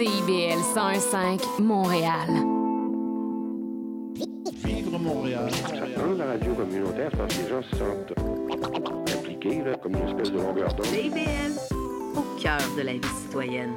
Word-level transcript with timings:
CIBL 0.00 0.62
101.5 0.74 1.60
Montréal. 1.60 2.30
Vivre 4.64 4.98
Montréal. 4.98 5.50
Dans 5.94 6.14
la 6.16 6.24
radio 6.24 6.54
communautaire, 6.54 7.10
parce 7.18 7.36
que 7.36 7.42
les 7.42 7.48
gens 7.50 7.62
se 7.70 7.76
sentent 7.76 9.14
impliqués, 9.14 9.62
là, 9.62 9.74
comme 9.74 9.96
une 9.96 10.08
espèce 10.08 10.32
de 10.32 10.38
longueur 10.38 10.72
d'onde. 10.72 10.86
CIBL, 10.86 11.52
au 12.16 12.40
cœur 12.40 12.60
de 12.78 12.82
la 12.82 12.92
vie 12.94 13.14
citoyenne. 13.24 13.74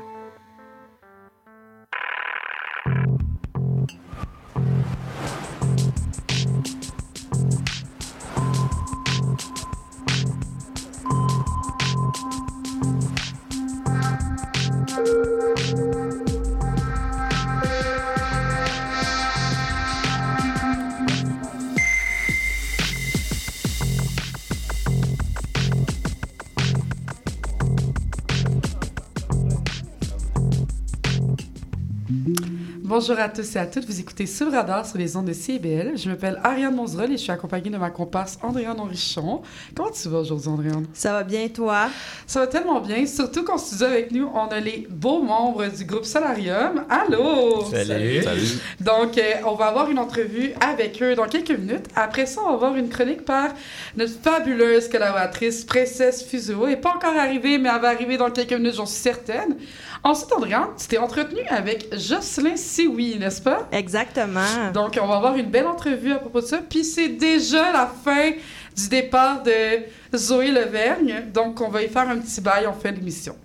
Bonjour 32.96 33.20
à 33.20 33.28
tous 33.28 33.56
et 33.56 33.58
à 33.58 33.66
toutes. 33.66 33.86
Vous 33.86 34.00
écoutez 34.00 34.28
Sous 34.28 34.46
le 34.46 34.52
radar 34.52 34.86
sur 34.86 35.00
les 35.00 35.18
ondes 35.18 35.26
de 35.26 35.34
CIBL. 35.34 35.98
Je 35.98 36.08
m'appelle 36.08 36.40
Ariane 36.44 36.76
Monzerol 36.76 37.12
et 37.12 37.18
je 37.18 37.24
suis 37.24 37.32
accompagnée 37.32 37.72
de 37.72 37.78
ma 37.78 37.90
comparse 37.90 38.38
Andréane 38.44 38.80
Henrichon. 38.80 39.42
Comment 39.76 39.90
tu 39.90 40.10
vas 40.10 40.20
aujourd'hui, 40.20 40.52
Andréane? 40.52 40.86
Ça 40.94 41.12
va 41.12 41.24
bien, 41.24 41.48
toi? 41.48 41.88
Ça 42.28 42.42
va 42.42 42.46
tellement 42.46 42.80
bien. 42.82 43.04
Surtout 43.08 43.44
qu'en 43.44 43.58
studio 43.58 43.88
avec 43.88 44.12
nous, 44.12 44.30
on 44.36 44.46
a 44.46 44.60
les 44.60 44.88
beaux 44.92 45.24
membres 45.24 45.66
du 45.76 45.86
groupe 45.86 46.06
Solarium. 46.06 46.86
Allô! 46.88 47.66
Salut! 47.66 48.22
Salut! 48.22 48.60
Donc, 48.80 49.18
euh, 49.18 49.34
on 49.48 49.56
va 49.56 49.70
avoir 49.70 49.90
une 49.90 49.98
entrevue 49.98 50.54
avec 50.62 51.02
eux 51.02 51.16
dans 51.16 51.26
quelques 51.26 51.58
minutes. 51.58 51.88
Après 51.96 52.28
ça, 52.28 52.42
on 52.46 52.50
va 52.50 52.54
avoir 52.54 52.76
une 52.76 52.90
chronique 52.90 53.26
par 53.26 53.56
notre 53.98 54.14
fabuleuse 54.22 54.88
collaboratrice, 54.88 55.66
Princesse 55.66 56.24
Fuseau. 56.24 56.68
Elle 56.68 56.76
n'est 56.76 56.78
pas 56.78 56.94
encore 56.96 57.18
arrivée, 57.18 57.58
mais 57.58 57.70
elle 57.74 57.82
va 57.82 57.88
arriver 57.88 58.18
dans 58.18 58.30
quelques 58.30 58.54
minutes, 58.54 58.76
j'en 58.76 58.86
suis 58.86 59.02
certaine. 59.02 59.58
Ensuite, 60.06 60.34
Andréane, 60.34 60.68
tu 60.78 60.86
t'es 60.88 60.98
entretenu 60.98 61.40
avec 61.50 61.88
Jocelyn 61.98 62.58
Sioui, 62.58 63.18
n'est-ce 63.18 63.42
pas? 63.42 63.70
Exactement. 63.72 64.72
Donc, 64.74 65.00
on 65.02 65.08
va 65.08 65.16
avoir 65.16 65.36
une 65.38 65.50
belle 65.50 65.68
entrevue 65.68 66.12
à 66.12 66.18
propos 66.20 66.42
de 66.42 66.46
ça. 66.46 66.58
Puis, 66.58 66.84
c'est 66.84 67.08
déjà 67.08 67.72
la 67.72 67.88
fin 67.88 68.32
du 68.76 68.90
départ 68.90 69.44
de 69.44 69.84
Zoé 70.18 70.52
Levergne. 70.52 71.26
Donc, 71.34 71.62
on 71.62 71.70
va 71.70 71.84
y 71.84 71.88
faire 71.88 72.10
un 72.10 72.18
petit 72.18 72.42
bail 72.42 72.68
en 72.68 72.74
fin 72.74 72.92
d'émission. 72.92 73.38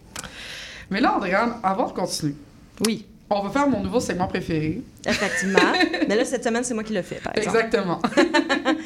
Mais 0.90 1.00
là, 1.00 1.14
Andréane, 1.14 1.58
avant 1.62 1.86
de 1.86 1.92
continuer, 1.92 2.34
Oui, 2.84 3.06
on 3.30 3.42
va 3.42 3.50
faire 3.50 3.68
mon 3.68 3.80
nouveau 3.80 4.00
segment 4.00 4.26
préféré. 4.26 4.80
effectivement. 5.06 5.58
Mais 6.08 6.16
là, 6.16 6.24
cette 6.24 6.42
semaine, 6.42 6.64
c'est 6.64 6.72
moi 6.72 6.82
qui 6.82 6.94
le 6.94 7.02
fais, 7.02 7.16
par 7.16 7.36
exemple. 7.36 7.58
Exactement. 7.58 8.00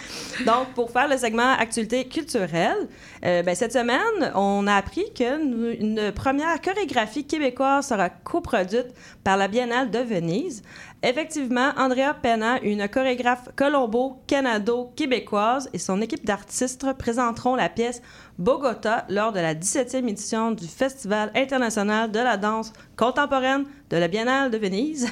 Donc, 0.46 0.72
pour 0.74 0.90
faire 0.90 1.06
le 1.08 1.16
segment 1.16 1.52
Actualité 1.52 2.08
culturelle, 2.08 2.88
euh, 3.24 3.42
ben, 3.42 3.54
cette 3.54 3.72
semaine, 3.72 4.32
on 4.34 4.66
a 4.66 4.74
appris 4.74 5.04
qu'une 5.14 6.10
première 6.12 6.60
chorégraphie 6.60 7.24
québécoise 7.24 7.86
sera 7.86 8.10
coproduite 8.10 8.88
par 9.22 9.36
la 9.36 9.46
Biennale 9.46 9.90
de 9.90 10.00
Venise. 10.00 10.64
Effectivement, 11.04 11.72
Andrea 11.76 12.14
Pena, 12.20 12.60
une 12.62 12.88
chorégraphe 12.88 13.48
colombo-canado-québécoise, 13.56 15.68
et 15.72 15.78
son 15.78 16.00
équipe 16.00 16.24
d'artistes 16.24 16.92
présenteront 16.94 17.56
la 17.56 17.68
pièce 17.68 18.02
Bogota 18.42 19.04
lors 19.08 19.32
de 19.32 19.38
la 19.38 19.54
17e 19.54 20.08
édition 20.08 20.50
du 20.50 20.66
Festival 20.66 21.30
international 21.36 22.10
de 22.10 22.18
la 22.18 22.36
danse 22.36 22.72
contemporaine 22.96 23.66
de 23.88 23.96
la 23.96 24.08
Biennale 24.08 24.50
de 24.50 24.58
Venise. 24.58 25.08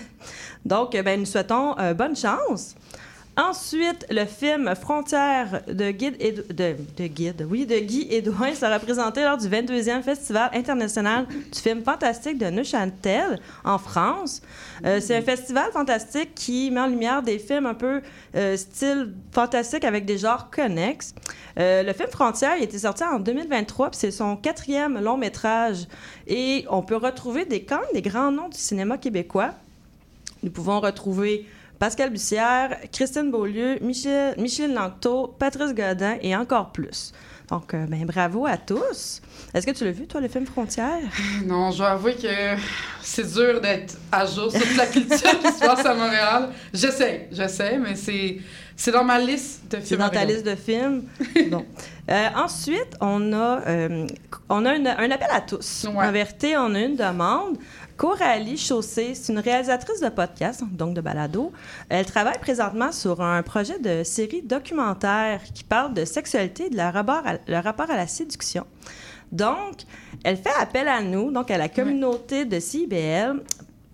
Donc, 0.64 1.00
ben, 1.00 1.20
nous 1.20 1.26
souhaitons 1.26 1.78
euh, 1.78 1.94
bonne 1.94 2.16
chance. 2.16 2.74
Ensuite, 3.36 4.06
le 4.10 4.24
film 4.24 4.74
Frontières 4.74 5.62
de, 5.68 5.92
de, 5.92 7.44
oui, 7.44 7.64
de 7.64 7.78
Guy 7.78 8.08
Edouin 8.10 8.54
sera 8.54 8.78
présenté 8.80 9.22
lors 9.22 9.38
du 9.38 9.48
22e 9.48 10.02
Festival 10.02 10.50
international 10.52 11.26
du 11.26 11.58
film 11.58 11.82
fantastique 11.82 12.38
de 12.38 12.46
Neuchâtel 12.46 13.38
en 13.64 13.78
France. 13.78 14.42
Euh, 14.84 14.98
c'est 15.00 15.16
un 15.16 15.22
festival 15.22 15.70
fantastique 15.72 16.34
qui 16.34 16.72
met 16.72 16.80
en 16.80 16.88
lumière 16.88 17.22
des 17.22 17.38
films 17.38 17.66
un 17.66 17.74
peu 17.74 18.02
euh, 18.34 18.56
style 18.56 19.14
fantastique 19.30 19.84
avec 19.84 20.06
des 20.06 20.18
genres 20.18 20.50
connexes. 20.50 21.14
Euh, 21.58 21.84
le 21.84 21.92
film 21.92 22.08
Frontières 22.10 22.56
il 22.56 22.64
était 22.64 22.78
sorti 22.78 23.04
en 23.04 23.20
2023, 23.20 23.90
puis 23.90 23.98
c'est 24.00 24.10
son 24.10 24.36
quatrième 24.36 25.00
long 25.00 25.16
métrage. 25.16 25.86
Et 26.26 26.66
on 26.68 26.82
peut 26.82 26.96
retrouver 26.96 27.44
des, 27.44 27.62
quand 27.62 27.78
même 27.78 27.94
des 27.94 28.02
grands 28.02 28.32
noms 28.32 28.48
du 28.48 28.58
cinéma 28.58 28.98
québécois. 28.98 29.52
Nous 30.42 30.50
pouvons 30.50 30.80
retrouver 30.80 31.46
Pascal 31.80 32.10
Bussière, 32.10 32.76
Christine 32.92 33.30
Beaulieu, 33.32 33.78
Michel, 33.80 34.34
Micheline 34.38 34.74
Langto, 34.74 35.34
Patrice 35.38 35.74
Godin 35.74 36.16
et 36.20 36.36
encore 36.36 36.70
plus. 36.72 37.10
Donc, 37.48 37.74
euh, 37.74 37.84
ben, 37.88 38.04
bravo 38.04 38.46
à 38.46 38.56
tous. 38.56 39.20
Est-ce 39.52 39.66
que 39.66 39.72
tu 39.72 39.84
l'as 39.84 39.90
vu, 39.90 40.06
toi, 40.06 40.20
le 40.20 40.28
film 40.28 40.46
Frontières? 40.46 41.00
non, 41.46 41.72
je 41.72 41.78
dois 41.78 41.88
avouer 41.92 42.14
que 42.14 42.28
c'est 43.02 43.26
dur 43.32 43.60
d'être 43.60 43.96
à 44.12 44.24
jour 44.26 44.52
sur 44.52 44.60
toute 44.60 44.76
la 44.76 44.86
culture 44.86 45.40
qui 45.42 45.52
se 45.52 45.58
passe 45.58 45.84
à 45.84 45.94
Montréal. 45.94 46.50
J'essaie, 46.72 47.28
j'essaie, 47.32 47.76
mais 47.78 47.96
c'est, 47.96 48.36
c'est 48.76 48.92
dans 48.92 49.02
ma 49.02 49.18
liste 49.18 49.62
de 49.68 49.78
C'est 49.80 49.86
films. 49.86 49.98
dans 50.00 50.06
à 50.06 50.10
ta 50.10 50.24
liste 50.24 50.46
de 50.46 50.54
films? 50.54 51.04
bon. 51.50 51.64
Euh, 52.08 52.28
ensuite, 52.36 52.96
on 53.00 53.32
a, 53.32 53.62
euh, 53.66 54.06
on 54.48 54.64
a 54.66 54.74
une- 54.76 54.86
un 54.86 55.10
appel 55.10 55.28
à 55.32 55.40
tous. 55.40 55.86
Ouais. 55.92 56.06
En 56.06 56.12
vérité, 56.12 56.56
on 56.56 56.72
a 56.74 56.80
une 56.80 56.96
demande. 56.96 57.56
Coralie 58.00 58.56
Chaussé, 58.56 59.14
c'est 59.14 59.30
une 59.30 59.40
réalisatrice 59.40 60.00
de 60.00 60.08
podcast, 60.08 60.64
donc 60.72 60.94
de 60.94 61.02
balado. 61.02 61.52
Elle 61.90 62.06
travaille 62.06 62.38
présentement 62.38 62.92
sur 62.92 63.20
un 63.20 63.42
projet 63.42 63.78
de 63.78 64.04
série 64.04 64.40
documentaire 64.40 65.42
qui 65.52 65.64
parle 65.64 65.92
de 65.92 66.06
sexualité 66.06 66.68
et 66.68 66.70
de 66.70 66.78
la 66.78 66.92
rapport 66.92 67.20
à, 67.26 67.34
le 67.46 67.58
rapport 67.58 67.90
à 67.90 67.96
la 67.96 68.06
séduction. 68.06 68.64
Donc, 69.32 69.82
elle 70.24 70.38
fait 70.38 70.48
appel 70.58 70.88
à 70.88 71.02
nous, 71.02 71.30
donc 71.30 71.50
à 71.50 71.58
la 71.58 71.68
communauté 71.68 72.46
de 72.46 72.58
CIBL, 72.58 73.42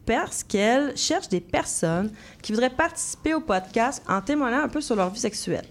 parce 0.06 0.45
qu'elle 0.45 0.97
cherche 0.97 1.28
des 1.28 1.41
personnes 1.41 2.12
qui 2.43 2.53
voudraient 2.53 2.71
participer 2.71 3.34
au 3.34 3.41
podcast 3.41 4.05
en 4.09 4.21
témoignant 4.21 4.62
un 4.62 4.69
peu 4.69 4.81
sur 4.81 4.95
leur 4.95 5.11
vie 5.11 5.19
sexuelle. 5.19 5.66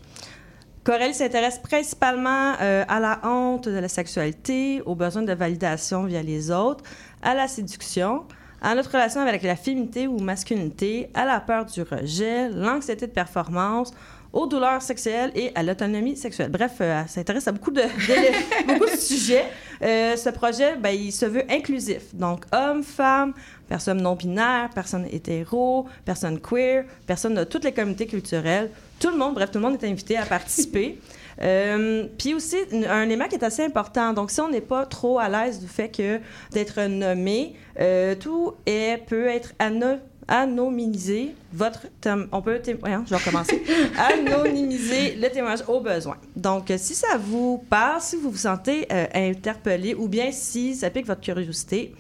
Coralie 0.86 1.16
s'intéresse 1.16 1.58
principalement 1.58 2.54
euh, 2.62 2.86
à 2.88 3.00
la 3.00 3.20
honte 3.24 3.68
de 3.68 3.80
la 3.80 3.88
sexualité, 3.88 4.84
aux 4.86 4.94
besoins 4.94 5.24
de 5.24 5.34
validation 5.34 6.04
via 6.04 6.22
les 6.22 6.52
autres, 6.52 6.84
à 7.26 7.34
la 7.34 7.50
séduction, 7.50 8.24
à 8.62 8.74
notre 8.76 8.92
relation 8.92 9.20
avec 9.20 9.44
la 9.44 9.56
féminité 9.58 10.08
ou 10.08 10.18
masculinité, 10.20 11.10
à 11.14 11.26
la 11.26 11.40
peur 11.42 11.66
du 11.66 11.82
rejet, 11.82 12.48
l'anxiété 12.50 13.08
de 13.08 13.12
performance, 13.12 13.92
aux 14.32 14.48
douleurs 14.48 14.82
sexuelles 14.82 15.32
et 15.34 15.52
à 15.56 15.64
l'autonomie 15.64 16.18
sexuelle. 16.18 16.50
Bref, 16.52 16.74
euh, 16.82 17.02
elle 17.04 17.10
s'intéresse 17.10 17.48
à 17.48 17.52
beaucoup 17.54 17.72
de, 17.72 17.82
de- 17.82 18.68
beaucoup 18.68 18.90
de 18.92 18.98
sujets. 18.98 19.46
Euh, 19.82 20.16
ce 20.18 20.30
projet, 20.30 20.76
ben, 20.76 20.90
il 20.90 21.12
se 21.14 21.26
veut 21.26 21.44
inclusif. 21.50 22.14
Donc, 22.14 22.44
hommes, 22.52 22.84
femmes, 22.84 23.34
personnes 23.70 24.02
non-binaires, 24.02 24.70
personnes 24.76 25.08
hétéros, 25.10 25.86
personnes 26.04 26.40
queer, 26.42 26.84
personnes 27.08 27.36
de 27.36 27.44
toutes 27.46 27.64
les 27.64 27.72
communautés 27.72 28.08
culturelles. 28.08 28.72
Tout 29.00 29.10
le 29.10 29.18
monde, 29.18 29.36
bref, 29.36 29.52
tout 29.52 29.60
le 29.60 29.64
monde 29.66 29.82
est 29.82 29.88
invité 29.88 30.18
à 30.18 30.26
participer. 30.26 31.00
Euh, 31.42 32.06
puis 32.18 32.34
aussi, 32.34 32.58
un 32.90 33.04
élément 33.04 33.28
qui 33.28 33.36
est 33.36 33.44
assez 33.44 33.64
important. 33.64 34.14
Donc, 34.14 34.32
si 34.32 34.40
on 34.42 34.50
n'est 34.50 34.62
pas 34.62 34.86
trop 34.86 35.20
à 35.20 35.28
l'aise 35.30 35.60
du 35.60 35.68
fait 35.68 35.90
que 35.90 36.20
d'être 36.52 36.82
nommé, 36.88 37.56
euh, 37.80 38.16
tout 38.16 38.54
est, 38.66 39.04
peut 39.06 39.28
être 39.28 39.54
ano- 39.60 39.98
anonymisé. 40.28 41.36
Votre 41.54 41.88
thème- 42.02 42.28
on 42.32 42.42
peut, 42.42 42.60
té- 42.60 42.74
voyons, 42.74 43.04
je 43.06 43.10
vais 43.12 43.18
recommencer. 43.18 43.62
anonymiser 43.98 45.16
le 45.16 45.30
témoignage 45.30 45.64
au 45.68 45.80
besoin. 45.82 46.18
Donc, 46.36 46.72
si 46.78 46.94
ça 46.96 47.18
vous 47.20 47.64
parle, 47.70 48.02
si 48.02 48.16
vous 48.16 48.32
vous 48.32 48.38
sentez 48.38 48.88
euh, 48.92 49.06
interpellé, 49.14 49.94
ou 49.96 50.08
bien 50.08 50.32
si 50.32 50.76
ça 50.76 50.90
pique 50.90 51.06
votre 51.08 51.22
curiosité, 51.22 51.94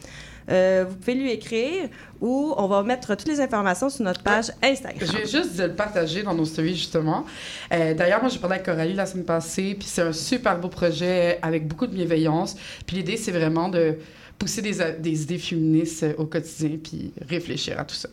euh, 0.50 0.86
vous 0.88 0.95
pouvez 0.95 1.15
lui 1.15 1.31
écrire 1.31 1.89
ou 2.21 2.53
on 2.57 2.68
va 2.68 2.83
mettre 2.83 3.15
toutes 3.15 3.27
les 3.27 3.42
informations 3.42 3.89
sur 3.89 4.03
notre 4.03 4.21
page 4.21 4.51
Instagram. 4.62 5.00
Je 5.01 5.18
vais 5.18 5.27
juste 5.27 5.57
le 5.59 5.74
partager 5.74 6.24
dans 6.24 6.33
nos 6.33 6.45
stories, 6.45 6.75
justement. 6.75 7.25
Euh, 7.74 7.94
D'ailleurs, 7.94 8.21
moi, 8.21 8.30
j'ai 8.30 8.39
parlé 8.39 8.56
avec 8.56 8.65
Coralie 8.65 8.94
la 8.94 9.06
semaine 9.06 9.25
passée, 9.25 9.75
puis 9.77 9.88
c'est 9.88 10.01
un 10.01 10.13
super 10.13 10.59
beau 10.59 10.69
projet 10.69 11.39
avec 11.42 11.68
beaucoup 11.68 11.88
de 11.88 11.94
bienveillance. 11.94 12.56
Puis 12.86 12.97
l'idée, 12.97 13.18
c'est 13.18 13.31
vraiment 13.31 13.69
de 13.69 13.97
pousser 14.38 14.62
des, 14.62 14.77
des 15.00 15.24
idées 15.24 15.38
féministes 15.38 16.03
euh, 16.03 16.13
au 16.18 16.25
quotidien, 16.25 16.77
puis 16.83 17.13
réfléchir 17.27 17.80
à 17.80 17.86
tout 17.86 17.95
ça. 17.95 18.09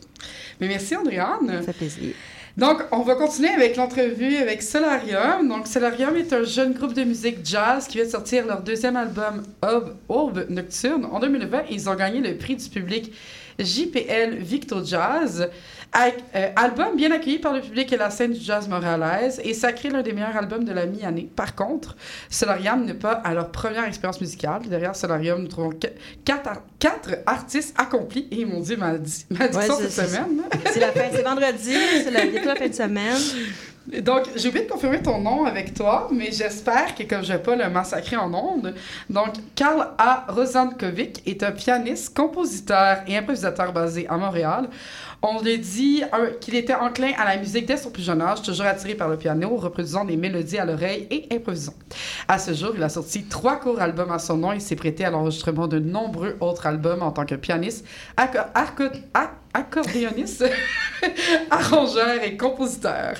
Mais 0.59 0.67
merci, 0.67 0.95
Andréane. 0.95 1.47
Ça 1.47 1.61
fait 1.61 1.73
plaisir. 1.73 2.13
Donc, 2.55 2.83
on 2.91 3.01
va 3.01 3.15
continuer 3.15 3.49
avec 3.49 3.77
l'entrevue 3.77 4.35
avec 4.37 4.61
Solarium. 4.61 5.47
Donc, 5.47 5.65
Solarium 5.65 6.15
est 6.15 6.31
un 6.33 6.43
jeune 6.43 6.73
groupe 6.73 6.93
de 6.93 7.03
musique 7.03 7.37
jazz 7.43 7.87
qui 7.87 7.97
vient 7.97 8.07
sortir 8.07 8.45
leur 8.45 8.61
deuxième 8.61 8.95
album 8.95 9.41
Aube, 9.63 9.95
Aube 10.07 10.45
Nocturne 10.49 11.05
en 11.11 11.19
2020. 11.19 11.63
Ils 11.71 11.89
ont 11.89 11.95
gagné 11.95 12.21
le 12.21 12.37
prix 12.37 12.55
du 12.55 12.69
public 12.69 13.11
JPL 13.57 14.35
Victo 14.37 14.85
Jazz. 14.85 15.49
Euh, 15.95 16.49
album 16.55 16.95
bien 16.95 17.11
accueilli 17.11 17.37
par 17.37 17.53
le 17.53 17.61
public 17.61 17.93
et 17.93 17.97
la 17.97 18.09
scène 18.09 18.33
du 18.33 18.39
jazz 18.39 18.67
montréalaise 18.67 19.39
et 19.43 19.53
sacré 19.53 19.89
l'un 19.89 20.01
des 20.01 20.11
meilleurs 20.11 20.35
albums 20.35 20.63
de 20.63 20.73
la 20.73 20.87
mi-année. 20.87 21.29
Par 21.35 21.53
contre, 21.53 21.95
Solarium 22.31 22.83
n'est 22.85 22.95
pas 22.95 23.11
à 23.11 23.33
leur 23.35 23.51
première 23.51 23.85
expérience 23.85 24.19
musicale. 24.19 24.63
Derrière 24.67 24.95
Solarium, 24.95 25.41
nous 25.43 25.47
trouvons 25.47 25.69
quatre, 26.25 26.47
ar- 26.49 26.61
quatre 26.79 27.11
artistes 27.27 27.75
accomplis. 27.79 28.27
Et 28.31 28.43
mon 28.43 28.59
Dieu, 28.61 28.75
ma, 28.75 28.97
di- 28.97 29.25
ma 29.29 29.47
diction 29.47 29.75
Ouais, 29.77 29.87
cette 29.87 30.07
semaine. 30.09 30.37
là. 30.37 30.57
C'est 30.71 30.79
la 30.79 30.91
fin, 30.91 31.03
c'est 31.13 31.21
vendredi, 31.21 31.75
c'est 32.03 32.11
la, 32.11 32.25
la 32.25 32.55
fin 32.55 32.67
de 32.67 32.73
semaine. 32.73 33.17
Donc, 34.01 34.23
j'ai 34.37 34.47
oublié 34.47 34.65
de 34.65 34.71
confirmer 34.71 35.01
ton 35.01 35.19
nom 35.19 35.43
avec 35.43 35.73
toi, 35.73 36.07
mais 36.11 36.31
j'espère 36.31 36.95
que 36.95 37.03
comme 37.03 37.21
je 37.21 37.33
vais 37.33 37.39
pas 37.39 37.55
le 37.55 37.69
massacrer 37.69 38.15
en 38.15 38.33
ondes. 38.33 38.73
Donc, 39.09 39.33
Karl 39.55 39.89
A. 39.97 40.25
Rosankovic 40.29 41.21
est 41.27 41.43
un 41.43 41.51
pianiste, 41.51 42.15
compositeur 42.15 42.99
et 43.07 43.17
improvisateur 43.17 43.73
basé 43.73 44.07
à 44.07 44.15
Montréal. 44.17 44.69
On 45.25 45.41
lui 45.41 45.57
dit 45.57 46.03
qu'il 46.41 46.53
était 46.53 46.73
enclin 46.73 47.13
à 47.17 47.23
la 47.23 47.37
musique 47.37 47.65
dès 47.65 47.77
son 47.77 47.91
plus 47.91 48.03
jeune 48.03 48.21
âge, 48.21 48.41
toujours 48.41 48.65
attiré 48.65 48.93
par 48.93 49.07
le 49.07 49.15
piano, 49.15 49.55
reproduisant 49.55 50.03
des 50.03 50.17
mélodies 50.17 50.57
à 50.57 50.65
l'oreille 50.65 51.07
et 51.09 51.33
improvisant. 51.33 51.73
À 52.27 52.37
ce 52.37 52.53
jour, 52.53 52.73
il 52.75 52.83
a 52.83 52.89
sorti 52.89 53.23
trois 53.23 53.55
courts 53.55 53.79
albums 53.79 54.11
à 54.11 54.19
son 54.19 54.35
nom 54.35 54.51
et 54.51 54.59
s'est 54.59 54.75
prêté 54.75 55.05
à 55.05 55.11
l'enregistrement 55.11 55.67
de 55.67 55.79
nombreux 55.79 56.35
autres 56.41 56.67
albums 56.67 57.01
en 57.01 57.13
tant 57.13 57.25
que 57.25 57.35
pianiste, 57.35 57.85
accordéoniste, 59.53 60.45
arrangeur 61.49 62.23
et 62.23 62.35
compositeur. 62.37 63.15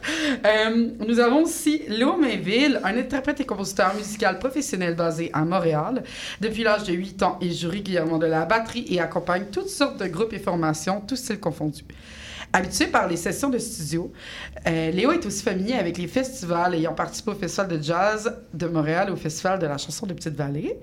Euh, 0.45 0.89
nous 1.05 1.19
avons 1.19 1.43
aussi 1.43 1.83
Léo 1.87 2.17
Mainville, 2.17 2.79
un 2.83 2.97
interprète 2.97 3.39
et 3.41 3.45
compositeur 3.45 3.93
musical 3.95 4.39
professionnel 4.39 4.95
basé 4.95 5.29
à 5.33 5.45
Montréal. 5.45 6.03
Depuis 6.41 6.63
l'âge 6.63 6.83
de 6.83 6.93
8 6.93 7.23
ans, 7.23 7.37
il 7.41 7.53
joue 7.53 7.69
régulièrement 7.69 8.17
de 8.17 8.25
la 8.25 8.45
batterie 8.45 8.85
et 8.89 8.99
accompagne 8.99 9.45
toutes 9.51 9.69
sortes 9.69 9.99
de 9.99 10.07
groupes 10.07 10.33
et 10.33 10.39
formations, 10.39 11.01
tous 11.01 11.15
styles 11.15 11.39
confondus. 11.39 11.85
Habitué 12.55 12.85
par 12.85 13.07
les 13.07 13.17
sessions 13.17 13.49
de 13.49 13.57
studio, 13.57 14.11
euh, 14.67 14.91
Léo 14.91 15.11
est 15.11 15.25
aussi 15.25 15.41
familier 15.41 15.73
avec 15.73 15.97
les 15.97 16.07
festivals 16.07 16.75
ayant 16.75 16.93
participé 16.93 17.31
au 17.31 17.35
Festival 17.35 17.67
de 17.67 17.81
jazz 17.81 18.31
de 18.53 18.67
Montréal 18.67 19.07
et 19.09 19.11
au 19.11 19.15
Festival 19.15 19.57
de 19.57 19.65
la 19.65 19.79
chanson 19.79 20.05
de 20.05 20.13
Petite-Vallée. 20.13 20.79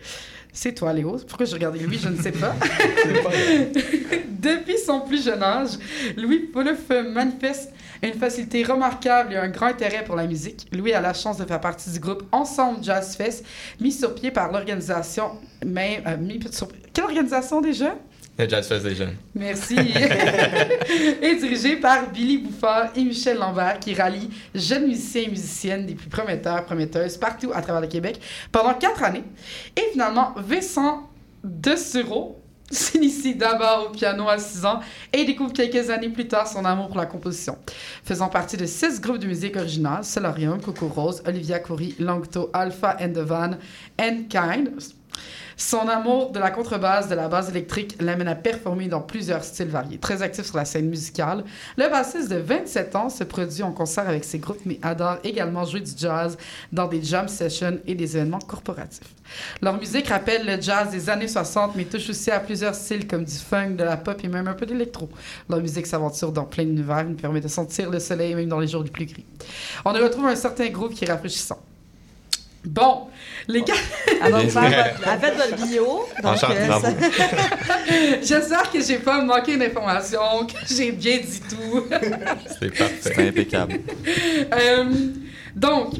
C'est 0.52 0.74
toi, 0.74 0.92
Léo. 0.92 1.16
Pourquoi 1.28 1.46
je 1.46 1.54
regardais 1.54 1.78
Louis, 1.78 1.98
je 2.02 2.08
ne 2.08 2.20
sais 2.20 2.32
pas. 2.32 2.54
Depuis 4.28 4.78
son 4.78 5.00
plus 5.00 5.22
jeune 5.24 5.42
âge, 5.42 5.72
Louis 6.16 6.40
Pouleuf 6.40 6.88
manifeste 7.12 7.72
une 8.02 8.14
facilité 8.14 8.62
remarquable 8.64 9.34
et 9.34 9.36
un 9.36 9.48
grand 9.48 9.66
intérêt 9.66 10.02
pour 10.04 10.16
la 10.16 10.26
musique. 10.26 10.66
Louis 10.72 10.92
a 10.94 11.00
la 11.00 11.12
chance 11.12 11.36
de 11.36 11.44
faire 11.44 11.60
partie 11.60 11.90
du 11.90 12.00
groupe 12.00 12.22
Ensemble 12.32 12.82
Jazz 12.82 13.14
Fest, 13.16 13.44
mis 13.80 13.92
sur 13.92 14.14
pied 14.14 14.30
par 14.30 14.50
l'organisation 14.50 15.32
même... 15.64 16.02
euh, 16.06 16.16
mis 16.16 16.40
sur- 16.50 16.68
Quelle 16.94 17.04
organisation 17.04 17.60
déjà? 17.60 17.94
Jazz. 18.48 18.72
Merci. 19.34 19.76
et 21.22 21.34
dirigé 21.36 21.76
par 21.76 22.10
Billy 22.10 22.38
Bouffard 22.38 22.90
et 22.96 23.04
Michel 23.04 23.38
Lambert, 23.38 23.78
qui 23.80 23.94
rallie 23.94 24.30
jeunes 24.54 24.86
musiciens 24.86 25.22
et 25.22 25.28
musiciennes 25.28 25.86
des 25.86 25.94
plus 25.94 26.08
prometteurs, 26.08 26.64
prometteuses 26.64 27.16
partout 27.16 27.50
à 27.54 27.62
travers 27.62 27.80
le 27.80 27.88
Québec 27.88 28.20
pendant 28.52 28.74
quatre 28.74 29.02
années. 29.02 29.24
Et 29.76 29.92
finalement, 29.92 30.34
Vincent 30.36 31.08
De 31.42 31.76
Sureau 31.76 32.40
s'initie 32.70 33.34
d'abord 33.34 33.88
au 33.88 33.92
piano 33.92 34.28
à 34.28 34.38
6 34.38 34.64
ans 34.64 34.80
et 35.12 35.24
découvre 35.24 35.52
quelques 35.52 35.90
années 35.90 36.08
plus 36.08 36.28
tard 36.28 36.46
son 36.46 36.64
amour 36.64 36.86
pour 36.86 36.98
la 36.98 37.06
composition. 37.06 37.58
Faisant 38.04 38.28
partie 38.28 38.56
de 38.56 38.64
six 38.64 39.00
groupes 39.00 39.18
de 39.18 39.26
musique 39.26 39.56
originale, 39.56 40.04
Solarium, 40.04 40.60
Coco 40.60 40.86
Rose, 40.86 41.20
Olivia 41.26 41.58
Coury, 41.58 41.96
Langto, 41.98 42.48
Alpha 42.52 42.96
and 43.00 43.12
the 43.12 43.18
Van, 43.18 43.58
and 43.98 44.28
Kind, 44.28 44.70
son 45.60 45.88
amour 45.88 46.30
de 46.30 46.38
la 46.38 46.50
contrebasse, 46.50 47.08
de 47.08 47.14
la 47.14 47.28
basse 47.28 47.50
électrique, 47.50 47.96
l'amène 48.00 48.28
à 48.28 48.34
performer 48.34 48.88
dans 48.88 49.02
plusieurs 49.02 49.44
styles 49.44 49.68
variés. 49.68 49.98
Très 49.98 50.22
actif 50.22 50.46
sur 50.46 50.56
la 50.56 50.64
scène 50.64 50.88
musicale, 50.88 51.44
le 51.76 51.88
bassiste 51.90 52.30
de 52.30 52.36
27 52.36 52.96
ans 52.96 53.10
se 53.10 53.24
produit 53.24 53.62
en 53.62 53.70
concert 53.70 54.08
avec 54.08 54.24
ses 54.24 54.38
groupes, 54.38 54.60
mais 54.64 54.78
adore 54.82 55.18
également 55.22 55.66
jouer 55.66 55.80
du 55.80 55.92
jazz 55.94 56.38
dans 56.72 56.88
des 56.88 57.02
jam 57.02 57.28
sessions 57.28 57.78
et 57.86 57.94
des 57.94 58.16
événements 58.16 58.38
corporatifs. 58.38 59.14
Leur 59.60 59.76
musique 59.76 60.08
rappelle 60.08 60.46
le 60.46 60.60
jazz 60.60 60.90
des 60.90 61.10
années 61.10 61.28
60, 61.28 61.76
mais 61.76 61.84
touche 61.84 62.08
aussi 62.08 62.30
à 62.30 62.40
plusieurs 62.40 62.74
styles 62.74 63.06
comme 63.06 63.24
du 63.24 63.36
funk, 63.36 63.72
de 63.72 63.84
la 63.84 63.98
pop 63.98 64.18
et 64.24 64.28
même 64.28 64.48
un 64.48 64.54
peu 64.54 64.64
d'électro. 64.64 65.10
Leur 65.50 65.60
musique 65.60 65.86
s'aventure 65.86 66.32
dans 66.32 66.44
plein 66.44 66.64
d'univers, 66.64 67.04
nous 67.04 67.16
permet 67.16 67.42
de 67.42 67.48
sentir 67.48 67.90
le 67.90 68.00
soleil 68.00 68.34
même 68.34 68.48
dans 68.48 68.60
les 68.60 68.68
jours 68.68 68.82
les 68.82 68.90
plus 68.90 69.04
gris. 69.04 69.26
On 69.84 69.94
y 69.94 69.98
retrouve 69.98 70.24
un 70.24 70.36
certain 70.36 70.68
groupe 70.70 70.94
qui 70.94 71.04
est 71.04 71.10
rafraîchissant. 71.10 71.60
Bon, 72.64 73.08
les 73.48 73.62
gars, 73.62 73.74
Elle 74.22 74.32
va 74.32 74.40
faire 74.40 75.34
votre, 75.34 75.66
bio. 75.66 76.06
Donc, 76.22 76.44
euh, 76.44 76.80
J'espère 78.22 78.70
que 78.70 78.82
j'ai 78.82 78.98
pas 78.98 79.22
manqué 79.22 79.56
d'informations, 79.56 80.46
que 80.46 80.52
j'ai 80.68 80.92
bien 80.92 81.18
dit 81.18 81.40
tout. 81.40 81.84
C'est 82.60 82.76
parfait. 82.76 82.96
C'est 83.00 83.28
impeccable. 83.28 83.80
Euh, 84.52 84.84
donc, 85.56 85.94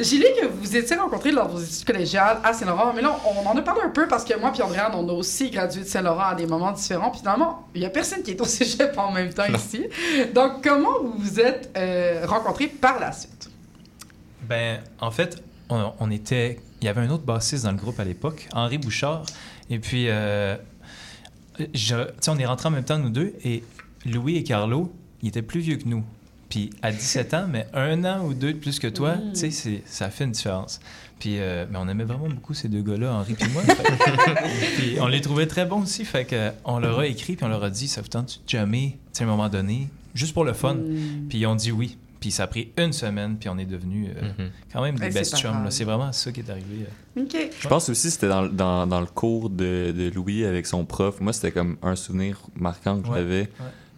j'ai 0.00 0.16
lu 0.16 0.24
que 0.40 0.46
vous 0.46 0.58
vous 0.60 0.76
étiez 0.76 0.96
rencontrés 0.96 1.30
lors 1.30 1.46
de 1.46 1.52
vos 1.52 1.60
études 1.60 1.84
collégiales 1.84 2.38
à 2.42 2.52
Saint-Laurent, 2.52 2.92
mais 2.92 3.02
là, 3.02 3.16
on 3.24 3.46
en 3.46 3.56
a 3.56 3.62
parlé 3.62 3.82
un 3.84 3.90
peu 3.90 4.08
parce 4.08 4.24
que 4.24 4.36
moi 4.38 4.52
et 4.56 4.62
Andréane, 4.62 4.92
on 4.94 5.08
a 5.08 5.12
aussi 5.12 5.50
gradué 5.50 5.82
de 5.82 5.86
Saint-Laurent 5.86 6.30
à 6.30 6.34
des 6.34 6.46
moments 6.46 6.72
différents. 6.72 7.10
Puis 7.10 7.20
finalement, 7.20 7.68
il 7.74 7.82
y 7.82 7.86
a 7.86 7.90
personne 7.90 8.22
qui 8.22 8.32
est 8.32 8.40
au 8.40 8.44
cégep 8.44 8.98
en 8.98 9.12
même 9.12 9.32
temps 9.32 9.46
ici. 9.52 9.86
Donc, 10.34 10.62
comment 10.62 11.02
vous 11.02 11.14
vous 11.18 11.40
êtes 11.40 11.70
euh, 11.76 12.24
rencontrés 12.26 12.66
par 12.66 12.98
la 12.98 13.12
suite? 13.12 13.48
Ben, 14.42 14.80
en 15.00 15.10
fait, 15.10 15.42
on, 15.70 15.92
on 16.00 16.10
était. 16.10 16.60
Il 16.80 16.84
y 16.84 16.88
avait 16.88 17.00
un 17.00 17.10
autre 17.10 17.24
bassiste 17.24 17.64
dans 17.64 17.72
le 17.72 17.76
groupe 17.78 17.98
à 18.00 18.04
l'époque, 18.04 18.48
Henri 18.52 18.78
Bouchard. 18.78 19.24
Et 19.70 19.78
puis, 19.78 20.08
euh, 20.08 20.56
je- 21.58 21.66
tu 22.04 22.10
sais, 22.20 22.30
on 22.30 22.38
est 22.38 22.46
rentrés 22.46 22.68
en 22.68 22.72
même 22.72 22.84
temps, 22.84 22.98
nous 22.98 23.10
deux. 23.10 23.34
Et 23.44 23.62
Louis 24.06 24.36
et 24.36 24.44
Carlo, 24.44 24.92
ils 25.22 25.28
étaient 25.28 25.42
plus 25.42 25.60
vieux 25.60 25.76
que 25.76 25.88
nous. 25.88 26.04
Puis, 26.48 26.70
à 26.80 26.92
17 26.92 27.34
ans, 27.34 27.46
mais 27.50 27.66
un 27.74 28.04
an 28.04 28.24
ou 28.24 28.32
deux 28.32 28.54
de 28.54 28.58
plus 28.58 28.78
que 28.78 28.86
toi, 28.86 29.16
Mm. 29.16 29.32
tu 29.34 29.50
sais, 29.50 29.82
ça 29.84 30.08
fait 30.08 30.24
une 30.24 30.30
différence. 30.32 30.80
Puis, 31.18 31.40
euh, 31.40 31.66
mais 31.70 31.78
on 31.78 31.88
aimait 31.88 32.04
vraiment 32.04 32.28
beaucoup 32.28 32.54
ces 32.54 32.68
deux 32.68 32.80
gars-là, 32.80 33.12
Henri 33.12 33.34
et 33.38 33.48
moi. 33.48 33.62
Puis, 34.78 34.96
on 35.00 35.08
les 35.08 35.20
trouvait 35.20 35.46
très 35.46 35.66
bons 35.66 35.82
aussi. 35.82 36.04
Fait 36.04 36.24
que, 36.24 36.52
on 36.64 36.78
leur 36.78 37.00
a 37.00 37.06
écrit, 37.06 37.34
puis 37.36 37.44
on 37.44 37.48
leur 37.48 37.64
a 37.64 37.70
dit, 37.70 37.88
ça 37.88 38.00
vous 38.00 38.08
tente 38.08 38.40
de 38.44 38.48
jammer, 38.48 38.98
tu 39.12 39.18
sais, 39.18 39.24
à 39.24 39.26
un 39.26 39.30
moment 39.30 39.48
donné, 39.48 39.88
juste 40.14 40.32
pour 40.32 40.44
le 40.44 40.52
fun. 40.52 40.74
Hmm. 40.74 41.26
Puis 41.28 41.38
ils 41.38 41.46
ont 41.46 41.56
dit 41.56 41.72
oui. 41.72 41.98
Puis 42.20 42.30
ça 42.32 42.44
a 42.44 42.46
pris 42.48 42.72
une 42.76 42.92
semaine, 42.92 43.36
puis 43.38 43.48
on 43.48 43.58
est 43.58 43.64
devenus 43.64 44.08
euh, 44.16 44.22
Mhm. 44.38 44.50
quand 44.72 44.82
même 44.82 44.96
des 44.96 45.02
Ouais, 45.02 45.10
c'est 45.12 45.18
best 45.20 45.36
chums. 45.36 45.70
C'est 45.70 45.84
vraiment 45.84 46.10
ça 46.12 46.32
qui 46.32 46.40
est 46.40 46.50
arrivé. 46.50 46.86
euh. 47.16 47.22
Je 47.60 47.68
pense 47.68 47.88
aussi 47.88 48.08
que 48.08 48.12
c'était 48.12 48.28
dans, 48.28 48.46
dans, 48.46 48.86
dans 48.86 49.00
le 49.00 49.06
cours 49.06 49.50
de, 49.50 49.92
de 49.92 50.10
Louis 50.14 50.44
avec 50.44 50.66
son 50.66 50.84
prof. 50.84 51.20
Moi, 51.20 51.32
c'était 51.32 51.52
comme 51.52 51.76
un 51.82 51.94
souvenir 51.96 52.40
marquant 52.56 53.00
que 53.00 53.08
Ouais, 53.08 53.18
j'avais. 53.18 53.48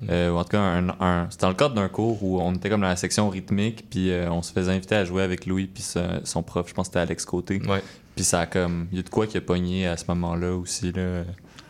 Euh, 0.08 0.30
ou 0.32 0.36
en 0.38 0.44
tout 0.44 0.50
cas, 0.50 0.60
un, 0.60 0.88
un- 1.00 1.26
c'était 1.30 1.42
dans 1.42 1.48
le 1.50 1.54
cadre 1.54 1.74
d'un 1.74 1.88
cours 1.88 2.22
où 2.24 2.40
on 2.40 2.54
était 2.54 2.70
comme 2.70 2.80
dans 2.80 2.88
la 2.88 2.96
section 2.96 3.28
rythmique, 3.28 3.84
puis 3.90 4.10
euh, 4.10 4.30
on 4.30 4.40
se 4.40 4.50
faisait 4.52 4.72
inviter 4.72 4.94
à 4.94 5.04
jouer 5.04 5.22
avec 5.22 5.44
Louis, 5.44 5.66
puis 5.66 5.82
son- 5.82 6.20
son 6.24 6.42
prof, 6.42 6.66
je 6.68 6.72
pense 6.74 6.88
que 6.88 6.92
c'était 6.92 7.00
Alex 7.00 7.24
Côté. 7.26 7.60
Ouais. 7.68 7.82
Puis 8.16 8.24
ça 8.24 8.40
a 8.40 8.46
comme. 8.46 8.86
Il 8.92 8.96
y 8.96 9.00
a 9.00 9.02
de 9.02 9.10
quoi 9.10 9.26
qui 9.26 9.36
a 9.36 9.40
pogné 9.42 9.86
à 9.86 9.96
ce 9.98 10.04
moment-là 10.08 10.54
aussi. 10.56 10.90
Là. 10.92 11.24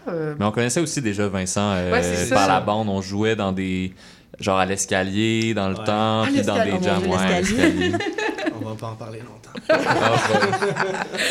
Euh, 0.09 0.35
Mais 0.39 0.45
on 0.45 0.53
connaissait 0.53 0.81
aussi 0.81 1.03
déjà 1.03 1.27
Vincent 1.29 1.73
euh, 1.75 1.93
Ouais, 1.93 2.03
ça. 2.03 2.35
par 2.35 2.49
la 2.49 2.61
bande. 2.61 2.89
On 2.89 3.03
jouait 3.03 3.35
dans 3.37 3.51
des. 3.53 3.93
Genre 4.41 4.59
à 4.59 4.67
l'escalier 4.67 5.55
dans 5.55 5.69
le 5.69 5.77
Ouais. 5.79 5.85
temps, 5.85 6.25
puis 6.25 6.43
dans 6.43 6.65
des 6.65 6.83
jams. 6.83 7.07
Ouais. 7.07 7.43
On 8.63 8.69
va 8.71 8.75
pas 8.75 8.89
en 8.89 8.97
parler 8.97 9.21
longtemps. 9.21 9.51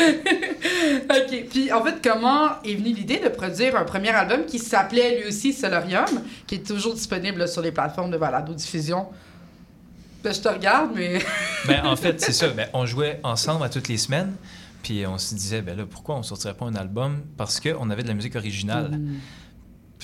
OK. 1.10 1.44
Puis, 1.50 1.72
en 1.72 1.84
fait, 1.84 1.96
comment 2.02 2.60
est 2.64 2.74
venue 2.74 2.92
l'idée 2.94 3.20
de 3.22 3.28
produire 3.28 3.76
un 3.76 3.84
premier 3.84 4.10
album 4.10 4.44
qui 4.46 4.58
s'appelait 4.58 5.20
lui 5.20 5.28
aussi 5.28 5.52
Solarium, 5.52 6.06
qui 6.46 6.56
est 6.56 6.66
toujours 6.66 6.94
disponible 6.94 7.38
là, 7.38 7.46
sur 7.46 7.62
les 7.62 7.72
plateformes 7.72 8.10
de 8.10 8.18
balado-diffusion? 8.18 9.06
Ben, 10.22 10.34
je 10.34 10.40
te 10.40 10.48
regarde, 10.48 10.90
mais... 10.94 11.18
Ben, 11.66 11.84
en 11.86 11.96
fait, 11.96 12.20
c'est 12.20 12.32
ça. 12.32 12.48
Ben, 12.48 12.68
on 12.74 12.84
jouait 12.86 13.20
ensemble 13.22 13.64
à 13.64 13.68
toutes 13.68 13.88
les 13.88 13.96
semaines. 13.96 14.34
Puis 14.82 15.06
on 15.06 15.18
se 15.18 15.34
disait, 15.34 15.60
ben 15.60 15.76
là, 15.76 15.84
pourquoi 15.88 16.16
on 16.16 16.22
sortirait 16.22 16.54
pas 16.54 16.64
un 16.64 16.74
album? 16.74 17.20
Parce 17.36 17.60
qu'on 17.60 17.90
avait 17.90 18.02
de 18.02 18.08
la 18.08 18.14
musique 18.14 18.36
originale. 18.36 18.98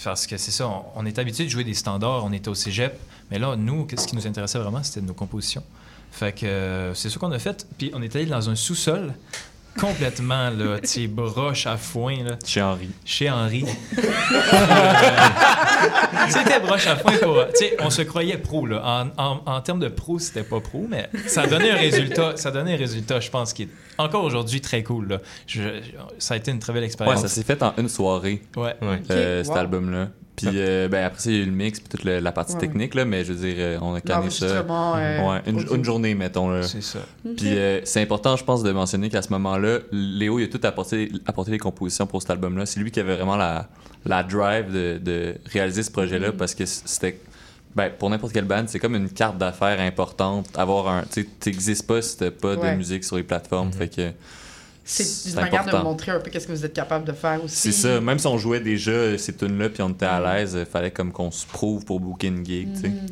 Parce 0.04 0.26
que 0.26 0.36
c'est 0.36 0.50
ça, 0.50 0.70
on, 0.94 1.06
est 1.06 1.18
habitué 1.18 1.44
de 1.44 1.48
jouer 1.48 1.64
des 1.64 1.74
standards, 1.74 2.24
on 2.24 2.32
était 2.32 2.48
au 2.48 2.54
cégep. 2.54 2.98
Mais 3.30 3.38
là, 3.38 3.56
nous, 3.56 3.86
ce 3.96 4.06
qui 4.06 4.14
nous 4.14 4.26
intéressait 4.26 4.58
vraiment, 4.58 4.82
c'était 4.82 5.00
nos 5.00 5.14
compositions. 5.14 5.62
Fait 6.12 6.32
que 6.32 6.46
euh, 6.46 6.94
c'est 6.94 7.10
ça 7.10 7.18
qu'on 7.18 7.32
a 7.32 7.38
fait. 7.38 7.66
Puis 7.76 7.90
on 7.94 8.02
est 8.02 8.14
allé 8.14 8.26
dans 8.26 8.48
un 8.48 8.54
sous-sol, 8.54 9.14
complètement, 9.78 10.50
là, 10.50 10.78
tu 10.80 10.86
sais, 10.88 11.06
broche 11.06 11.66
à 11.66 11.76
foin, 11.76 12.22
là, 12.24 12.36
Chez 12.44 12.62
Henri. 12.62 12.88
chez 13.04 13.30
Henri. 13.30 13.64
c'était 16.28 16.60
broche 16.60 16.86
à 16.86 16.96
foin 16.96 17.12
pour. 17.22 17.44
Tu 17.48 17.56
sais, 17.66 17.76
on 17.80 17.90
se 17.90 18.02
croyait 18.02 18.38
pro, 18.38 18.66
là. 18.66 18.82
En, 19.18 19.22
en, 19.22 19.42
en 19.46 19.60
termes 19.60 19.80
de 19.80 19.88
pro, 19.88 20.18
c'était 20.18 20.42
pas 20.42 20.60
pro, 20.60 20.86
mais 20.88 21.08
ça 21.26 21.46
donnait 21.46 21.70
un 21.70 21.76
résultat. 21.76 22.32
Ça 22.36 22.50
donnait 22.50 22.74
un 22.74 22.78
résultat, 22.78 23.20
je 23.20 23.30
pense, 23.30 23.52
qui 23.52 23.64
est 23.64 23.68
encore 23.98 24.24
aujourd'hui 24.24 24.60
très 24.60 24.82
cool, 24.82 25.08
là. 25.08 25.18
Je- 25.46 25.80
ça 26.18 26.34
a 26.34 26.36
été 26.36 26.50
une 26.50 26.58
très 26.58 26.72
belle 26.72 26.82
Ouais, 26.82 26.86
expérience. 26.86 27.20
ça 27.22 27.28
s'est 27.28 27.42
fait 27.42 27.62
en 27.62 27.72
une 27.78 27.88
soirée, 27.88 28.42
Ouais. 28.56 28.74
Ouais. 28.82 29.00
euh, 29.10 29.42
cet 29.44 29.52
wow. 29.52 29.58
album-là. 29.58 30.08
Puis 30.36 30.48
euh, 30.54 30.86
ben, 30.88 31.04
après 31.04 31.18
ça, 31.20 31.30
il 31.30 31.36
y 31.36 31.40
a 31.40 31.42
eu 31.42 31.46
le 31.46 31.52
mix, 31.52 31.80
puis 31.80 31.88
toute 31.88 32.04
le- 32.04 32.18
la 32.20 32.30
partie 32.30 32.52
Ouais. 32.54 32.60
technique, 32.60 32.94
là, 32.94 33.04
mais 33.06 33.24
je 33.24 33.32
veux 33.32 33.48
dire, 33.48 33.54
euh, 33.58 33.78
on 33.80 33.94
a 33.94 34.00
canné 34.02 34.28
ça. 34.30 34.44
Euh, 34.46 34.62
Ouais, 35.28 35.42
une, 35.46 35.64
une 35.74 35.84
journée, 35.84 36.14
mettons. 36.14 36.50
Là. 36.50 36.62
C'est 36.62 36.82
ça. 36.82 36.98
Puis 37.22 37.56
euh, 37.56 37.80
c'est 37.84 38.02
important, 38.02 38.36
je 38.36 38.44
pense, 38.44 38.62
de 38.62 38.70
mentionner 38.70 39.08
qu'à 39.08 39.22
ce 39.22 39.30
moment-là, 39.32 39.78
Léo, 39.92 40.38
il 40.38 40.44
a 40.44 40.48
tout 40.48 40.60
apporté, 40.64 41.10
apporté 41.26 41.50
les 41.52 41.58
compositions 41.58 42.06
pour 42.06 42.20
cet 42.20 42.30
album-là. 42.32 42.66
C'est 42.66 42.80
lui 42.80 42.90
qui 42.90 43.00
avait 43.00 43.16
vraiment 43.16 43.36
la, 43.36 43.68
la 44.04 44.22
drive 44.22 44.70
de, 44.72 44.98
de 45.02 45.36
réaliser 45.50 45.82
ce 45.82 45.90
projet-là 45.90 46.32
parce 46.32 46.54
que 46.54 46.66
c'était 46.66 47.18
Ben, 47.74 47.90
pour 47.98 48.08
n'importe 48.10 48.32
quelle 48.32 48.44
band, 48.46 48.64
c'est 48.66 48.78
comme 48.78 48.94
une 48.94 49.10
carte 49.10 49.36
d'affaires 49.38 49.80
importante. 49.80 50.48
Avoir 50.56 50.88
un. 50.88 51.02
Tu 51.02 51.22
sais, 51.22 51.28
t'existes 51.40 51.86
pas 51.86 52.00
si 52.02 52.16
t'as 52.16 52.30
pas 52.30 52.54
Ouais. 52.56 52.72
de 52.72 52.76
musique 52.76 53.04
sur 53.04 53.16
les 53.16 53.22
plateformes. 53.22 53.72
Fait 53.72 53.88
que. 53.88 54.10
C'est 54.88 55.30
une 55.30 55.34
manière 55.34 55.64
de 55.64 55.68
important. 55.68 55.84
montrer 55.84 56.12
un 56.12 56.20
peu 56.20 56.30
qu'est-ce 56.30 56.46
que 56.46 56.52
vous 56.52 56.64
êtes 56.64 56.72
capable 56.72 57.04
de 57.04 57.12
faire 57.12 57.42
aussi. 57.42 57.56
C'est 57.56 57.72
ça. 57.72 58.00
Même 58.00 58.18
si 58.20 58.26
on 58.28 58.38
jouait 58.38 58.60
déjà 58.60 59.18
ces 59.18 59.34
tunes-là 59.34 59.68
puis 59.68 59.82
on 59.82 59.88
était 59.90 60.06
à 60.06 60.20
Mm. 60.20 60.24
l'aise, 60.24 60.56
il 60.60 60.64
fallait 60.66 60.92
comme 60.92 61.10
qu'on 61.12 61.30
se 61.32 61.44
prouve 61.44 61.84
pour 61.84 61.98
booker 62.00 62.28
une 62.28 62.46
gig, 62.46 62.72
tu 62.74 62.80
sais. 62.82 62.88
Mhm. 62.88 63.06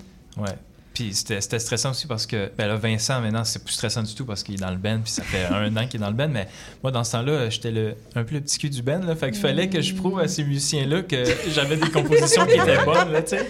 Ouais. 0.44 0.54
Puis 0.94 1.12
c'était 1.12 1.40
c'était 1.40 1.58
stressant 1.58 1.90
aussi 1.90 2.06
parce 2.06 2.24
que 2.24 2.50
ben 2.56 2.68
là, 2.68 2.76
Vincent, 2.76 3.20
maintenant, 3.20 3.42
c'est 3.44 3.62
plus 3.64 3.72
stressant 3.74 4.02
du 4.04 4.14
tout 4.14 4.24
parce 4.24 4.42
qu'il 4.44 4.54
est 4.54 4.58
dans 4.64 4.70
le 4.70 4.76
band, 4.76 5.00
puis 5.02 5.12
ça 5.12 5.22
fait 5.24 5.44
un 5.52 5.76
an 5.76 5.86
qu'il 5.88 6.00
est 6.00 6.04
dans 6.04 6.08
le 6.10 6.14
band. 6.16 6.28
Mais 6.28 6.46
moi, 6.84 6.92
dans 6.92 7.02
ce 7.02 7.12
temps-là, 7.12 7.50
j'étais 7.50 7.72
le, 7.72 7.94
un 8.14 8.22
peu 8.22 8.36
le 8.36 8.40
petit 8.40 8.58
cul 8.58 8.70
du 8.70 8.80
band. 8.80 9.00
Là, 9.04 9.16
fait 9.16 9.32
qu'il 9.32 9.40
fallait 9.40 9.68
que 9.68 9.80
je 9.80 9.92
prouve 9.94 10.20
à 10.20 10.28
ces 10.28 10.44
musiciens-là 10.44 11.02
que 11.02 11.24
j'avais 11.48 11.76
des 11.76 11.90
compositions 11.90 12.46
qui 12.46 12.54
étaient 12.54 12.84
bonnes, 12.84 13.10
là, 13.12 13.22
tu 13.22 13.30
sais. 13.36 13.48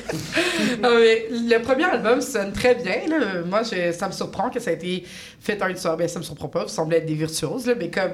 Ah, 0.83 0.89
mais 0.99 1.27
le 1.31 1.59
premier 1.63 1.85
album 1.85 2.21
sonne 2.23 2.53
très 2.53 2.75
bien. 2.77 2.97
Là. 3.09 3.43
Moi, 3.45 3.63
je- 3.63 3.93
ça 3.93 4.07
me 4.09 4.13
surprend 4.13 4.49
que 4.49 4.59
ça 4.59 4.71
a 4.71 4.73
été 4.73 5.05
fait 5.39 5.63
en 5.63 5.69
une 5.69 5.77
soirée. 5.77 5.99
Ben, 5.99 6.09
ça 6.09 6.19
me 6.19 6.25
surprend 6.25 6.49
pas, 6.49 6.63
vous 6.63 6.69
semblez 6.71 6.97
être 6.97 7.07
des 7.07 7.15
virtuoses, 7.15 7.67
là, 7.67 7.75
mais 7.79 7.91
comme 7.91 8.13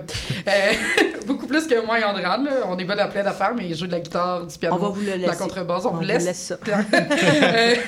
euh, 0.48 0.72
beaucoup 1.26 1.46
plus 1.46 1.66
que 1.68 1.86
moi 1.86 2.00
et 2.00 2.04
Andran. 2.04 2.42
Là. 2.42 2.50
On 2.66 2.76
est 2.78 2.84
bon 2.84 2.98
à 2.98 3.06
plein 3.06 3.22
d'affaires, 3.22 3.52
mais 3.56 3.66
il 3.68 3.76
joue 3.76 3.86
de 3.86 3.92
la 3.92 4.00
guitare, 4.00 4.44
du 4.46 4.58
piano, 4.58 4.74
On 4.74 4.78
va 4.78 4.88
vous 4.88 5.00
le 5.00 5.06
de 5.06 5.10
la 5.12 5.16
laisser. 5.28 5.38
contrebasse. 5.38 5.84
On, 5.84 5.88
On 5.88 5.92
vous 5.92 5.96
vous 5.98 6.02
laisse. 6.04 6.24
laisse 6.24 6.38
ça. 6.38 6.58
Euh, 6.92 7.74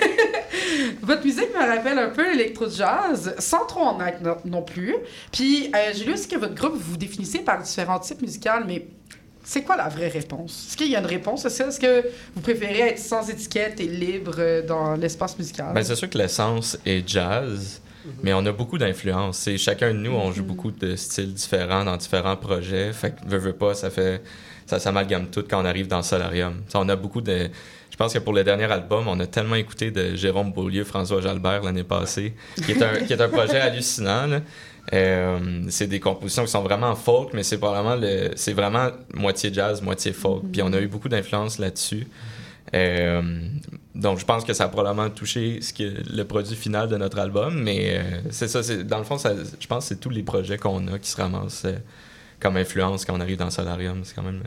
Votre 1.03 1.23
musique 1.35 1.55
me 1.55 1.77
rappelle 1.77 1.99
un 1.99 2.11
peu 2.11 2.33
l'électro-jazz, 2.33 3.35
sans 3.39 3.67
trop 3.67 3.81
en 3.81 4.01
être 4.05 4.21
non, 4.23 4.37
non 4.45 4.63
plus. 4.63 4.95
Puis, 5.31 5.71
euh, 5.75 5.93
j'ai 5.95 6.05
lu 6.05 6.13
aussi 6.15 6.29
que 6.29 6.37
votre 6.37 6.55
groupe, 6.55 6.75
vous 6.75 6.93
vous 6.93 6.97
définissez 6.97 7.41
par 7.41 7.61
différents 7.63 7.99
types 7.99 8.23
musicaux, 8.23 8.51
mais 8.67 8.87
c'est 9.45 9.63
quoi 9.63 9.77
la 9.77 9.89
vraie 9.89 10.09
réponse? 10.09 10.67
Est-ce 10.69 10.77
qu'il 10.77 10.89
y 10.89 10.97
a 10.97 11.01
une 11.01 11.07
réponse 11.07 11.45
à 11.45 11.51
ça? 11.51 11.67
Est-ce 11.67 11.81
que 11.81 12.05
vous 12.35 12.41
préférez 12.41 12.91
être 12.91 12.99
sans 12.99 13.29
étiquette 13.29 13.81
et 13.81 13.87
libre 13.87 14.35
euh, 14.39 14.63
dans 14.63 14.95
l'espace 14.95 15.37
musical? 15.39 15.73
Ben, 15.75 15.83
c'est 15.83 15.97
sûr 15.97 16.09
que 16.09 16.19
l'essence 16.19 16.79
est 16.87 17.07
jazz, 17.09 17.81
mais 18.23 18.33
on 18.33 18.45
a 18.47 18.53
beaucoup 18.53 18.79
d'influences. 18.79 19.39
C'est 19.39 19.59
Chacun 19.59 19.93
de 19.93 19.99
nous, 19.99 20.13
on 20.13 20.33
joue 20.33 20.45
beaucoup 20.45 20.71
de 20.71 20.97
styles 20.97 21.35
différents 21.35 21.85
dans 21.85 21.97
différents 21.97 22.37
projets. 22.37 22.93
Fait 22.93 23.11
que, 23.11 23.29
veux, 23.29 23.39
veux 23.39 23.53
pas, 23.53 23.75
ça 23.75 23.91
fait. 23.91 24.23
Ça 24.65 24.79
s'amalgame 24.79 25.27
tout 25.27 25.45
quand 25.49 25.61
on 25.61 25.65
arrive 25.65 25.89
dans 25.89 25.99
le 25.99 26.03
solarium. 26.05 26.63
T'sais, 26.69 26.79
on 26.79 26.89
a 26.89 26.97
beaucoup 26.97 27.21
de. 27.21 27.51
Je 28.03 28.07
pense 28.07 28.15
que 28.15 28.19
pour 28.19 28.33
le 28.33 28.43
dernier 28.43 28.65
album, 28.65 29.07
on 29.07 29.21
a 29.21 29.29
tellement 29.29 29.55
écouté 29.55 29.93
de 29.93 30.17
Jérôme 30.17 30.51
Beaulieu, 30.51 30.83
François 30.83 31.21
Jalbert 31.21 31.63
l'année 31.63 31.85
passée, 31.85 32.35
qui 32.57 32.73
est 32.73 32.83
un, 32.83 32.97
qui 32.97 33.13
est 33.13 33.21
un 33.21 33.29
projet 33.29 33.61
hallucinant. 33.61 34.27
là. 34.27 34.41
Euh, 34.93 35.39
c'est 35.69 35.87
des 35.87 36.01
compositions 36.01 36.45
qui 36.45 36.51
sont 36.51 36.65
vraiment 36.65 36.97
folk, 36.97 37.29
mais 37.33 37.45
c'est 37.45 37.59
probablement 37.59 37.95
le, 37.95 38.33
c'est 38.35 38.55
vraiment 38.55 38.89
moitié 39.15 39.55
jazz, 39.55 39.81
moitié 39.83 40.13
folk. 40.13 40.43
Puis 40.51 40.63
on 40.63 40.73
a 40.73 40.81
eu 40.81 40.89
beaucoup 40.89 41.09
d'influence 41.09 41.61
là-dessus. 41.61 42.09
Euh, 42.75 43.23
donc 43.95 44.19
je 44.19 44.25
pense 44.25 44.43
que 44.43 44.53
ça 44.53 44.65
a 44.65 44.69
probablement 44.69 45.09
touché 45.09 45.61
ce 45.61 45.73
que, 45.73 46.03
le 46.13 46.25
produit 46.25 46.57
final 46.57 46.89
de 46.89 46.97
notre 46.97 47.21
album, 47.21 47.63
mais 47.63 47.99
euh, 47.99 48.03
c'est 48.31 48.49
ça, 48.49 48.65
c'est, 48.65 48.83
dans 48.83 48.99
le 48.99 49.05
fond, 49.05 49.17
ça, 49.17 49.33
je 49.61 49.67
pense 49.69 49.85
que 49.85 49.89
c'est 49.91 50.01
tous 50.01 50.11
les 50.11 50.25
projets 50.25 50.59
qu'on 50.59 50.89
a 50.89 50.99
qui 50.99 51.09
se 51.09 51.19
ramassent 51.19 51.69
comme 52.41 52.57
influence 52.57 53.05
quand 53.05 53.17
on 53.17 53.21
arrive 53.21 53.37
dans 53.37 53.51
Solarium. 53.51 54.01
C'est 54.03 54.17
quand 54.17 54.25
même... 54.25 54.43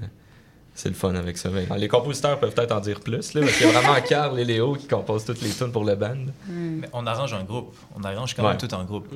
c'est 0.76 0.90
le 0.90 0.96
fun 0.96 1.16
avec 1.16 1.38
ça. 1.38 1.50
Mais 1.50 1.66
les 1.78 1.88
compositeurs 1.88 2.38
peuvent 2.40 2.54
peut-être 2.54 2.74
en 2.74 2.82
dire 2.82 3.00
plus, 3.00 3.34
là, 3.34 3.42
parce 3.42 3.58
qu'il 3.58 3.66
y 3.66 3.70
a 3.70 3.80
vraiment 3.80 4.00
Carl 4.08 4.38
et 4.40 4.44
Léo 4.46 4.74
qui 4.76 4.88
composent 4.88 5.24
toutes 5.26 5.42
les 5.42 5.50
tunes 5.50 5.72
pour 5.72 5.86
le 5.86 5.96
band. 5.96 6.16
Mais 6.50 6.88
on 6.94 7.08
arrange 7.08 7.34
en 7.34 7.44
groupe. 7.44 7.74
On 7.96 8.04
arrange 8.04 8.36
quand 8.36 8.44
même 8.44 8.52
Ouais. 8.52 8.58
tout 8.58 8.74
en 8.74 8.84
groupe. 8.84 9.08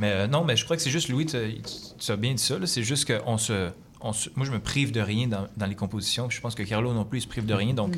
Mais 0.00 0.10
euh, 0.12 0.26
non, 0.26 0.44
mais 0.44 0.56
je 0.56 0.64
crois 0.64 0.76
que 0.76 0.82
c'est 0.82 0.90
juste, 0.90 1.08
Louis, 1.08 1.24
tu, 1.26 1.36
as 1.36 2.16
bien 2.16 2.34
dit 2.34 2.42
ça. 2.42 2.56
C'est 2.66 2.82
juste 2.82 3.04
que 3.06 3.20
on 3.26 3.38
se, 3.38 3.70
on 4.00 4.12
se- 4.12 4.28
moi, 4.34 4.44
je 4.44 4.50
me 4.50 4.58
prive 4.58 4.90
de 4.92 5.00
rien 5.00 5.28
dans, 5.28 5.46
dans 5.56 5.66
les 5.66 5.76
compositions. 5.76 6.26
Puis 6.28 6.36
Je 6.36 6.42
pense 6.42 6.54
que 6.56 6.62
Carlo 6.64 6.92
non 6.92 7.04
plus, 7.04 7.20
il 7.20 7.22
se 7.22 7.28
prive 7.28 7.46
de 7.46 7.54
rien. 7.54 7.74
Donc, 7.74 7.94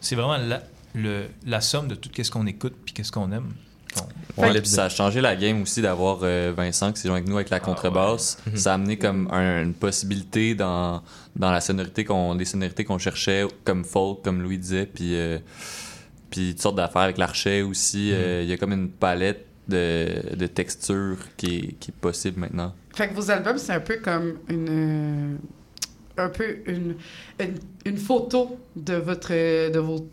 c'est 0.00 0.14
vraiment 0.14 0.36
la, 0.36 0.62
le- 0.94 1.26
la 1.46 1.60
somme 1.60 1.88
de 1.88 1.94
tout 1.96 2.08
ce 2.22 2.30
qu'on 2.30 2.46
écoute 2.46 2.74
puis 2.84 2.94
qu'est-ce 2.94 3.10
qu'on 3.12 3.32
aime. 3.32 3.52
Bon. 3.96 4.42
Ouais, 4.44 4.60
puis 4.60 4.68
ça 4.70 4.84
a 4.84 4.88
changé 4.88 5.20
la 5.20 5.34
game 5.36 5.60
aussi 5.62 5.82
d'avoir 5.82 6.20
euh, 6.22 6.52
Vincent 6.56 6.92
qui 6.92 7.00
s'est 7.00 7.08
joint 7.08 7.16
avec 7.18 7.28
nous 7.28 7.36
avec 7.36 7.50
la 7.50 7.56
Ah, 7.56 7.60
contrebasse. 7.60 8.38
ouais. 8.46 8.56
Ça 8.56 8.70
a 8.72 8.74
amené 8.74 8.96
comme 8.96 9.28
un- 9.32 9.62
une 9.64 9.74
possibilité 9.74 10.54
dans, 10.54 11.02
dans 11.36 11.50
la 11.50 11.60
sonorité 11.60 12.04
qu'on, 12.04 12.34
les 12.34 12.44
sonorités 12.44 12.84
qu'on 12.84 12.98
cherchait, 12.98 13.44
comme 13.64 13.84
folk, 13.84 14.22
comme 14.22 14.40
Louis 14.42 14.58
disait, 14.58 14.86
puis, 14.86 15.14
euh, 15.16 15.38
puis 16.30 16.50
toutes 16.52 16.62
sortes 16.62 16.76
d'affaires 16.76 17.02
avec 17.02 17.18
l'archet 17.18 17.62
aussi. 17.62 18.10
Euh, 18.12 18.42
Il 18.44 18.48
y 18.48 18.52
a 18.52 18.56
comme 18.56 18.72
une 18.72 18.88
palette 18.90 19.46
de, 19.68 20.36
de 20.36 20.46
textures 20.46 21.18
qui 21.36 21.56
est, 21.56 21.72
qui 21.80 21.90
est 21.90 22.00
possible 22.00 22.40
maintenant. 22.40 22.72
Fait 22.94 23.08
que 23.08 23.14
vos 23.14 23.30
albums, 23.30 23.58
c'est 23.58 23.72
un 23.72 23.80
peu 23.80 23.96
comme 23.96 24.38
une. 24.48 24.68
euh, 24.68 25.36
un 26.16 26.28
peu 26.28 26.58
une, 26.66 26.96
une, 27.40 27.54
une 27.84 27.96
photo 27.98 28.58
de 28.76 28.94
votre. 28.94 29.30
de 29.32 29.78
vos 29.78 30.08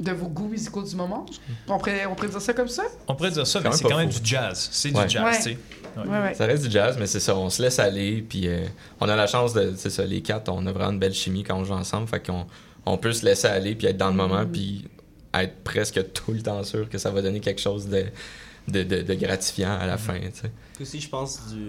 de 0.00 0.12
vos 0.12 0.26
goûts 0.28 0.48
musicaux 0.48 0.82
du 0.82 0.96
moment? 0.96 1.26
On 1.68 1.78
pourrait, 1.78 2.06
on 2.06 2.14
pourrait 2.14 2.28
dire 2.28 2.40
ça 2.40 2.52
comme 2.52 2.68
ça? 2.68 2.84
On 3.08 3.14
pourrait 3.14 3.30
dire 3.30 3.46
ça, 3.46 3.58
C'est 3.60 3.64
mais 3.64 3.70
quand 3.70 3.76
c'est 3.76 3.84
même 3.84 3.92
quand 3.92 3.98
même 3.98 4.08
du 4.10 4.20
jazz. 4.22 4.68
C'est 4.72 4.96
Ouais. 4.96 5.04
du 5.06 5.10
jazz, 5.10 5.24
Ouais. 5.24 5.36
tu 5.36 5.42
sais. 5.42 5.58
Ouais. 5.96 6.08
Ouais, 6.08 6.20
ouais. 6.22 6.34
Ça 6.34 6.46
reste 6.46 6.64
du 6.64 6.70
jazz, 6.70 6.96
mais 6.98 7.06
c'est 7.06 7.20
ça, 7.20 7.36
on 7.36 7.50
se 7.50 7.60
laisse 7.62 7.78
aller, 7.78 8.22
puis 8.28 8.46
euh, 8.48 8.64
on 9.00 9.08
a 9.08 9.16
la 9.16 9.26
chance 9.26 9.52
de, 9.54 9.74
c'est 9.76 9.90
ça, 9.90 10.04
les 10.04 10.22
quatre, 10.22 10.48
on 10.48 10.66
a 10.66 10.72
vraiment 10.72 10.92
une 10.92 10.98
belle 10.98 11.14
chimie 11.14 11.42
quand 11.42 11.56
on 11.56 11.64
joue 11.64 11.74
ensemble, 11.74 12.06
fait 12.08 12.24
qu'on 12.24 12.46
on 12.86 12.96
peut 12.96 13.12
se 13.12 13.24
laisser 13.24 13.46
aller, 13.48 13.74
puis 13.74 13.86
être 13.88 13.96
dans 13.96 14.08
le 14.10 14.16
moment, 14.16 14.44
puis 14.46 14.88
être 15.34 15.62
presque 15.64 16.12
tout 16.12 16.32
le 16.32 16.42
temps 16.42 16.62
sûr 16.64 16.88
que 16.88 16.98
ça 16.98 17.10
va 17.10 17.22
donner 17.22 17.40
quelque 17.40 17.60
chose 17.60 17.86
de, 17.88 18.04
de, 18.68 18.82
de- 18.84 19.02
de 19.02 19.14
gratifiant 19.14 19.76
à 19.78 19.86
la 19.86 19.96
fin, 19.98 20.18
tu 20.18 20.30
sais. 20.42 20.50
Aussi, 20.80 21.00
je 21.00 21.08
pense, 21.08 21.46
du, 21.52 21.66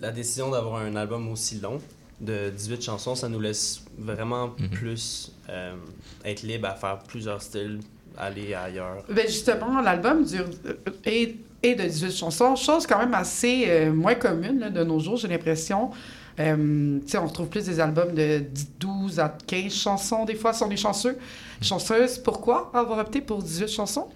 la 0.00 0.10
décision 0.12 0.50
d'avoir 0.50 0.76
un 0.82 0.94
album 0.94 1.28
aussi 1.30 1.58
long, 1.60 1.80
de 2.20 2.50
18 2.50 2.82
chansons, 2.82 3.14
ça 3.14 3.28
nous 3.28 3.40
laisse 3.40 3.82
vraiment 3.98 4.50
Mhm. 4.58 4.68
plus 4.70 5.32
euh, 5.48 5.74
être 6.24 6.42
libre 6.42 6.68
à 6.68 6.74
faire 6.74 6.98
plusieurs 7.00 7.40
styles, 7.42 7.80
aller 8.16 8.54
ailleurs. 8.54 9.04
Ben 9.08 9.26
justement, 9.26 9.80
l'album 9.80 10.24
dure 10.24 10.46
euh, 10.66 10.74
est, 11.04 11.36
est 11.62 11.74
de 11.76 11.84
18 11.84 12.10
chansons, 12.12 12.56
chose 12.56 12.86
quand 12.86 12.98
même 12.98 13.14
assez 13.14 13.64
euh, 13.68 13.92
moins 13.92 14.14
commune 14.16 14.58
là, 14.60 14.70
de 14.70 14.82
nos 14.82 14.98
jours, 14.98 15.16
j'ai 15.16 15.28
l'impression. 15.28 15.90
Euh, 16.40 16.98
tu 17.00 17.08
sais, 17.08 17.18
on 17.18 17.26
retrouve 17.26 17.48
plus 17.48 17.64
des 17.66 17.80
albums 17.80 18.14
de 18.14 18.38
10, 18.38 18.68
12 18.78 19.18
à 19.20 19.36
15 19.46 19.72
chansons, 19.72 20.24
des 20.24 20.36
fois, 20.36 20.52
si 20.52 20.62
on 20.62 20.70
est 20.70 20.76
chanceux. 20.76 21.18
Chanceuse, 21.60 22.18
pourquoi 22.18 22.70
avoir 22.74 22.98
opté 23.00 23.20
pour 23.20 23.42
18 23.42 23.68
chansons? 23.68 24.08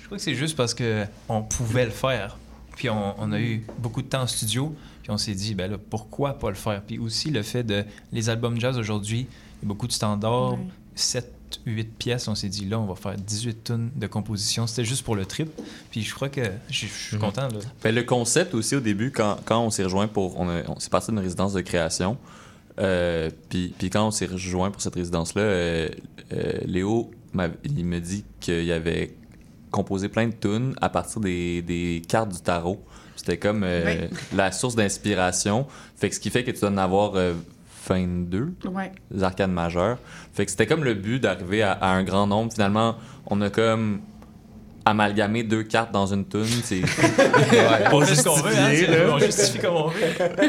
Je 0.00 0.06
crois 0.06 0.18
que 0.18 0.22
c'est 0.24 0.34
juste 0.34 0.56
parce 0.56 0.74
que 0.74 1.04
on 1.30 1.42
pouvait 1.42 1.86
le 1.86 1.90
faire. 1.90 2.36
Puis 2.76 2.88
on, 2.90 3.14
on 3.20 3.32
a 3.32 3.40
eu 3.40 3.64
beaucoup 3.78 4.02
de 4.02 4.08
temps 4.08 4.22
en 4.22 4.26
studio. 4.26 4.74
Puis 5.02 5.10
on 5.10 5.18
s'est 5.18 5.34
dit, 5.34 5.54
ben 5.54 5.70
là, 5.70 5.78
pourquoi 5.78 6.38
pas 6.38 6.48
le 6.48 6.54
faire? 6.56 6.82
Puis 6.82 6.98
aussi 6.98 7.30
le 7.30 7.42
fait 7.42 7.64
de 7.64 7.84
les 8.12 8.28
albums 8.30 8.58
jazz 8.60 8.78
aujourd'hui, 8.78 9.26
il 9.62 9.64
y 9.64 9.66
a 9.66 9.68
beaucoup 9.68 9.86
de 9.86 9.92
standards, 9.92 10.52
Ouais. 10.54 10.58
7, 10.94 11.32
8 11.66 11.84
pièces. 11.98 12.28
On 12.28 12.34
s'est 12.34 12.48
dit, 12.48 12.66
là, 12.66 12.78
on 12.78 12.86
va 12.86 12.94
faire 12.94 13.16
18 13.16 13.64
tonnes 13.64 13.90
de 13.96 14.06
composition. 14.06 14.66
C'était 14.66 14.84
juste 14.84 15.02
pour 15.04 15.16
le 15.16 15.26
trip. 15.26 15.50
Puis 15.90 16.02
je 16.02 16.14
crois 16.14 16.28
que 16.28 16.42
je 16.70 16.86
je 16.86 16.86
suis 16.86 17.16
Mhm. 17.16 17.22
content. 17.22 17.48
Là. 17.48 17.58
Ben, 17.82 17.94
le 17.94 18.02
concept 18.04 18.54
aussi 18.54 18.76
au 18.76 18.80
début, 18.80 19.10
quand, 19.10 19.38
quand 19.44 19.60
on 19.60 19.70
s'est 19.70 19.84
rejoint 19.84 20.06
pour. 20.08 20.38
On, 20.38 20.48
a- 20.48 20.62
on 20.68 20.78
s'est 20.78 20.90
parti 20.90 21.10
d'une 21.10 21.18
résidence 21.20 21.52
de 21.52 21.60
création. 21.62 22.16
euh, 22.78 23.30
puis, 23.50 23.74
puis 23.78 23.90
quand 23.90 24.06
on 24.06 24.10
s'est 24.10 24.24
rejoint 24.26 24.70
pour 24.70 24.80
cette 24.80 24.94
résidence-là, 24.94 25.42
euh, 25.42 25.88
euh, 26.32 26.52
Léo, 26.64 27.10
m'a- 27.34 27.48
il 27.64 27.84
me 27.84 28.00
dit 28.00 28.24
qu'il 28.40 28.70
avait 28.72 29.14
composé 29.72 30.08
plein 30.08 30.28
de 30.28 30.34
tunes 30.34 30.74
à 30.80 30.88
partir 30.88 31.20
des, 31.20 31.62
des 31.62 32.00
cartes 32.06 32.28
du 32.30 32.40
tarot. 32.40 32.80
C'était 33.16 33.38
comme 33.38 33.62
euh, 33.64 34.06
la 34.36 34.52
source 34.52 34.76
d'inspiration. 34.76 35.66
Fait 35.96 36.08
que 36.08 36.14
ce 36.14 36.20
qui 36.20 36.30
fait 36.30 36.44
que 36.44 36.50
tu 36.52 36.60
dois 36.60 36.70
en 36.70 36.78
avoir 36.78 37.12
euh, 37.16 37.34
22 37.88 38.54
Ouais. 38.72 38.92
les 39.10 39.22
arcades 39.24 39.50
majeures. 39.50 39.98
Fait 40.32 40.44
que 40.44 40.50
c'était 40.52 40.66
comme 40.66 40.84
le 40.84 40.94
but 40.94 41.18
d'arriver 41.20 41.62
à, 41.62 41.72
à 41.72 41.88
un 41.88 42.04
grand 42.04 42.26
nombre. 42.28 42.52
Finalement, 42.52 42.96
on 43.26 43.40
a 43.40 43.50
comme 43.50 44.00
amalgamé 44.84 45.42
deux 45.42 45.62
cartes 45.62 45.92
dans 45.92 46.06
une 46.06 46.26
tune. 46.26 46.46
C'est 46.64 46.82
On 47.92 48.00
fait 48.00 48.14
ce 48.14 48.24
qu'on 48.24 48.34
veut, 48.34 48.56
hein, 48.56 49.12
on 49.12 49.18
justifie 49.18 49.58
comme 49.58 49.74
on 49.76 49.88
veut. 49.88 50.00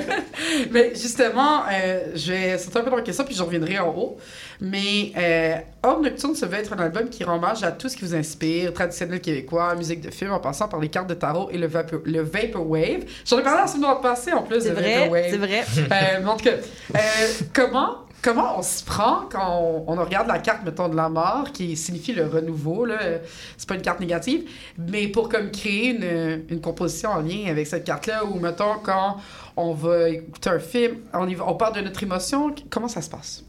Mais 0.72 0.94
justement, 0.96 1.64
euh, 1.72 2.12
je 2.16 2.32
vais 2.32 2.58
sauter 2.58 2.80
un 2.80 2.84
peu 2.84 2.90
dans 2.90 2.98
la 2.98 3.02
question, 3.04 3.24
puis 3.24 3.36
je 3.36 3.44
reviendrai 3.44 3.80
en 3.80 3.90
haut. 3.90 4.18
Mais 4.62 5.12
euh, 5.18 5.56
Hors 5.84 6.00
Nocturne 6.00 6.36
se 6.36 6.46
veut 6.46 6.58
être 6.58 6.74
un 6.74 6.80
album 6.80 7.10
qui 7.10 7.24
rend 7.24 7.36
hommage 7.36 7.64
à 7.64 7.72
tout 7.72 7.90
ce 7.90 7.98
qui 7.98 8.06
vous 8.06 8.16
inspire, 8.16 8.74
traditionnel 8.74 9.20
québécois, 9.20 9.76
musique 9.76 10.02
de 10.02 10.10
film, 10.10 10.32
en 10.32 10.40
passant 10.40 10.68
par 10.68 10.80
les 10.80 10.88
cartes 10.90 11.10
de 11.10 11.14
tarot 11.14 11.50
et 11.52 11.58
le, 11.58 11.68
vapor, 11.68 12.00
le 12.06 12.22
Vaporwave. 12.22 13.04
J'en 13.26 13.40
ai 13.40 13.44
parlé 13.44 13.62
la 13.62 13.68
semaine 13.68 13.90
passée, 14.02 14.32
en 14.32 14.44
plus, 14.44 14.62
C'est 14.62 14.70
de 14.70 14.76
vrai, 14.76 15.00
Vaporwave. 15.00 15.26
c'est 15.30 15.38
vrai. 15.38 15.64
Euh, 15.92 16.26
en 16.26 16.38
tout 16.38 16.46
cas, 16.46 16.52
euh, 16.96 17.00
comment, 17.54 17.98
comment 18.24 18.58
on 18.58 18.62
se 18.64 18.84
prend 18.84 19.22
quand 19.30 19.60
on, 19.88 19.92
on 19.92 20.04
regarde 20.04 20.28
la 20.28 20.40
carte, 20.40 20.64
mettons, 20.66 20.90
de 20.90 20.96
la 20.96 21.10
mort, 21.10 21.52
qui 21.52 21.76
signifie 21.78 22.14
le 22.14 22.26
renouveau, 22.26 22.86
là, 22.86 22.96
euh, 23.02 23.18
c'est 23.58 23.68
pas 23.70 23.76
une 23.76 23.82
carte 23.82 24.00
négative, 24.00 24.50
mais 24.78 25.08
pour 25.10 25.30
comme 25.30 25.52
créer 25.52 25.90
une, 25.90 26.44
une 26.50 26.62
composition 26.62 27.12
en 27.12 27.22
lien 27.22 27.46
avec 27.50 27.68
cette 27.68 27.84
carte-là, 27.84 28.26
ou 28.26 28.40
mettons, 28.40 28.76
quand 28.82 29.18
on 29.58 29.74
va 29.74 30.10
écouter 30.10 30.50
un 30.50 30.60
film, 30.60 30.96
on, 31.14 31.28
y 31.28 31.36
va- 31.36 31.46
on 31.48 31.56
parle 31.56 31.76
de 31.76 31.82
notre 31.82 32.02
émotion, 32.02 32.56
comment 32.70 32.88
ça 32.88 33.02
se 33.02 33.10
passe? 33.10 33.44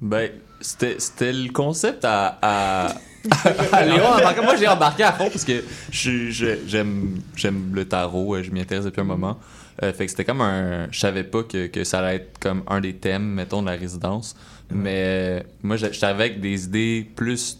Ben, 0.00 0.30
c'était 0.60 0.96
c'était 0.98 1.32
le 1.32 1.50
concept 1.52 2.04
à. 2.04 2.38
à... 2.42 2.94
à 3.72 3.84
Léon. 3.84 4.42
Moi, 4.44 4.56
j'ai 4.56 4.68
embarqué 4.68 5.02
à 5.02 5.12
fond 5.12 5.28
parce 5.28 5.44
que 5.44 5.64
je- 5.90 6.30
je- 6.30 6.66
j'aime 6.66 7.20
j'aime 7.34 7.72
le 7.74 7.84
tarot, 7.86 8.36
euh, 8.36 8.42
je 8.42 8.50
m'y 8.52 8.60
intéresse 8.60 8.84
depuis 8.84 9.00
un 9.00 9.04
moment. 9.04 9.38
Euh, 9.82 9.92
fait 9.92 10.06
que 10.06 10.10
c'était 10.10 10.24
comme 10.24 10.40
un. 10.40 10.88
Je 10.90 10.98
savais 10.98 11.24
pas 11.24 11.42
que, 11.44 11.66
que 11.66 11.84
ça 11.84 12.00
allait 12.00 12.16
être 12.16 12.38
comme 12.40 12.62
un 12.66 12.80
des 12.80 12.94
thèmes, 12.94 13.24
mettons, 13.24 13.62
de 13.62 13.66
la 13.66 13.76
résidence. 13.76 14.36
Mais 14.70 15.02
euh, 15.06 15.40
moi, 15.62 15.76
j'étais 15.76 16.04
avec 16.04 16.40
des 16.40 16.64
idées 16.64 17.10
plus 17.14 17.58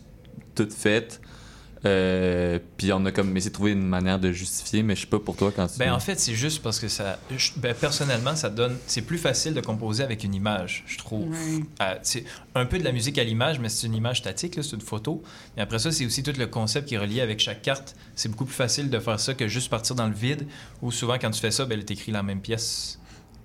toutes 0.55 0.73
faites. 0.73 1.21
Euh, 1.85 2.59
puis 2.77 2.93
on 2.93 3.05
a 3.07 3.13
comme 3.13 3.37
essayé 3.37 3.51
de 3.51 3.55
trouver 3.55 3.73
une 3.73 3.87
manière 3.87 4.19
de 4.19 4.33
justifier, 4.33 4.83
mais 4.83 4.97
je 4.97 5.03
sais 5.03 5.07
pas 5.07 5.19
pour 5.21 5.37
toi 5.37 5.53
quand 5.55 5.67
tu. 5.69 5.79
Ben, 5.79 5.93
en 5.93 6.01
fait, 6.01 6.19
c'est 6.19 6.35
juste 6.35 6.61
parce 6.63 6.81
que 6.81 6.89
ça. 6.89 7.19
je- 7.37 7.51
ben, 7.57 7.75
personnellement, 7.75 8.35
ça 8.35 8.51
donne. 8.51 8.77
C'est 8.87 9.03
plus 9.03 9.19
facile 9.19 9.55
de 9.55 9.61
composer 9.61 10.03
avec 10.03 10.25
une 10.25 10.35
image, 10.35 10.85
je 10.87 10.99
trouve. 10.99 11.33
Euh, 11.81 11.95
c'est 12.03 12.25
un 12.55 12.67
peu 12.67 12.79
de 12.79 12.85
la 12.85 12.93
musique 12.93 13.17
à 13.19 13.25
l'image, 13.25 13.61
mais 13.61 13.69
c'est 13.69 13.87
une 13.87 13.95
image 13.95 14.19
statique, 14.19 14.57
là, 14.57 14.63
c'est 14.63 14.75
une 14.75 14.81
photo. 14.81 15.23
Mais 15.57 15.63
après 15.63 15.79
ça, 15.79 15.93
c'est 15.93 16.05
aussi 16.05 16.23
tout 16.23 16.33
le 16.37 16.47
concept 16.47 16.89
qui 16.89 16.95
est 16.97 16.99
relié 16.99 17.21
avec 17.21 17.39
chaque 17.41 17.63
carte. 17.63 17.95
C'est 18.15 18.29
beaucoup 18.29 18.45
plus 18.45 18.55
facile 18.55 18.91
de 18.91 18.99
faire 18.99 19.21
ça 19.21 19.35
que 19.35 19.47
juste 19.47 19.71
partir 19.71 19.95
dans 19.95 20.09
le 20.09 20.15
vide, 20.15 20.47
où 20.83 20.91
souvent, 20.91 21.17
quand 21.21 21.31
tu 21.31 21.41
fais 21.41 21.51
ça, 21.53 21.65
ben, 21.65 21.83
t'écris 21.83 22.11
la 22.13 22.23
même 22.23 22.41
pièce 22.41 22.99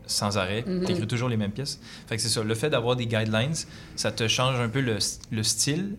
sans 0.06 0.38
arrêt. 0.38 0.64
Mhm. 0.68 0.86
T'écris 0.86 1.08
toujours 1.08 1.30
les 1.30 1.38
mêmes 1.38 1.52
pièces. 1.52 1.80
Fait 2.08 2.18
que 2.18 2.22
c'est 2.22 2.30
ça. 2.30 2.44
Le 2.44 2.56
fait 2.56 2.70
d'avoir 2.70 2.96
des 2.96 3.06
guidelines, 3.08 3.54
ça 3.96 4.12
te 4.12 4.28
change 4.28 4.60
un 4.60 4.68
peu 4.70 4.82
le, 4.82 4.98
le 5.32 5.44
style, 5.44 5.96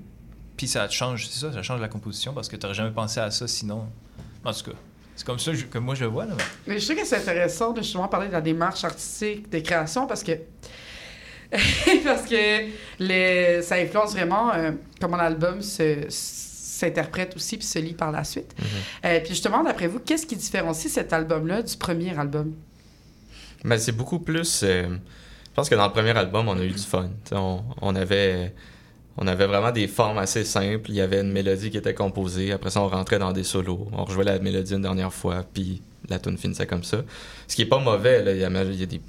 puis 0.57 0.69
ça 0.69 0.87
te 0.89 0.93
change, 0.93 1.27
c'est 1.29 1.41
ça, 1.41 1.53
ça 1.53 1.63
change 1.63 1.81
la 1.81 1.89
composition 1.89 2.33
parce 2.33 2.49
que 2.49 2.57
t'aurais 2.57 2.75
jamais 2.75 2.91
pensé 2.93 3.21
à 3.21 3.31
ça 3.31 3.47
sinon. 3.49 3.87
En 4.45 4.53
tout 4.53 4.71
cas, 4.71 4.77
c'est 5.17 5.27
comme 5.27 5.39
ça 5.39 5.53
que 5.53 5.57
je- 5.59 5.65
que 5.67 5.79
moi 5.79 5.95
je 5.95 6.05
le 6.05 6.11
vois. 6.11 6.27
Là, 6.27 6.35
mais- 6.67 6.79
je 6.79 6.85
trouve 6.85 6.97
que 7.01 7.07
c'est 7.07 7.17
intéressant 7.17 7.73
de 7.73 7.83
justement 7.83 8.09
parler 8.09 8.29
de 8.29 8.33
la 8.33 8.41
démarche 8.41 8.85
artistique 8.85 9.49
des 9.49 9.63
créations 9.63 10.07
parce 10.07 10.23
que 10.23 10.33
parce 12.05 12.23
que 12.29 12.69
les, 12.99 13.63
ça 13.63 13.77
influence 13.77 14.13
vraiment 14.13 14.53
euh, 14.55 14.73
comment 15.01 15.17
l'album 15.17 15.63
se 15.63 16.07
s'interprète 16.09 17.37
aussi 17.37 17.57
puis 17.57 17.67
se 17.67 17.79
lit 17.79 17.95
par 17.95 18.11
la 18.11 18.25
suite. 18.25 18.55
Euh, 19.05 19.21
puis 19.21 19.29
justement, 19.31 19.63
d'après 19.63 19.87
vous, 19.87 20.01
qu'est-ce 20.01 20.27
qui 20.27 20.35
différencie 20.37 20.93
cet 20.93 21.13
album-là 21.13 21.63
du 21.63 21.77
premier 21.77 22.19
album? 22.19 22.53
Mais 23.63 23.79
c'est 23.79 23.93
beaucoup 23.93 24.19
plus. 24.19 24.63
euh, 24.65 24.89
je 24.89 25.55
pense 25.55 25.69
que 25.69 25.75
dans 25.77 25.87
le 25.87 25.93
premier 25.93 26.11
album, 26.11 26.49
on 26.49 26.59
a 26.59 26.63
eu 26.65 26.73
du 26.73 26.79
fun. 26.83 27.09
On, 27.31 27.63
on 27.81 27.95
avait. 27.95 28.53
On 29.17 29.27
avait 29.27 29.47
vraiment 29.47 29.71
des 29.71 29.87
formes 29.87 30.19
assez 30.19 30.45
simples. 30.45 30.91
Il 30.91 30.97
y 30.97 31.01
avait 31.01 31.21
une 31.21 31.33
mélodie 31.33 31.71
qui 31.71 31.77
était 31.77 31.95
composée. 31.95 32.53
Après 32.53 32.71
ça, 32.71 32.81
on 32.81 32.89
rentrait 32.89 33.19
dans 33.19 33.33
des 33.33 33.45
solos. 33.45 33.89
On 33.93 34.05
rejouait 34.05 34.25
la 34.25 34.39
mélodie 34.39 34.75
une 34.75 34.83
dernière 34.83 35.13
fois, 35.13 35.45
puis 35.55 35.83
la 36.09 36.19
tune 36.19 36.37
finissait 36.37 36.67
comme 36.67 36.83
ça. 36.83 36.99
Ce 37.47 37.55
qui 37.55 37.63
est 37.63 37.67
pas 37.67 37.79
mauvais. 37.79 38.23
Là. 38.23 38.33
Il 38.33 38.41
y 38.41 38.45
a, 38.45 38.65
il 38.65 38.81
y 38.81 38.83
a 38.83 38.87
des, 38.87 39.01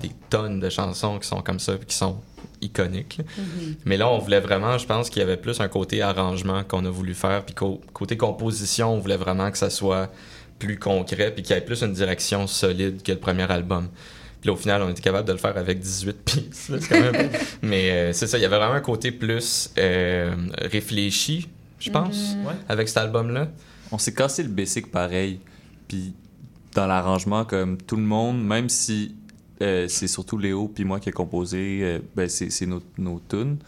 des 0.00 0.10
tonnes 0.30 0.60
de 0.60 0.70
chansons 0.70 1.18
qui 1.18 1.28
sont 1.28 1.42
comme 1.42 1.60
ça, 1.60 1.76
puis 1.76 1.86
qui 1.86 1.94
sont 1.96 2.20
iconiques. 2.62 3.18
là. 3.18 3.24
Mais 3.84 3.96
là, 3.96 4.08
on 4.08 4.18
voulait 4.18 4.40
vraiment, 4.40 4.78
je 4.78 4.86
pense 4.86 5.10
qu'il 5.10 5.20
y 5.20 5.22
avait 5.22 5.36
plus 5.36 5.60
un 5.60 5.68
côté 5.68 6.02
arrangement 6.02 6.64
qu'on 6.64 6.84
a 6.86 6.90
voulu 6.90 7.14
faire, 7.14 7.44
puis 7.44 7.54
côté 7.54 8.16
composition, 8.16 8.94
on 8.94 8.98
voulait 8.98 9.16
vraiment 9.16 9.50
que 9.50 9.58
ça 9.58 9.70
soit 9.70 10.10
plus 10.58 10.78
concret, 10.78 11.32
puis 11.32 11.42
qu'il 11.42 11.54
y 11.54 11.58
ait 11.58 11.62
plus 11.62 11.82
une 11.82 11.92
direction 11.92 12.46
solide 12.46 13.02
que 13.02 13.12
le 13.12 13.18
premier 13.18 13.50
album. 13.50 13.88
Puis 14.40 14.48
là, 14.48 14.52
au 14.54 14.56
final, 14.56 14.82
on 14.82 14.88
était 14.88 15.02
capable 15.02 15.26
de 15.28 15.32
le 15.32 15.38
faire 15.38 15.56
avec 15.56 15.80
18 15.80 16.12
pistes. 16.24 16.68
là, 16.70 16.78
c'est 16.80 16.88
quand 16.88 17.12
même- 17.12 17.30
Mais 17.62 17.90
euh, 17.90 18.12
c'est 18.12 18.26
ça, 18.26 18.38
il 18.38 18.42
y 18.42 18.44
avait 18.44 18.56
vraiment 18.56 18.74
un 18.74 18.80
côté 18.80 19.12
plus 19.12 19.70
euh, 19.78 20.34
réfléchi, 20.58 21.48
je 21.78 21.90
pense, 21.90 22.34
Ouais. 22.46 22.54
avec 22.68 22.88
cet 22.88 22.98
album-là. 22.98 23.48
On 23.92 23.98
s'est 23.98 24.14
cassé 24.14 24.42
le 24.42 24.48
basic 24.48 24.90
pareil. 24.90 25.40
Puis 25.88 26.14
dans 26.74 26.86
l'arrangement, 26.86 27.44
comme 27.44 27.76
tout 27.78 27.96
le 27.96 28.02
monde, 28.02 28.42
même 28.42 28.68
si 28.68 29.14
euh, 29.62 29.88
c'est 29.88 30.06
surtout 30.08 30.38
Léo 30.38 30.68
puis 30.74 30.84
moi 30.84 31.00
qui 31.00 31.08
a 31.10 31.12
composé, 31.12 31.80
euh, 31.82 31.98
ben, 32.16 32.28
c'est 32.28 32.48
c'est 32.50 32.64
nos, 32.66 32.80
nos 32.96 33.20
tunes, 33.28 33.58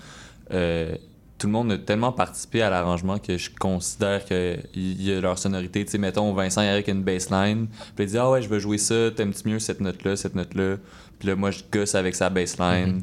euh, 0.52 0.94
tout 1.42 1.48
le 1.48 1.54
monde 1.54 1.72
a 1.72 1.78
tellement 1.78 2.12
participé 2.12 2.62
à 2.62 2.70
l'arrangement 2.70 3.18
que 3.18 3.36
je 3.36 3.50
considère 3.50 4.24
qu'il 4.24 5.02
y 5.02 5.12
a 5.12 5.20
leur 5.20 5.36
sonorité. 5.36 5.84
Tu 5.84 5.90
sais, 5.90 5.98
mettons, 5.98 6.32
Vincent 6.32 6.60
avec 6.60 6.86
une 6.86 7.02
bassline, 7.02 7.66
puis 7.96 8.04
il 8.04 8.06
dit 8.06 8.16
«Ah 8.18 8.30
ouais, 8.30 8.42
je 8.42 8.48
veux 8.48 8.60
jouer 8.60 8.78
ça, 8.78 9.10
t'aimes-tu 9.10 9.48
mieux 9.48 9.58
cette 9.58 9.80
note-là, 9.80 10.14
cette 10.14 10.36
note-là?» 10.36 10.76
Puis 11.18 11.26
là, 11.26 11.34
moi, 11.34 11.50
je 11.50 11.62
gosse 11.72 11.96
avec 11.96 12.14
sa 12.14 12.30
bassline. 12.30 13.02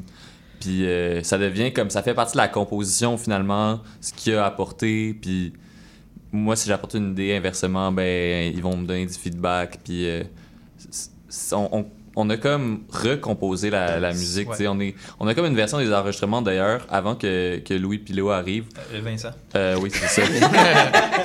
Puis 0.58 0.86
euh, 0.86 1.22
ça 1.22 1.36
devient 1.36 1.70
comme... 1.70 1.90
Ça 1.90 2.02
fait 2.02 2.14
partie 2.14 2.32
de 2.32 2.38
la 2.38 2.48
composition, 2.48 3.18
finalement, 3.18 3.80
ce 4.00 4.14
qu'il 4.14 4.34
a 4.36 4.46
apporté, 4.46 5.12
puis 5.20 5.52
moi, 6.32 6.56
si 6.56 6.66
j'apporte 6.66 6.94
une 6.94 7.10
idée, 7.10 7.36
inversement, 7.36 7.92
ben, 7.92 8.50
ils 8.54 8.62
vont 8.62 8.74
me 8.74 8.86
donner 8.86 9.04
du 9.04 9.12
feedback. 9.12 9.80
Puis, 9.84 10.08
euh, 10.08 10.22
on- 11.52 11.86
on 12.16 12.28
a 12.30 12.36
comme 12.36 12.82
recomposé 12.90 13.70
la, 13.70 14.00
la 14.00 14.12
musique. 14.12 14.50
Ouais. 14.50 14.66
On, 14.66 14.80
est, 14.80 14.94
on 15.20 15.26
a 15.28 15.34
comme 15.34 15.46
une 15.46 15.54
version 15.56 15.78
des 15.78 15.92
enregistrements, 15.92 16.42
d'ailleurs, 16.42 16.86
avant 16.90 17.14
que, 17.14 17.58
que 17.58 17.74
Louis 17.74 17.98
Pilot 17.98 18.30
arrive. 18.30 18.64
Euh, 18.92 19.00
Vincent. 19.02 19.30
Euh, 19.54 19.76
oui, 19.80 19.90
c'est 19.92 20.08
ça. 20.08 20.22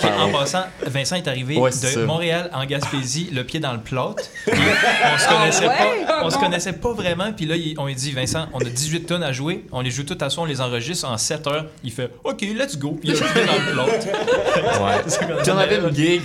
En 0.19 0.31
passant, 0.31 0.63
Vincent 0.85 1.15
est 1.15 1.27
arrivé 1.27 1.57
Ouais, 1.57 1.69
de 1.69 1.75
ça. 1.75 1.99
Montréal 2.05 2.49
en 2.53 2.65
Gaspésie, 2.65 3.29
le 3.31 3.43
pied 3.43 3.59
dans 3.59 3.73
le 3.73 3.79
plâtre. 3.79 4.23
Puis 4.45 4.53
on 5.13 5.17
se 5.17 5.27
connaissait 5.27 5.67
ouais? 5.67 6.05
pas, 6.07 6.21
on 6.23 6.29
se 6.29 6.37
connaissait 6.37 6.73
pas 6.73 6.93
vraiment. 6.93 7.31
Puis 7.33 7.45
là, 7.45 7.55
on 7.77 7.87
lui 7.87 7.95
dit 7.95 8.11
Vincent, 8.11 8.47
on 8.53 8.59
a 8.59 8.63
18 8.65 9.05
tonnes 9.05 9.23
à 9.23 9.31
jouer, 9.31 9.65
on 9.71 9.81
les 9.81 9.91
joue 9.91 10.03
toutes 10.03 10.21
à 10.21 10.29
soi, 10.29 10.43
on 10.43 10.45
les 10.45 10.61
enregistre 10.61 11.07
en 11.09 11.17
7 11.17 11.47
heures. 11.47 11.65
Il 11.83 11.91
fait 11.91 12.11
OK, 12.23 12.41
let's 12.41 12.77
go. 12.77 12.97
Puis 12.99 13.09
il 13.09 13.15
a 13.15 13.19
le 13.19 13.33
pied 13.33 13.45
dans 13.75 13.83
le. 13.85 14.83
Ouais. 14.83 15.41
Puis 15.43 15.51
on 15.51 15.57
avait 15.57 15.77
une 15.77 15.95
gig 15.95 16.21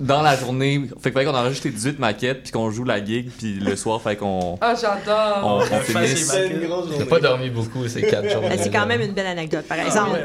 dans 0.00 0.22
la 0.22 0.34
journée. 0.36 0.82
Fait 1.00 1.12
qu'on 1.12 1.26
enregistre 1.28 1.66
les 1.68 1.72
18 1.74 1.98
maquettes, 1.98 2.42
puis 2.42 2.52
qu'on 2.52 2.70
joue 2.70 2.84
la 2.84 3.04
gig, 3.04 3.30
puis 3.38 3.54
le 3.60 3.76
soir, 3.76 4.00
fait 4.02 4.16
qu'on 4.16 4.58
Ah, 4.60 4.72
on, 4.74 4.76
j'adore! 4.80 5.40
on 5.44 5.60
Face 5.60 5.84
finisse. 5.84 6.12
et 6.12 6.24
C'est 6.24 6.48
une 6.48 6.66
grosse 6.66 6.88
J'ai 6.98 7.04
pas 7.04 7.20
dormi 7.20 7.50
beaucoup 7.50 7.86
ces 7.86 8.02
quatre 8.02 8.28
jours. 8.32 8.42
Euh, 8.44 8.56
C'est 8.58 8.70
quand 8.70 8.86
même 8.86 9.00
une 9.02 9.12
belle 9.12 9.26
anecdote, 9.26 9.64
par 9.68 9.78
exemple. 9.78 10.18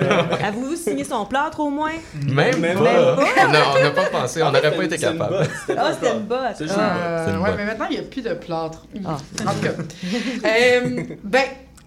Avez-vous 0.44 0.76
signé 0.76 1.04
son 1.04 1.26
plâtre 1.26 1.60
au 1.60 1.70
moins? 1.70 1.92
Même, 2.26 2.60
Même 2.60 2.78
pas. 2.80 2.84
pas. 2.84 3.24
On 3.50 3.54
a- 3.54 3.78
on 3.80 3.84
n'a 3.84 3.92
pas 3.92 4.06
pensé, 4.06 4.42
on 4.42 4.52
n'aurait 4.52 4.76
pas 4.76 4.84
été 4.86 4.98
capable. 4.98 5.36
Ah, 5.78 5.92
c'était 5.94 6.14
une 6.14 6.24
botte. 6.24 6.64
Ah. 6.78 6.98
Euh, 6.98 7.38
ouais, 7.40 7.50
mais 7.58 7.66
maintenant, 7.66 7.86
il 7.90 7.98
n'y 8.00 8.04
a 8.06 8.08
plus 8.08 8.22
de 8.22 8.34
plâtre. 8.34 8.86
Ah. 9.06 9.18
En 9.46 9.54
tout 9.54 9.62
cas. 9.62 9.72
Euh, 10.46 11.04
ben, 11.24 11.44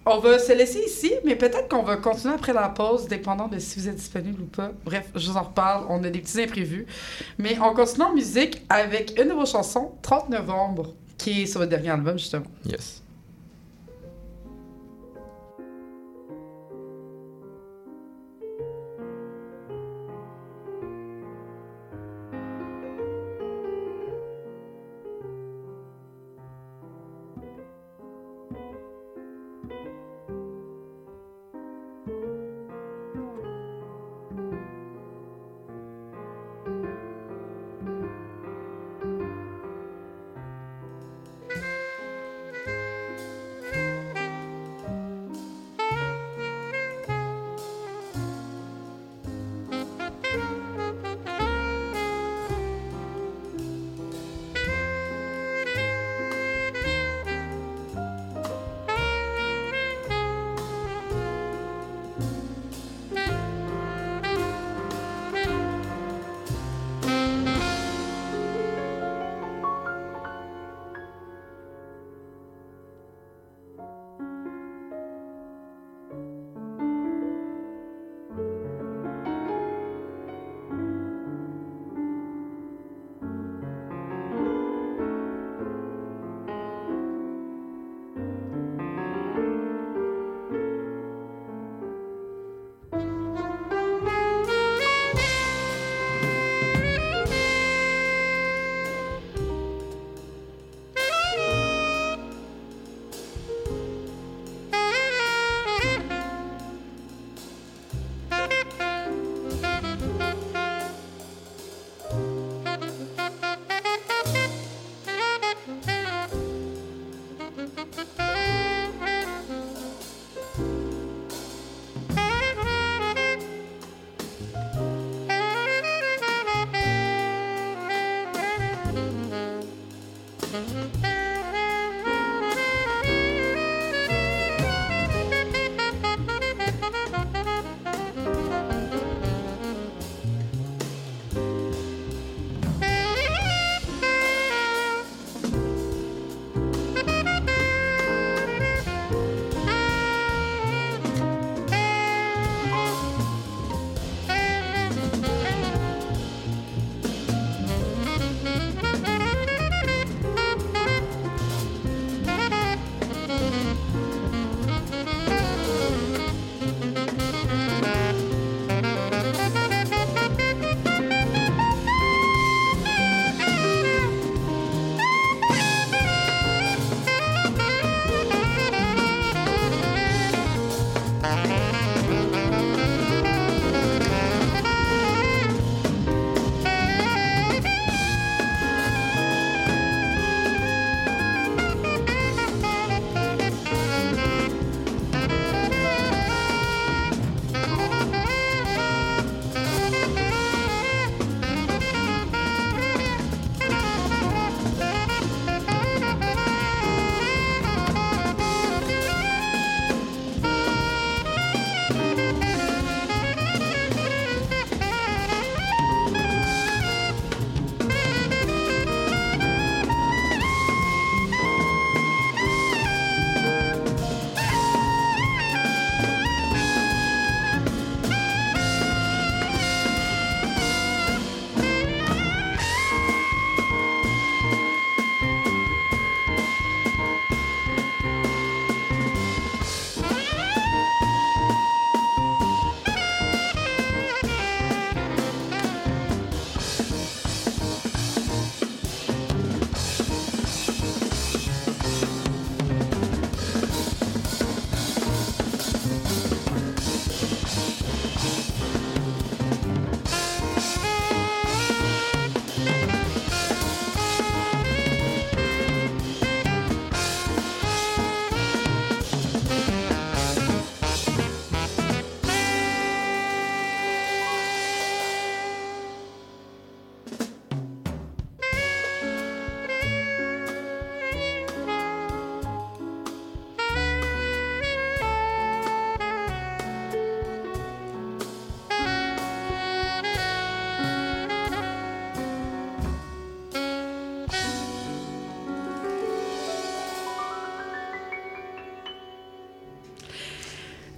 on 0.09 0.19
va 0.19 0.39
se 0.39 0.51
laisser 0.53 0.79
ici, 0.85 1.13
mais 1.25 1.35
peut-être 1.35 1.67
qu'on 1.69 1.83
va 1.83 1.97
continuer 1.97 2.33
après 2.33 2.53
la 2.53 2.69
pause, 2.69 3.07
dépendant 3.07 3.47
de 3.47 3.59
si 3.59 3.79
vous 3.79 3.87
êtes 3.87 3.95
disponible 3.95 4.41
ou 4.41 4.45
pas. 4.45 4.71
Bref, 4.85 5.09
je 5.15 5.29
vous 5.29 5.37
en 5.37 5.43
reparle. 5.43 5.85
On 5.89 6.03
a 6.03 6.09
des 6.09 6.19
petits 6.19 6.41
imprévus. 6.41 6.85
Mais 7.37 7.57
on 7.59 7.73
continue 7.73 8.05
en 8.05 8.13
musique 8.13 8.61
avec 8.69 9.19
une 9.19 9.31
vos 9.33 9.45
chansons, 9.45 9.91
30 10.01 10.29
novembre, 10.29 10.93
qui 11.17 11.43
est 11.43 11.45
sur 11.45 11.59
votre 11.59 11.69
dernier 11.69 11.89
album, 11.89 12.17
justement. 12.17 12.45
Yes. 12.65 13.01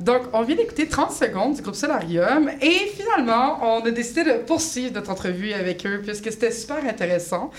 Donc, 0.02 0.24
on 0.34 0.42
vient 0.42 0.56
d'écouter 0.56 0.88
30 0.88 1.12
secondes 1.12 1.56
du 1.56 1.62
groupe 1.62 1.76
Solarium 1.76 2.50
et 2.62 2.92
finalement, 2.96 3.60
on 3.62 3.86
a 3.86 3.92
décidé 3.92 4.24
de 4.24 4.34
poursuivre 4.40 4.94
notre 4.94 5.12
entrevue 5.12 5.54
avec 5.54 5.86
eux 5.86 6.02
puisque 6.04 6.32
c'était 6.32 6.52
super 6.52 6.84
intéressant. 6.86 7.52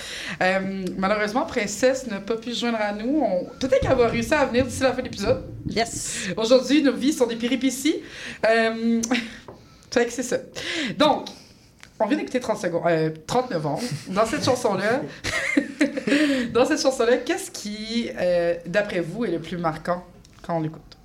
Euh, 0.42 0.85
malheureusement, 0.98 1.46
Princesse 1.46 2.07
n'a 2.09 2.20
pas 2.20 2.37
pu 2.37 2.52
se 2.52 2.61
joindre 2.61 2.78
à 2.81 2.92
nous. 2.92 3.20
On... 3.20 3.44
Peut-être 3.61 3.81
qu'elle 3.81 3.96
va 3.96 4.09
réussir 4.09 4.38
à 4.38 4.46
venir 4.46 4.66
d'ici 4.66 4.83
la 4.83 4.92
fin 4.92 4.98
de 4.98 5.05
l'épisode. 5.05 5.44
Yes! 5.66 6.28
Aujourd'hui, 6.37 6.83
nos 6.83 6.92
vies 6.92 7.12
sont 7.12 7.26
des 7.26 7.37
péripéties. 7.37 8.02
Euh... 8.48 9.00
que 9.90 10.11
c'est 10.11 10.22
ça. 10.22 10.38
Donc, 10.98 11.28
on 12.00 12.07
vient 12.07 12.16
d'écouter 12.16 12.40
30 12.40 12.59
secondes, 12.59 12.83
euh, 12.87 13.11
30 13.26 13.50
novembre. 13.50 13.83
Dans 14.09 14.26
cette 14.26 14.44
chanson-là, 14.44 15.02
dans 16.52 16.64
cette 16.64 16.81
chanson-là, 16.81 17.18
qu'est-ce 17.18 17.50
qui, 17.50 18.11
euh, 18.16 18.55
d'après 18.66 19.00
vous, 19.00 19.24
est 19.24 19.31
le 19.31 19.38
plus 19.38 19.59
marquant 19.59 20.05
quand 20.42 20.57
on 20.57 20.61
l'écoute? 20.61 20.98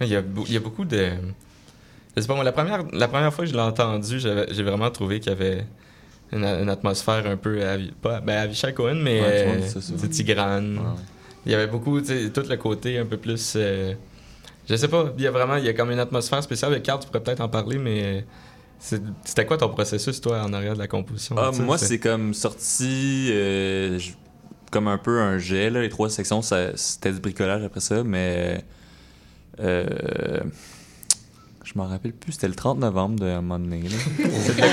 Il 0.00 0.08
y, 0.08 0.16
a, 0.16 0.22
beau- 0.22 0.44
il 0.48 0.54
y 0.54 0.56
a 0.56 0.60
beaucoup 0.60 0.84
de. 0.84 1.10
Je 2.16 2.20
sais 2.22 2.26
pas, 2.26 2.34
moi, 2.34 2.44
la 2.44 2.52
première, 2.52 2.84
la 2.92 3.08
première 3.08 3.32
fois 3.32 3.44
que 3.44 3.50
je 3.50 3.54
l'ai 3.56 3.62
entendu, 3.62 4.18
j'ai 4.20 4.62
vraiment 4.62 4.90
trouvé 4.90 5.20
qu'il 5.20 5.30
y 5.30 5.34
avait 5.34 5.64
une, 6.32 6.44
une 6.44 6.68
atmosphère 6.68 7.26
un 7.26 7.36
peu. 7.36 7.60
Avi- 7.62 7.92
pas, 7.92 8.20
ben, 8.20 8.36
Avishai 8.38 8.72
Cohen, 8.74 8.96
mais. 8.96 9.20
Ouais, 9.20 9.44
euh, 9.74 10.08
Tigrane. 10.08 10.78
Ouais. 10.78 10.84
Il 11.46 11.52
y 11.52 11.54
avait 11.54 11.66
beaucoup, 11.66 12.00
tu 12.00 12.06
sais, 12.08 12.30
tout 12.30 12.44
le 12.48 12.56
côté 12.56 12.98
un 12.98 13.06
peu 13.06 13.16
plus. 13.16 13.54
euh, 13.56 13.94
je 14.68 14.76
sais 14.76 14.88
pas, 14.88 15.12
il 15.16 15.24
y 15.24 15.26
a 15.26 15.30
vraiment, 15.30 15.56
il 15.56 15.64
y 15.64 15.68
a 15.68 15.72
comme 15.72 15.90
une 15.90 15.98
atmosphère 15.98 16.42
spéciale. 16.42 16.80
Carl, 16.82 17.00
tu 17.00 17.06
pourrais 17.06 17.22
peut-être 17.22 17.40
en 17.40 17.48
parler, 17.48 17.78
mais. 17.78 18.24
C'était 19.24 19.46
quoi 19.46 19.56
ton 19.58 19.68
processus, 19.68 20.20
toi, 20.20 20.42
en 20.42 20.52
arrière 20.52 20.74
de 20.74 20.80
la 20.80 20.88
composition? 20.88 21.36
Ah, 21.38 21.52
moi, 21.60 21.78
c'est 21.78 22.00
comme 22.00 22.34
sorti 22.34 23.28
euh, 23.30 23.96
comme 24.72 24.88
un 24.88 24.98
peu 24.98 25.20
un 25.20 25.38
jet. 25.38 25.70
Là. 25.70 25.82
Les 25.82 25.88
trois 25.88 26.10
sections, 26.10 26.42
c'était 26.42 27.12
du 27.12 27.20
bricolage 27.20 27.62
après 27.62 27.78
ça, 27.80 28.02
mais. 28.02 28.64
Euh, 29.60 30.40
je 31.64 31.72
m'en 31.76 31.86
rappelle 31.86 32.12
plus. 32.12 32.32
C'était 32.32 32.48
le 32.48 32.54
30 32.54 32.78
novembre 32.80 33.20
de 33.20 33.26
un 33.26 33.40
moment 33.40 33.58
donné. 33.58 33.82
là. 33.82 33.96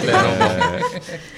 Euh, 0.09 0.79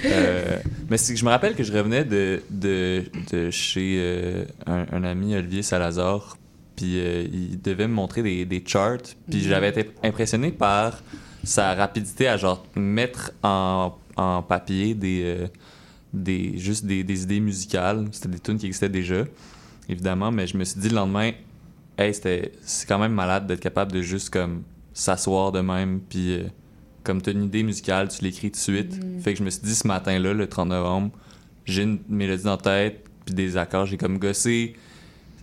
euh, 0.06 0.58
mais 0.90 0.98
c'est 0.98 1.14
que 1.14 1.20
je 1.20 1.26
me 1.26 1.30
rappelle 1.30 1.56
que 1.56 1.64
je 1.64 1.72
revenais 1.74 2.04
de, 2.04 2.42
de, 2.50 3.04
de 3.32 3.50
chez 3.52 3.98
euh, 4.00 4.46
un, 4.66 4.86
un 4.92 5.04
ami, 5.04 5.36
Olivier 5.36 5.62
Salazar, 5.62 6.38
puis 6.76 7.00
euh, 7.00 7.28
il 7.32 7.62
devait 7.62 7.88
me 7.88 7.94
montrer 7.94 8.24
des, 8.24 8.46
des 8.46 8.64
charts, 8.66 9.16
puis 9.30 9.42
j'avais 9.42 9.70
été 9.70 9.92
impressionné 10.04 10.52
par 10.52 11.02
sa 11.44 11.74
rapidité 11.76 12.28
à 12.28 12.38
genre 12.38 12.64
mettre 12.76 13.32
en, 13.44 13.94
en 14.16 14.42
papier 14.42 14.94
des, 14.96 15.22
euh, 15.24 15.48
des 16.14 16.58
juste 16.58 16.86
des, 16.86 17.04
des 17.04 17.24
idées 17.24 17.40
musicales. 17.40 18.06
C'était 18.12 18.30
des 18.30 18.40
tunes 18.40 18.58
qui 18.58 18.66
existaient 18.68 18.90
déjà, 18.90 19.24
évidemment, 19.90 20.32
mais 20.32 20.48
je 20.48 20.58
me 20.58 20.64
suis 20.64 20.80
dit 20.80 20.90
le 20.90 20.96
lendemain, 20.96 21.32
hey, 22.02 22.14
c'était 22.14 22.52
c'est 22.64 22.88
quand 22.88 23.00
même 23.00 23.14
malade 23.14 23.48
d'être 23.48 23.60
capable 23.60 23.92
de 23.92 24.02
juste 24.02 24.30
comme 24.30 24.64
s'asseoir 24.94 25.52
de 25.52 25.62
même, 25.62 26.00
puis 26.02 26.34
euh, 26.34 26.44
comme 27.04 27.22
tu 27.22 27.30
as 27.30 27.34
une 27.34 27.46
idée 27.46 27.64
musicale, 27.64 28.10
tu 28.10 28.24
l'écris 28.24 28.52
tout 28.52 28.58
de 28.58 28.62
suite. 28.62 28.94
Fait 29.24 29.34
que 29.34 29.40
je 29.40 29.44
me 29.44 29.50
suis 29.50 29.62
dit 29.62 29.74
ce 29.76 29.88
matin-là, 29.88 30.34
le 30.34 30.48
30 30.48 30.70
novembre, 30.70 31.12
j'ai 31.66 31.84
une 31.84 32.00
mélodie 32.10 32.44
dans 32.44 32.52
la 32.52 32.58
tête, 32.58 33.06
puis 33.26 33.34
des 33.36 33.58
accords, 33.58 33.86
j'ai 33.86 33.98
comme 33.98 34.18
gossé 34.20 34.76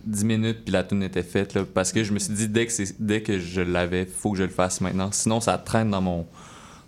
10 0.05 0.23
minutes, 0.25 0.59
puis 0.63 0.71
la 0.71 0.83
tune 0.83 1.03
était 1.03 1.23
faite, 1.23 1.53
là, 1.55 1.65
parce 1.65 1.91
que 1.91 2.03
je 2.03 2.13
me 2.13 2.19
suis 2.19 2.33
dit, 2.33 2.47
dès 2.47 2.65
que, 2.65 2.71
c'est- 2.71 2.95
dès 3.01 3.21
que 3.21 3.37
je 3.39 3.61
l'avais, 3.61 4.05
faut 4.05 4.31
que 4.31 4.37
je 4.37 4.43
le 4.43 4.49
fasse 4.49 4.79
maintenant. 4.81 5.09
Sinon, 5.11 5.41
ça 5.41 5.57
traîne 5.57 5.89
dans 5.91 6.01
mon, 6.01 6.25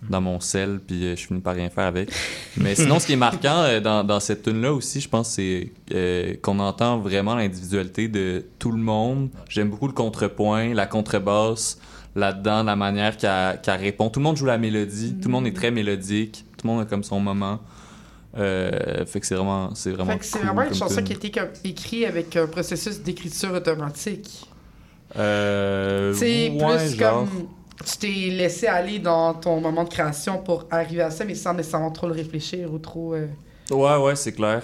dans 0.08 0.20
mon 0.20 0.40
sel, 0.40 0.80
puis 0.86 1.04
euh, 1.04 1.16
je 1.16 1.26
finis 1.26 1.40
par 1.40 1.54
rien 1.54 1.70
faire 1.70 1.86
avec. 1.86 2.10
Mais 2.56 2.74
sinon, 2.74 2.98
ce 2.98 3.06
qui 3.06 3.12
est 3.12 3.16
marquant 3.16 3.62
euh, 3.62 3.80
dans, 3.80 4.02
dans 4.04 4.20
cette 4.20 4.42
tune-là 4.42 4.72
aussi, 4.72 5.00
je 5.00 5.08
pense, 5.08 5.30
c'est 5.30 5.70
euh, 5.94 6.34
qu'on 6.42 6.58
entend 6.58 6.98
vraiment 6.98 7.34
l'individualité 7.34 8.08
de 8.08 8.44
tout 8.58 8.72
le 8.72 8.78
monde. 8.78 9.30
J'aime 9.48 9.70
beaucoup 9.70 9.86
le 9.86 9.92
contrepoint, 9.92 10.74
la 10.74 10.86
contrebasse 10.86 11.78
là-dedans, 12.16 12.62
la 12.64 12.76
manière 12.76 13.16
qu'elle 13.16 13.60
qu'elle 13.62 13.80
répond. 13.80 14.10
Tout 14.10 14.20
le 14.20 14.24
monde 14.24 14.36
joue 14.36 14.46
la 14.46 14.58
mélodie, 14.58 15.14
tout 15.20 15.28
le 15.28 15.32
monde 15.32 15.46
est 15.46 15.56
très 15.56 15.70
mélodique, 15.70 16.44
tout 16.58 16.66
le 16.66 16.72
monde 16.74 16.82
a 16.82 16.84
comme 16.84 17.04
son 17.04 17.20
moment. 17.20 17.60
Euh, 18.36 19.04
fait 19.06 19.20
que 19.20 19.26
c'est 19.26 19.34
vraiment, 19.34 19.74
c'est 19.74 19.90
vraiment 19.90 20.12
Fait 20.12 20.18
que 20.18 20.24
c'est 20.24 20.38
cool 20.38 20.46
vraiment 20.48 20.62
une 20.62 20.74
chanson 20.74 20.96
tune. 20.96 21.04
qui 21.04 21.12
a 21.12 21.16
été 21.16 21.30
comme 21.30 21.48
écrite 21.64 22.04
avec 22.06 22.34
un 22.36 22.46
processus 22.46 23.00
d'écriture 23.00 23.52
automatique. 23.52 24.46
Euh, 25.18 26.14
C'est 26.14 26.50
ouais, 26.50 26.78
plus 26.88 26.96
genre. 26.98 27.26
comme 27.28 27.46
tu 27.84 27.96
t'es 27.98 28.30
laissé 28.30 28.66
aller 28.66 28.98
dans 28.98 29.34
ton 29.34 29.60
moment 29.60 29.84
de 29.84 29.88
création 29.88 30.38
pour 30.38 30.66
arriver 30.70 31.02
à 31.02 31.10
ça, 31.10 31.24
mais 31.24 31.34
sans 31.34 31.54
nécessairement 31.54 31.90
trop 31.90 32.06
le 32.06 32.14
réfléchir 32.14 32.72
ou 32.72 32.78
trop. 32.78 33.14
euh. 33.14 33.26
Ouais, 33.70 33.96
ouais, 33.96 34.16
c'est 34.16 34.32
clair. 34.32 34.62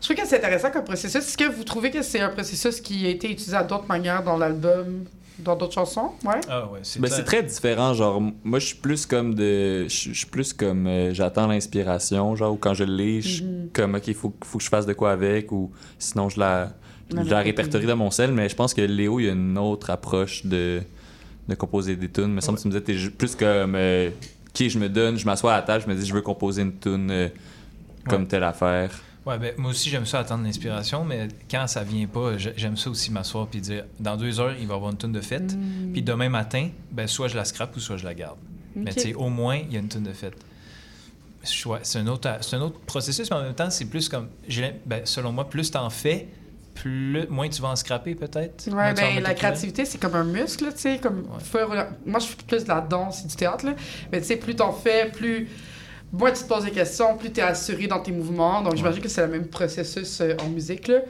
Je 0.00 0.06
trouve 0.12 0.16
que 0.16 0.26
c'est 0.28 0.36
intéressant 0.36 0.70
comme 0.70 0.84
processus. 0.84 1.16
Est-ce 1.16 1.36
que 1.36 1.50
vous 1.50 1.64
trouvez 1.64 1.90
que 1.90 2.02
c'est 2.02 2.20
un 2.20 2.28
processus 2.28 2.80
qui 2.80 3.06
a 3.06 3.08
été 3.08 3.30
utilisé 3.30 3.56
à 3.56 3.64
d'autres 3.64 3.86
manières 3.88 4.22
dans 4.22 4.36
l'album, 4.36 5.04
dans 5.38 5.56
d'autres 5.56 5.72
chansons? 5.72 6.12
Ouais. 6.24 6.40
Ah 6.48 6.66
ouais, 6.70 6.80
c'est 6.82 7.00
Ben, 7.00 7.10
c'est 7.10 7.24
très 7.24 7.42
différent. 7.42 7.94
Genre, 7.94 8.20
moi, 8.44 8.58
je 8.58 8.66
suis 8.66 8.76
plus 8.76 9.06
comme 9.06 9.34
de. 9.34 9.84
Je 9.88 10.12
suis 10.12 10.26
plus 10.26 10.52
comme. 10.52 10.86
euh, 10.86 11.14
J'attends 11.14 11.46
l'inspiration. 11.46 12.36
Genre, 12.36 12.52
ou 12.52 12.56
quand 12.56 12.74
je 12.74 12.84
l'ai, 12.84 13.20
je 13.22 13.28
suis 13.28 13.44
Mhm. 13.44 13.70
comme, 13.72 13.94
OK, 13.96 14.06
il 14.08 14.14
faut, 14.14 14.32
faut 14.44 14.58
que 14.58 14.64
je 14.64 14.68
fasse 14.68 14.86
de 14.86 14.92
quoi 14.92 15.10
avec. 15.12 15.50
Ou 15.50 15.72
sinon, 15.98 16.28
je 16.28 16.38
la, 16.38 16.72
je 17.10 17.16
La 17.30 17.40
répertorie 17.40 17.86
dans 17.86 17.96
mon 17.96 18.10
sel. 18.10 18.30
Mais 18.32 18.48
je 18.48 18.54
pense 18.54 18.74
que 18.74 18.82
Léo, 18.82 19.18
il 19.18 19.26
y 19.26 19.28
a 19.28 19.32
une 19.32 19.56
autre 19.58 19.90
approche 19.90 20.44
de, 20.44 20.82
de 21.48 21.54
composer 21.54 21.96
des 21.96 22.10
tunes. 22.10 22.32
Me 22.32 22.40
semble 22.40 22.58
que 22.58 22.62
tu 22.62 22.68
me 22.68 22.72
disais, 22.80 22.84
t'es 23.08 23.10
plus 23.10 23.34
comme. 23.36 23.74
euh, 23.74 24.10
OK, 24.10 24.68
je 24.68 24.78
me 24.78 24.88
donne, 24.88 25.18
je 25.18 25.26
m'assois 25.26 25.52
à 25.54 25.56
la 25.56 25.62
table, 25.62 25.84
je 25.86 25.90
me 25.92 25.98
dis, 25.98 26.06
je 26.06 26.14
veux 26.14 26.22
composer 26.22 26.62
une 26.62 26.76
tune 26.78 27.10
euh, 27.10 27.28
comme 28.08 28.22
Ouais. 28.22 28.28
telle 28.28 28.44
affaire. 28.44 28.90
Ouais, 29.26 29.38
ben, 29.38 29.52
moi 29.58 29.70
aussi, 29.72 29.90
j'aime 29.90 30.06
ça 30.06 30.20
attendre 30.20 30.44
l'inspiration, 30.44 31.04
mais 31.04 31.26
quand 31.50 31.66
ça 31.66 31.82
vient 31.82 32.06
pas, 32.06 32.38
j'ai- 32.38 32.54
j'aime 32.56 32.76
ça 32.76 32.88
aussi 32.90 33.10
m'asseoir 33.10 33.48
puis 33.48 33.60
dire 33.60 33.84
dans 33.98 34.16
deux 34.16 34.38
heures, 34.38 34.54
il 34.58 34.66
va 34.68 34.74
y 34.74 34.76
avoir 34.76 34.92
une 34.92 34.96
tonne 34.96 35.10
de 35.12 35.20
fête. 35.20 35.56
Puis 35.92 36.00
demain 36.02 36.28
matin, 36.28 36.68
ben, 36.92 37.06
soit 37.08 37.26
je 37.28 37.36
la 37.36 37.44
scrape 37.44 37.76
ou 37.76 37.80
soit 37.80 37.96
je 37.96 38.04
la 38.04 38.14
garde. 38.14 38.38
Mais 38.76 38.92
tu 38.94 39.00
sais, 39.00 39.14
au 39.14 39.28
moins, 39.28 39.56
il 39.56 39.72
y 39.72 39.76
a 39.76 39.80
une 39.80 39.88
tonne 39.88 40.04
de 40.04 40.12
fête. 40.12 40.34
C'est 41.42 41.98
un, 42.00 42.06
autre, 42.08 42.28
c'est 42.40 42.56
un 42.56 42.60
autre 42.60 42.78
processus, 42.80 43.30
mais 43.30 43.36
en 43.36 43.42
même 43.42 43.54
temps, 43.54 43.70
c'est 43.70 43.84
plus 43.84 44.08
comme. 44.08 44.28
Ben, 44.86 45.02
selon 45.04 45.30
moi, 45.32 45.48
plus 45.48 45.70
t'en 45.70 45.90
fais, 45.90 46.26
plus, 46.76 47.26
moins 47.28 47.48
tu 47.48 47.60
vas 47.62 47.68
en 47.68 47.76
scraper 47.76 48.14
peut-être. 48.14 48.68
Ouais, 48.68 48.90
en 48.90 48.94
ben 48.94 49.22
la 49.22 49.34
créativité, 49.34 49.84
c'est 49.84 49.98
comme 49.98 50.14
un 50.14 50.24
muscle, 50.24 50.66
tu 50.72 50.80
sais, 50.80 50.98
comme 51.02 51.20
Ouais. 51.20 51.42
faire- 51.42 51.88
moi 52.06 52.20
je 52.20 52.26
fais 52.26 52.36
plus 52.46 52.64
de 52.64 52.68
la 52.68 52.80
danse 52.80 53.24
et 53.24 53.28
du 53.28 53.34
théâtre 53.36 53.66
là, 53.66 53.72
mais 54.12 54.20
tu 54.20 54.26
sais 54.26 54.36
plus 54.36 54.54
t'en 54.54 54.72
fais, 54.72 55.10
plus 55.10 55.48
moins 56.12 56.30
tu 56.30 56.44
te 56.44 56.48
poses 56.48 56.64
des 56.64 56.70
questions, 56.70 57.16
plus 57.16 57.32
tu 57.32 57.40
es 57.40 57.42
assuré 57.42 57.88
dans 57.88 57.98
tes 57.98 58.12
mouvements. 58.12 58.62
Donc 58.62 58.76
j'imagine 58.76 59.02
que 59.02 59.08
c'est 59.08 59.22
le 59.22 59.28
même 59.28 59.48
processus 59.48 60.20
euh, 60.20 60.34
en 60.40 60.48
musique 60.48 60.86
là. 60.88 61.00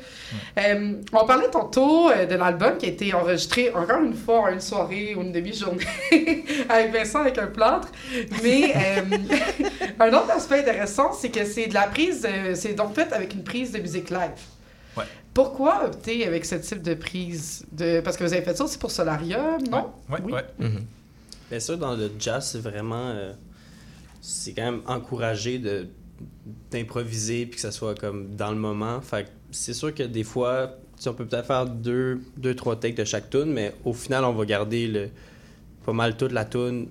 Euh, 0.58 0.94
on 1.12 1.26
parlait 1.26 1.50
tantôt 1.50 2.10
euh, 2.10 2.24
de 2.26 2.34
l'album 2.34 2.76
qui 2.78 2.86
a 2.86 2.88
été 2.88 3.12
enregistré 3.12 3.70
encore 3.74 4.00
une 4.02 4.14
fois 4.14 4.40
en 4.40 4.48
une 4.48 4.60
soirée 4.60 5.14
ou 5.14 5.20
une 5.22 5.32
demi-journée 5.32 5.84
avec 6.68 6.92
Vincent 6.92 7.20
avec 7.20 7.36
un 7.38 7.46
plâtre, 7.46 7.88
mais 8.42 8.72
un 10.00 10.08
autre 10.08 10.30
aspect 10.30 10.60
intéressant, 10.60 11.12
c'est 11.12 11.28
que 11.30 11.44
c'est 11.44 11.66
de 11.66 11.74
la 11.74 11.86
prise, 11.88 12.26
c'est 12.54 12.74
donc 12.74 12.94
fait 12.94 13.12
avec 13.12 13.34
une 13.34 13.44
prise 13.44 13.72
de 13.72 13.78
musique 13.78 14.10
live. 14.10 14.30
Ouais. 14.96 15.04
Pourquoi 15.34 15.84
opter 15.86 16.26
avec 16.26 16.44
ce 16.44 16.54
type 16.56 16.82
de 16.82 16.94
prise 16.94 17.64
de... 17.72 18.00
Parce 18.00 18.16
que 18.16 18.24
vous 18.24 18.32
avez 18.32 18.42
fait 18.42 18.56
ça 18.56 18.64
aussi 18.64 18.78
pour 18.78 18.90
Solarium, 18.90 19.62
non? 19.70 19.92
Ouais, 20.08 20.18
Oui. 20.24 20.32
ouais. 20.32 20.44
Mhm. 20.58 20.84
Bien 21.50 21.60
sûr, 21.60 21.76
dans 21.78 21.94
le 21.94 22.10
jazz, 22.18 22.48
c'est 22.52 22.58
vraiment. 22.60 23.10
euh, 23.10 23.32
c'est 24.20 24.52
quand 24.52 24.64
même 24.64 24.80
encouragé 24.86 25.58
de 25.58 25.88
d'improviser 26.70 27.44
puis 27.46 27.56
que 27.56 27.60
ça 27.60 27.70
soit 27.70 27.94
comme 27.94 28.34
dans 28.34 28.50
le 28.50 28.56
moment. 28.56 29.00
Fait 29.00 29.24
que 29.24 29.28
c'est 29.50 29.74
sûr 29.74 29.94
que 29.94 30.02
des 30.02 30.24
fois, 30.24 30.76
on 31.06 31.12
peut 31.12 31.26
peut-être 31.26 31.46
faire 31.46 31.66
deux, 31.66 32.20
deux, 32.36 32.54
trois 32.54 32.74
takes 32.76 32.96
de 32.96 33.04
chaque 33.04 33.28
tune, 33.30 33.52
mais 33.52 33.74
au 33.84 33.92
final, 33.92 34.24
on 34.24 34.32
va 34.32 34.44
garder 34.46 34.86
le, 34.88 35.10
pas 35.84 35.92
mal 35.92 36.16
toute 36.16 36.32
la 36.32 36.44
tune 36.46 36.88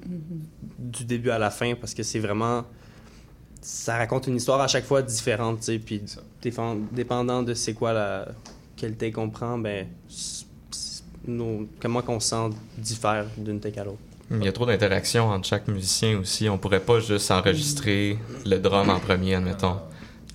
du 0.78 1.06
début 1.06 1.32
à 1.32 1.40
la 1.40 1.50
fin 1.50 1.74
parce 1.76 1.94
que 1.94 2.04
c'est 2.04 2.20
vraiment. 2.20 2.66
Ça 3.62 3.98
raconte 3.98 4.28
une 4.28 4.36
histoire 4.36 4.62
à 4.62 4.68
chaque 4.68 4.86
fois 4.86 5.02
différente, 5.02 5.60
tu 5.60 5.66
sais. 5.66 5.80
Puis 5.80 6.02
dépendant 6.92 7.44
de 7.44 7.54
c'est 7.54 7.74
quoi 7.74 7.94
la. 7.94 8.28
Quel 8.76 8.96
take 8.96 9.18
on 9.18 9.30
prend, 9.30 9.58
ben. 9.58 9.88
nos- 11.28 11.66
comment 11.82 12.02
qu'on 12.02 12.20
se 12.20 12.30
sent 12.30 12.50
diffère 12.78 13.26
d'une 13.38 13.60
take 13.60 13.80
à 13.80 13.84
l'autre. 13.84 13.98
Il 14.32 14.44
y 14.44 14.48
a 14.48 14.52
trop 14.52 14.66
d'interactions 14.66 15.30
entre 15.30 15.48
chaque 15.48 15.68
musicien 15.68 16.20
aussi. 16.20 16.50
On 16.50 16.58
pourrait 16.58 16.80
pas 16.80 17.00
juste 17.00 17.30
enregistrer 17.32 18.18
le 18.46 18.58
drum 18.58 18.90
en 18.90 19.00
premier, 19.00 19.36
admettons, 19.36 19.78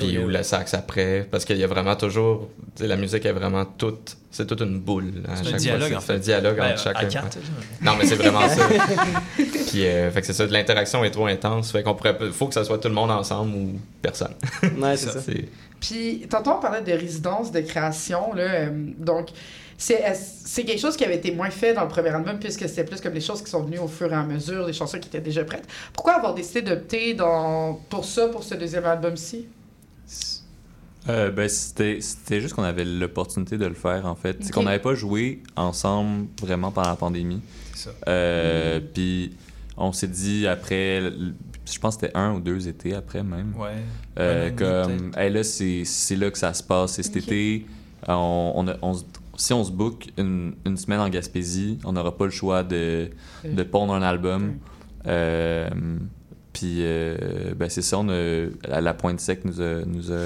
puis 0.06 0.18
ou 0.18 0.28
le 0.28 0.42
sax 0.42 0.74
après, 0.74 1.26
parce 1.30 1.44
qu'il 1.44 1.56
y 1.56 1.64
a 1.64 1.66
vraiment 1.66 1.94
toujours, 1.96 2.48
tu 2.76 2.82
sais, 2.82 2.88
la 2.88 2.96
musique 2.96 3.24
est 3.26 3.32
vraiment 3.32 3.64
toute, 3.64 4.16
c'est 4.30 4.46
toute 4.46 4.60
une 4.60 4.78
boule. 4.80 5.12
à 5.28 5.36
C'est 5.36 5.40
un 5.40 5.44
chaque 5.44 5.50
fois. 5.50 5.58
dialogue, 5.58 5.88
C'est- 5.88 5.96
en 5.96 6.00
C'est 6.00 6.12
un 6.12 6.14
fait. 6.16 6.20
dialogue 6.20 6.56
Ben, 6.56 6.72
entre 6.72 6.82
chacun. 6.82 6.98
à 7.00 7.04
quatre, 7.04 7.36
ouais. 7.36 7.42
Non, 7.82 7.92
mais 7.98 8.06
c'est 8.06 8.14
vraiment 8.16 8.48
ça. 8.48 8.68
Puis, 9.36 9.86
euh, 9.86 10.10
fait 10.10 10.20
que 10.20 10.26
c'est 10.26 10.32
ça, 10.32 10.46
de 10.46 10.52
l'interaction 10.52 11.04
est 11.04 11.10
trop 11.10 11.26
intense. 11.26 11.70
Fait 11.72 11.82
qu'on 11.82 11.94
pourrait, 11.94 12.16
faut 12.32 12.46
que 12.48 12.54
ça 12.54 12.64
soit 12.64 12.78
tout 12.78 12.88
le 12.88 12.94
monde 12.94 13.10
ensemble 13.10 13.54
ou 13.54 13.72
personne. 14.02 14.34
Ouais, 14.78 14.96
c'est 14.96 15.10
ça. 15.10 15.20
C'est- 15.20 15.48
Puis, 15.80 16.26
tantôt, 16.28 16.50
on 16.52 16.60
parlait 16.60 16.82
de 16.82 16.92
résidence, 16.98 17.52
de 17.52 17.60
création, 17.60 18.34
là. 18.34 18.42
euh, 18.42 18.68
donc, 18.98 19.28
c'est 19.78 20.64
quelque 20.64 20.78
chose 20.78 20.94
qui 20.94 21.04
avait 21.06 21.16
été 21.16 21.32
moins 21.32 21.48
fait 21.48 21.72
dans 21.72 21.80
le 21.82 21.88
premier 21.88 22.10
album, 22.10 22.38
puisque 22.38 22.68
c'était 22.68 22.84
plus 22.84 23.00
comme 23.00 23.14
les 23.14 23.20
choses 23.22 23.42
qui 23.42 23.50
sont 23.50 23.62
venues 23.62 23.78
au 23.78 23.88
fur 23.88 24.12
et 24.12 24.14
à 24.14 24.22
mesure, 24.22 24.66
des 24.66 24.74
chansons 24.74 24.98
qui 24.98 25.08
étaient 25.08 25.20
déjà 25.22 25.42
prêtes. 25.42 25.66
Pourquoi 25.94 26.16
avoir 26.16 26.34
décidé 26.34 26.60
d'opter 26.60 27.14
dans... 27.14 27.80
pour 27.88 28.04
ça, 28.04 28.28
pour 28.28 28.42
ce 28.44 28.54
deuxième 28.56 28.84
album-ci? 28.84 29.46
Euh, 31.08 31.30
ben, 31.30 31.48
c'était 31.48 32.00
c'était 32.00 32.40
juste 32.40 32.54
qu'on 32.54 32.62
avait 32.62 32.84
l'opportunité 32.84 33.56
de 33.56 33.66
le 33.66 33.74
faire, 33.74 34.06
en 34.06 34.14
fait. 34.14 34.36
C'est 34.40 34.52
qu'on 34.52 34.64
n'avait 34.64 34.78
pas 34.80 34.94
joué 34.94 35.42
ensemble 35.56 36.26
vraiment 36.40 36.70
pendant 36.70 36.90
la 36.90 36.96
pandémie. 36.96 37.40
C'est 37.74 37.84
ça. 37.88 37.90
Euh, 38.08 38.80
Puis 38.92 39.34
on 39.76 39.92
s'est 39.92 40.08
dit 40.08 40.46
après, 40.46 41.00
je 41.70 41.78
pense 41.78 41.96
que 41.96 42.02
c'était 42.06 42.16
un 42.18 42.34
ou 42.34 42.40
deux 42.40 42.68
étés 42.68 42.94
après 42.94 43.22
même. 43.22 43.54
Ouais. 43.56 43.70
Euh, 44.18 44.50
comme, 44.50 45.10
hey, 45.16 45.32
là, 45.32 45.42
c'est 45.42 45.84
c'est 45.86 46.16
là 46.16 46.30
que 46.30 46.36
ça 46.38 46.52
se 46.52 46.62
passe. 46.62 46.92
C'est 46.92 47.02
cet 47.02 47.16
été. 47.16 47.66
On, 48.06 48.52
on 48.56 48.68
a- 48.68 48.76
on 48.82 48.92
si 49.36 49.54
on 49.54 49.64
se 49.64 49.72
book 49.72 50.08
une, 50.18 50.54
une 50.66 50.76
semaine 50.76 51.00
en 51.00 51.08
Gaspésie, 51.08 51.78
on 51.84 51.92
n'aura 51.94 52.14
pas 52.14 52.26
le 52.26 52.30
choix 52.30 52.62
de, 52.62 53.08
de 53.42 53.62
pondre 53.62 53.94
un 53.94 54.02
album. 54.02 54.56
Euh, 55.06 55.70
Puis, 56.52 56.78
euh, 56.80 57.54
ben, 57.56 57.68
c'est 57.68 57.82
ça, 57.82 57.98
on 57.98 58.08
a, 58.08 58.46
la, 58.68 58.80
la 58.80 58.94
Pointe 58.94 59.20
Sec 59.20 59.44
nous 59.44 59.60
a, 59.60 59.84
nous 59.86 60.12
a 60.12 60.16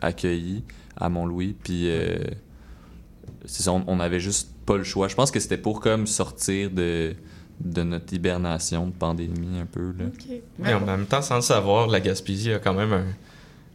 accueillis 0.00 0.64
à 0.96 1.08
Mont-Louis. 1.08 1.54
Puis, 1.62 1.90
euh, 1.90 2.16
c'est 3.44 3.62
ça, 3.62 3.72
on, 3.72 3.84
on 3.86 4.00
avait 4.00 4.20
juste 4.20 4.50
pas 4.64 4.76
le 4.76 4.84
choix. 4.84 5.08
Je 5.08 5.14
pense 5.14 5.30
que 5.30 5.40
c'était 5.40 5.58
pour 5.58 5.80
comme 5.80 6.06
sortir 6.06 6.70
de, 6.70 7.14
de 7.60 7.82
notre 7.82 8.12
hibernation 8.14 8.86
de 8.86 8.92
pandémie 8.92 9.58
un 9.60 9.66
peu. 9.66 9.92
Là. 9.98 10.04
Mais 10.58 10.74
en 10.74 10.80
même 10.80 11.06
temps, 11.06 11.22
sans 11.22 11.36
le 11.36 11.42
savoir, 11.42 11.86
la 11.86 12.00
Gaspésie 12.00 12.52
a 12.52 12.58
quand 12.58 12.74
même 12.74 12.92
un, 12.92 13.04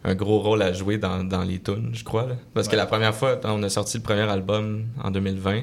un 0.04 0.16
gros 0.16 0.40
rôle 0.40 0.62
à 0.62 0.74
jouer 0.74 0.98
dans, 0.98 1.24
dans 1.24 1.44
les 1.44 1.60
tunes, 1.60 1.92
je 1.94 2.04
crois. 2.04 2.26
là. 2.26 2.36
Parce 2.54 2.68
que 2.68 2.76
la 2.76 2.86
première 2.86 3.14
fois, 3.14 3.36
quand 3.36 3.54
on 3.54 3.62
a 3.64 3.70
sorti 3.70 3.98
le 3.98 4.04
premier 4.04 4.22
album 4.22 4.86
en 5.04 5.12
2020, 5.12 5.62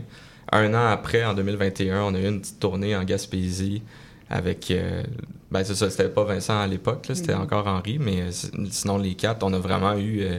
un 0.52 0.74
an 0.74 0.86
après, 0.86 1.24
en 1.24 1.34
2021, 1.34 2.02
on 2.02 2.14
a 2.14 2.20
eu 2.20 2.28
une 2.28 2.40
petite 2.40 2.60
tournée 2.60 2.94
en 2.94 3.02
Gaspésie 3.02 3.82
avec... 4.30 4.70
euh, 4.70 5.02
ben 5.50 5.62
c'est 5.64 5.74
ça, 5.74 5.88
c'était 5.90 6.08
pas 6.08 6.24
Vincent 6.24 6.58
à 6.60 6.66
l'époque, 6.66 7.06
c'était 7.14 7.34
Mhm. 7.34 7.42
encore 7.42 7.66
Henri, 7.66 7.98
mais 8.00 8.22
euh, 8.22 8.30
si- 8.30 8.50
sinon 8.70 8.98
les 8.98 9.14
quatre, 9.14 9.42
on 9.44 9.52
a 9.52 9.58
vraiment 9.58 9.94
eu... 9.96 10.20
euh, 10.22 10.38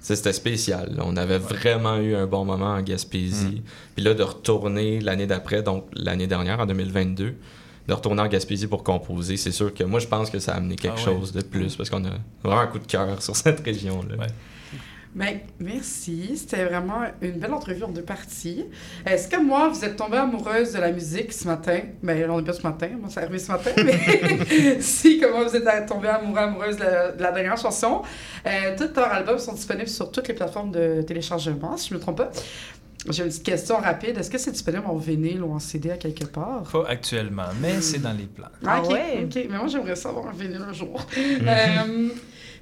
c'était 0.00 0.32
spécial. 0.32 0.94
là. 0.96 1.04
On 1.06 1.16
avait 1.16 1.38
vraiment 1.38 1.96
eu 1.98 2.16
un 2.16 2.26
bon 2.26 2.44
moment 2.44 2.72
en 2.74 2.82
Gaspésie. 2.82 3.62
Puis 3.94 4.04
là, 4.04 4.14
de 4.14 4.22
retourner 4.24 5.00
l'année 5.00 5.28
d'après, 5.28 5.62
donc 5.62 5.84
l'année 5.94 6.26
dernière, 6.26 6.58
en 6.58 6.66
2022, 6.66 7.34
de 7.88 7.92
retourner 7.94 8.22
en 8.22 8.26
Gaspésie 8.26 8.66
pour 8.66 8.82
composer, 8.82 9.36
c'est 9.36 9.52
sûr 9.52 9.72
que 9.72 9.84
moi, 9.84 10.00
je 10.00 10.08
pense 10.08 10.28
que 10.28 10.40
ça 10.40 10.54
a 10.54 10.56
amené 10.56 10.74
quelque 10.74 10.94
Ah 10.96 11.08
ouais. 11.10 11.14
chose 11.18 11.32
de 11.32 11.40
plus 11.42 11.76
parce 11.76 11.88
qu'on 11.88 12.04
a 12.04 12.10
vraiment 12.42 12.62
un 12.62 12.66
coup 12.66 12.80
de 12.80 12.86
cœur 12.86 13.22
sur 13.22 13.36
cette 13.36 13.60
région-là. 13.60 14.16
Ouais. 14.16 14.26
Ben, 15.14 15.40
merci. 15.60 16.38
C'était 16.38 16.64
vraiment 16.64 17.02
une 17.20 17.32
belle 17.32 17.52
entrevue 17.52 17.82
en 17.84 17.88
deux 17.90 18.02
parties. 18.02 18.64
Est-ce 19.04 19.28
que 19.28 19.38
moi, 19.42 19.68
vous 19.68 19.84
êtes 19.84 19.96
tombée 19.96 20.16
amoureuse 20.16 20.72
de 20.72 20.78
la 20.78 20.90
musique 20.90 21.32
ce 21.34 21.46
matin? 21.46 21.80
Ben, 22.02 22.30
on 22.30 22.40
est 22.40 22.44
pas 22.44 22.54
ce 22.54 22.62
matin, 22.62 22.88
moi, 22.98 23.10
c'est 23.10 23.20
arrivé 23.20 23.38
ce 23.38 23.52
matin, 23.52 23.70
mais 23.84 24.80
si, 24.80 25.20
comment 25.20 25.44
vous 25.44 25.54
êtes 25.54 25.86
tombée 25.86 26.08
amoureux, 26.08 26.38
amoureuse 26.38 26.76
de 26.78 26.82
la, 26.84 27.12
de 27.12 27.22
la 27.22 27.30
dernière 27.32 27.58
chanson? 27.58 28.00
Euh, 28.46 28.74
tous 28.76 28.94
leurs 28.98 29.12
albums 29.12 29.38
sont 29.38 29.52
disponibles 29.52 29.88
sur 29.88 30.10
toutes 30.10 30.28
les 30.28 30.34
plateformes 30.34 30.70
de 30.70 31.02
téléchargement, 31.02 31.76
si 31.76 31.90
je 31.90 31.94
ne 31.94 31.98
me 31.98 32.02
trompe 32.02 32.16
pas. 32.16 32.30
J'ai 33.10 33.24
une 33.24 33.28
petite 33.30 33.42
question 33.44 33.78
rapide. 33.78 34.16
Est-ce 34.16 34.30
que 34.30 34.38
c'est 34.38 34.52
disponible 34.52 34.84
en 34.86 34.94
vinyle 34.96 35.42
ou 35.42 35.52
en 35.52 35.58
CD 35.58 35.90
à 35.90 35.96
quelque 35.96 36.24
part? 36.24 36.62
Pas 36.72 36.86
actuellement, 36.88 37.48
mais 37.60 37.80
c'est 37.80 37.98
dans 38.00 38.12
les 38.12 38.26
plans. 38.26 38.46
Ah, 38.64 38.76
Ah 38.78 38.82
ok, 38.82 38.92
ouais? 38.92 39.24
ok. 39.24 39.46
Mais 39.50 39.58
moi, 39.58 39.66
j'aimerais 39.66 39.96
ça 39.96 40.10
avoir 40.10 40.28
un 40.28 40.32
vinyle 40.32 40.64
un 40.66 40.72
jour. 40.72 41.04
Euh, 41.16 42.08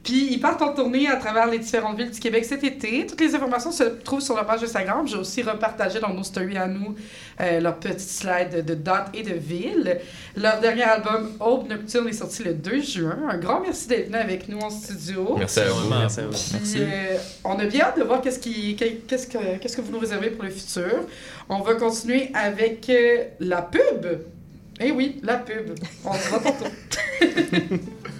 puis, 0.02 0.32
ils 0.32 0.40
partent 0.40 0.62
en 0.62 0.72
tournée 0.72 1.08
à 1.08 1.16
travers 1.16 1.46
les 1.46 1.58
différentes 1.58 1.98
villes 1.98 2.10
du 2.10 2.20
Québec 2.20 2.44
cet 2.46 2.64
été. 2.64 3.06
Toutes 3.06 3.20
les 3.20 3.34
informations 3.34 3.70
se 3.70 3.84
trouvent 3.84 4.22
sur 4.22 4.34
leur 4.34 4.46
page 4.46 4.62
Instagram. 4.62 5.06
J'ai 5.06 5.18
aussi 5.18 5.42
repartagé 5.42 6.00
dans 6.00 6.14
nos 6.14 6.22
stories 6.22 6.56
à 6.56 6.66
nous 6.66 6.94
euh, 7.40 7.60
leur 7.60 7.76
petite 7.76 8.00
slide 8.00 8.64
de, 8.64 8.74
dates 8.74 9.10
et 9.12 9.22
de 9.22 9.34
villes. 9.34 10.00
Leur 10.36 10.58
dernier 10.60 10.84
album, 10.84 11.32
Aube 11.38 11.68
Nocturne, 11.68 12.08
est 12.08 12.14
sorti 12.14 12.44
le 12.44 12.54
2 12.54 12.80
juin. 12.80 13.18
Un 13.28 13.36
grand 13.36 13.60
merci 13.60 13.88
d'être 13.88 14.06
venu 14.06 14.16
avec 14.16 14.48
nous 14.48 14.58
en 14.60 14.70
studio. 14.70 15.36
Merci 15.36 15.60
à 15.60 15.68
vous. 15.68 15.80
Vraiment. 15.80 16.00
Merci 16.00 16.20
à 16.20 16.26
vous. 16.26 16.32
Puis, 16.32 16.80
euh, 16.80 17.18
on 17.44 17.58
a 17.58 17.64
bien 17.66 17.84
hâte 17.84 17.98
de 17.98 18.04
voir 18.04 18.22
qu'est-ce, 18.22 18.38
qui, 18.38 18.76
qu'est-ce, 18.76 19.26
que, 19.26 19.58
qu'est-ce 19.58 19.76
que 19.76 19.82
vous 19.82 19.92
nous 19.92 19.98
réservez 19.98 20.30
pour 20.30 20.44
le 20.44 20.50
futur. 20.50 21.04
On 21.50 21.60
va 21.60 21.74
continuer 21.74 22.30
avec 22.32 22.88
euh, 22.88 23.24
la 23.38 23.60
pub. 23.60 24.06
Eh 24.80 24.92
oui, 24.92 25.20
la 25.22 25.36
pub. 25.36 25.74
On 26.06 26.14
se 26.14 26.28
voit 26.30 26.38
tantôt. 26.38 26.64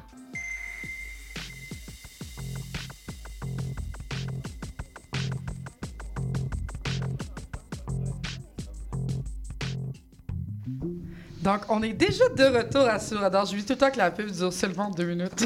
Donc, 11.41 11.61
on 11.69 11.81
est 11.81 11.93
déjà 11.93 12.29
de 12.29 12.43
retour 12.43 12.81
à 12.81 12.99
Sourador. 12.99 13.45
Je 13.45 13.55
vis 13.55 13.65
tout 13.65 13.73
le 13.73 13.77
temps 13.79 13.89
que 13.89 13.97
la 13.97 14.11
pub 14.11 14.29
dure 14.29 14.53
seulement 14.53 14.89
deux 14.89 15.05
minutes. 15.05 15.43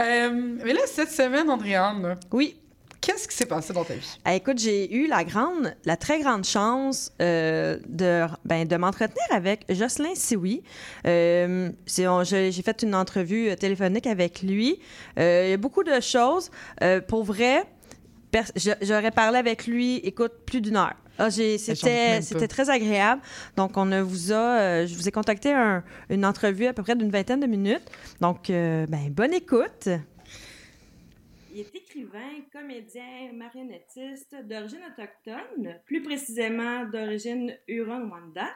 Euh, 0.00 0.30
mais 0.64 0.72
là, 0.72 0.80
cette 0.86 1.10
semaine, 1.10 1.48
Andréane, 1.50 2.16
Oui. 2.32 2.56
qu'est-ce 3.00 3.28
qui 3.28 3.36
s'est 3.36 3.46
passé 3.46 3.72
dans 3.72 3.84
ta 3.84 3.94
vie? 3.94 4.18
Ah, 4.24 4.34
écoute, 4.34 4.58
j'ai 4.58 4.92
eu 4.94 5.06
la 5.06 5.24
grande, 5.24 5.74
la 5.84 5.96
très 5.96 6.20
grande 6.20 6.44
chance 6.44 7.12
euh, 7.20 7.78
de, 7.86 8.24
ben, 8.44 8.66
de 8.66 8.76
m'entretenir 8.76 9.22
avec 9.30 9.64
Jocelyn 9.68 10.14
Sioui. 10.14 10.62
Euh, 11.06 11.70
j'ai 11.86 12.62
fait 12.62 12.82
une 12.82 12.94
entrevue 12.94 13.54
téléphonique 13.56 14.06
avec 14.06 14.42
lui. 14.42 14.78
Il 15.18 15.22
y 15.50 15.52
a 15.52 15.56
beaucoup 15.58 15.84
de 15.84 16.00
choses. 16.00 16.50
Pour 17.08 17.24
vrai, 17.24 17.64
j'aurais 18.80 19.10
parlé 19.10 19.38
avec 19.38 19.66
lui, 19.66 19.96
écoute, 19.98 20.32
plus 20.46 20.60
d'une 20.60 20.76
heure. 20.76 20.94
Ah, 21.18 21.30
C'était 21.30 22.48
très 22.48 22.70
agréable. 22.70 23.20
Donc, 23.56 23.76
on 23.76 23.92
a 23.92 24.02
vous 24.02 24.32
a, 24.32 24.60
euh, 24.60 24.86
je 24.86 24.94
vous 24.94 25.08
ai 25.08 25.12
contacté 25.12 25.52
un- 25.52 25.84
une 26.10 26.24
entrevue 26.24 26.66
à 26.66 26.72
peu 26.72 26.82
près 26.82 26.96
d'une 26.96 27.10
vingtaine 27.10 27.40
de 27.40 27.46
minutes. 27.46 27.84
Donc, 28.20 28.50
euh, 28.50 28.86
ben, 28.86 29.10
bonne 29.10 29.32
écoute. 29.34 29.88
Il 31.54 31.60
est 31.60 31.74
écrivain, 31.76 32.30
comédien, 32.50 33.32
marionnettiste 33.34 34.34
d'origine 34.48 34.80
autochtone, 34.90 35.78
plus 35.84 36.02
précisément 36.02 36.86
d'origine 36.86 37.54
Huron-Wanda. 37.68 38.46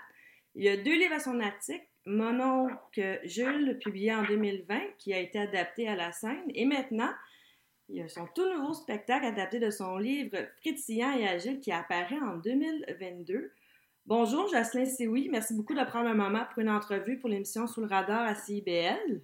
Il 0.54 0.66
a 0.66 0.78
deux 0.78 0.94
livres 0.96 1.12
à 1.14 1.20
son 1.20 1.38
article, 1.40 1.84
Mon 2.06 2.40
oncle 2.40 3.20
Jules, 3.24 3.78
publié 3.82 4.14
en 4.14 4.22
2020, 4.24 4.80
qui 4.98 5.12
a 5.12 5.18
été 5.18 5.38
adapté 5.40 5.88
à 5.88 5.96
la 5.96 6.10
scène. 6.12 6.44
Et 6.54 6.64
maintenant, 6.64 7.10
son 8.08 8.26
tout 8.34 8.48
nouveau 8.52 8.74
spectacle 8.74 9.26
adapté 9.26 9.58
de 9.58 9.70
son 9.70 9.96
livre 9.96 10.36
Frétillant 10.60 11.16
et 11.16 11.26
agile 11.26 11.60
qui 11.60 11.72
apparaît 11.72 12.20
en 12.20 12.36
2022. 12.36 13.52
Bonjour, 14.06 14.48
Jocelyn 14.48 14.84
Sioui. 14.84 15.28
Merci 15.30 15.54
beaucoup 15.54 15.74
de 15.74 15.84
prendre 15.84 16.08
un 16.08 16.14
moment 16.14 16.44
pour 16.52 16.62
une 16.62 16.70
entrevue 16.70 17.18
pour 17.18 17.28
l'émission 17.28 17.66
Sous 17.66 17.80
le 17.80 17.86
radar 17.86 18.22
à 18.22 18.34
CIBL. 18.34 19.20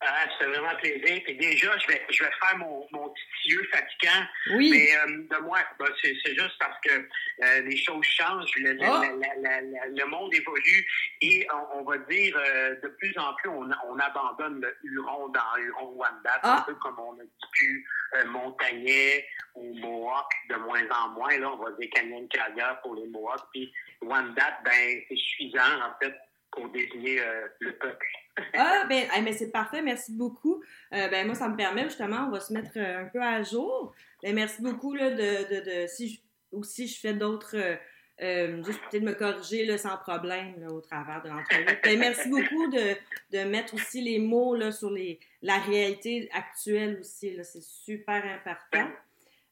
Ah, 0.00 0.26
c'est 0.38 0.46
vraiment 0.46 0.76
plaisir. 0.76 1.20
Puis 1.24 1.34
déjà, 1.36 1.76
je 1.76 1.88
vais, 1.88 2.00
je 2.08 2.22
vais 2.22 2.30
faire 2.40 2.56
mon, 2.58 2.86
mon 2.92 3.08
petit 3.10 3.48
yeux 3.50 3.68
fatigant. 3.72 4.26
Oui. 4.54 4.70
Mais 4.70 4.96
euh, 4.96 5.26
de 5.28 5.42
moi, 5.42 5.58
ben, 5.78 5.86
c'est 6.00 6.14
c'est 6.24 6.34
juste 6.36 6.56
parce 6.60 6.78
que 6.82 6.90
euh, 6.92 7.60
les 7.62 7.76
choses 7.76 8.04
changent, 8.04 8.54
le, 8.58 8.74
le- 8.74 8.80
Ah! 8.84 9.02
la- 9.02 9.16
la- 9.16 9.34
la- 9.40 9.60
la- 9.60 9.86
le 9.86 10.04
monde 10.06 10.32
évolue 10.32 10.86
et 11.20 11.44
on, 11.52 11.80
on 11.80 11.82
va 11.82 11.98
dire 11.98 12.36
euh, 12.38 12.76
de 12.80 12.88
plus 12.88 13.18
en 13.18 13.34
plus, 13.34 13.48
on, 13.50 13.68
on 13.88 13.98
abandonne 13.98 14.60
le 14.60 14.76
Huron 14.84 15.28
dans 15.30 15.56
Huron-Wanda. 15.56 16.30
C'est 16.34 16.40
Ah! 16.44 16.58
un 16.60 16.62
peu 16.62 16.74
comme 16.76 16.98
on 17.00 17.18
a 17.18 17.24
dit 17.24 17.48
plus 17.52 17.86
euh, 18.14 18.24
Montagnais 18.26 19.26
ou 19.56 19.74
Mohawk 19.80 20.30
de 20.48 20.54
moins 20.56 20.88
en 20.90 21.08
moins. 21.08 21.36
Là, 21.38 21.50
on 21.50 21.56
va 21.56 21.72
dire 21.72 21.90
Canyon 21.92 22.28
Carrière 22.28 22.80
pour 22.82 22.94
les 22.94 23.06
Mohawks. 23.08 23.42
Puis 23.52 23.72
Wanda, 24.02 24.60
ben, 24.64 25.00
c'est 25.08 25.16
suffisant 25.16 25.80
en 25.82 25.92
fait 26.00 26.14
pour 26.52 26.68
désigner 26.68 27.20
euh, 27.20 27.48
le 27.60 27.72
peuple. 27.76 28.06
Ah, 28.54 28.84
ben, 28.88 29.06
mais 29.22 29.32
c'est 29.32 29.50
parfait, 29.50 29.82
merci 29.82 30.12
beaucoup. 30.12 30.62
Euh, 30.92 31.08
ben, 31.08 31.26
moi, 31.26 31.34
ça 31.34 31.48
me 31.48 31.56
permet 31.56 31.84
justement, 31.84 32.26
on 32.28 32.30
va 32.30 32.40
se 32.40 32.52
mettre 32.52 32.70
euh, 32.76 33.02
un 33.04 33.06
peu 33.06 33.22
à 33.22 33.42
jour. 33.42 33.94
Ben, 34.22 34.34
merci 34.34 34.62
beaucoup 34.62 34.94
là, 34.94 35.10
de, 35.10 35.16
de, 35.16 35.82
de 35.82 35.86
si 35.86 36.22
ou 36.52 36.62
si 36.64 36.88
je 36.88 36.98
fais 37.00 37.14
d'autres. 37.14 37.56
euh, 37.56 37.76
euh, 38.20 38.64
juste 38.64 38.80
peut-être 38.90 39.04
me 39.04 39.12
corriger 39.14 39.64
là, 39.64 39.78
sans 39.78 39.96
problème 39.96 40.54
là, 40.60 40.72
au 40.72 40.80
travers 40.80 41.22
de 41.22 41.28
l'entrevue. 41.28 41.78
Ben, 41.84 41.98
merci 42.00 42.28
beaucoup 42.28 42.66
de, 42.68 42.96
de 43.30 43.44
mettre 43.48 43.74
aussi 43.74 44.00
les 44.00 44.18
mots 44.18 44.56
là, 44.56 44.72
sur 44.72 44.90
les, 44.90 45.20
la 45.40 45.58
réalité 45.58 46.28
actuelle 46.32 46.98
aussi. 47.00 47.38
C'est 47.44 47.62
super 47.62 48.24
important. 48.24 48.90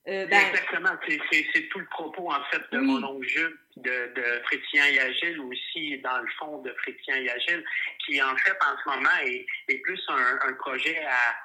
Euh, 0.09 0.27
ben, 0.27 0.39
Exactement. 0.39 0.91
C'est- 1.09 1.69
tout 1.69 1.79
le 1.81 1.87
propos, 1.87 2.31
en 2.31 2.43
fait, 2.45 2.63
de 2.71 2.79
Oui. 2.79 2.87
mon 2.87 3.03
oncle 3.05 3.27
Jules, 3.27 3.59
de, 3.77 4.13
de 4.15 4.43
Frétien 4.45 4.87
et 4.87 5.01
Agile 5.01 5.41
aussi, 5.41 5.99
dans 5.99 6.19
le 6.19 6.29
fond 6.39 6.63
de 6.63 6.73
Frétien 6.75 7.17
et 7.17 7.29
Agile, 7.31 7.65
qui, 8.05 8.23
en 8.23 8.37
fait, 8.37 8.57
en 8.63 8.77
ce 8.83 8.89
moment, 8.97 9.17
est, 9.25 9.45
est 9.69 9.79
plus 9.79 10.01
un, 10.09 10.39
un 10.49 10.53
projet 10.55 11.05
à, 11.05 11.37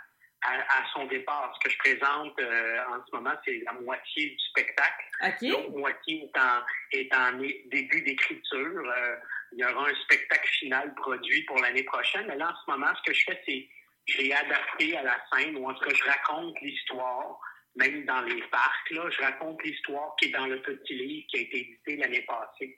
à, 0.43 0.59
à 0.79 0.85
son 0.93 1.05
départ. 1.05 1.57
Ce 1.59 1.67
que 1.67 1.73
je 1.73 1.77
présente 1.79 2.39
euh, 2.39 2.79
en 2.89 3.03
ce 3.05 3.15
moment, 3.15 3.33
c'est 3.45 3.61
la 3.65 3.73
moitié 3.73 4.29
du 4.29 4.39
spectacle. 4.49 5.05
L'autre 5.41 5.71
moitié 5.71 6.23
est 6.23 6.39
en, 6.39 6.63
est 6.91 7.15
en 7.15 7.31
début 7.65 8.01
d'écriture. 8.03 8.83
Euh, 8.95 9.15
il 9.53 9.59
y 9.59 9.65
aura 9.65 9.89
un 9.89 9.95
spectacle 10.03 10.47
final 10.59 10.93
produit 10.95 11.43
pour 11.45 11.59
l'année 11.59 11.83
prochaine. 11.83 12.25
Mais 12.27 12.37
là, 12.37 12.49
en 12.51 12.55
ce 12.65 12.71
moment, 12.71 12.93
ce 12.95 13.01
que 13.11 13.13
je 13.13 13.23
fais, 13.25 13.41
c'est 13.45 13.67
j'ai 14.07 14.33
adapté 14.33 14.97
à 14.97 15.03
la 15.03 15.17
scène, 15.33 15.55
ou 15.57 15.69
en 15.69 15.73
tout 15.73 15.83
cas, 15.87 15.93
je 15.95 16.03
raconte 16.03 16.59
l'histoire, 16.61 17.39
même 17.75 18.05
dans 18.05 18.21
les 18.21 18.41
parcs, 18.51 18.91
là, 18.91 19.09
je 19.09 19.21
raconte 19.21 19.63
l'histoire 19.63 20.15
qui 20.17 20.27
est 20.27 20.31
dans 20.31 20.47
le 20.47 20.61
petit 20.61 20.93
livre 20.93 21.25
qui 21.29 21.37
a 21.37 21.41
été 21.41 21.59
édité 21.59 21.97
l'année 21.97 22.25
passée. 22.27 22.75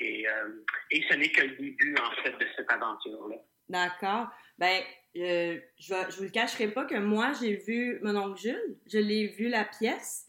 Et, 0.00 0.28
euh, 0.28 0.64
et 0.90 1.02
ce 1.08 1.14
n'est 1.14 1.30
que 1.30 1.42
le 1.42 1.56
début, 1.56 1.94
en 1.98 2.22
fait, 2.22 2.32
de 2.32 2.46
cette 2.56 2.70
aventure-là. 2.70 3.36
D'accord. 3.68 4.28
Ben, 4.58 4.82
euh, 5.16 5.58
je, 5.78 5.94
je 6.10 6.16
vous 6.16 6.24
le 6.24 6.30
cacherai 6.30 6.68
pas 6.68 6.84
que 6.84 6.96
moi, 6.96 7.32
j'ai 7.40 7.56
vu 7.56 7.98
mon 8.02 8.16
oncle 8.16 8.40
Jules. 8.40 8.76
Je 8.86 8.98
l'ai 8.98 9.28
vu 9.28 9.48
la 9.48 9.64
pièce. 9.64 10.28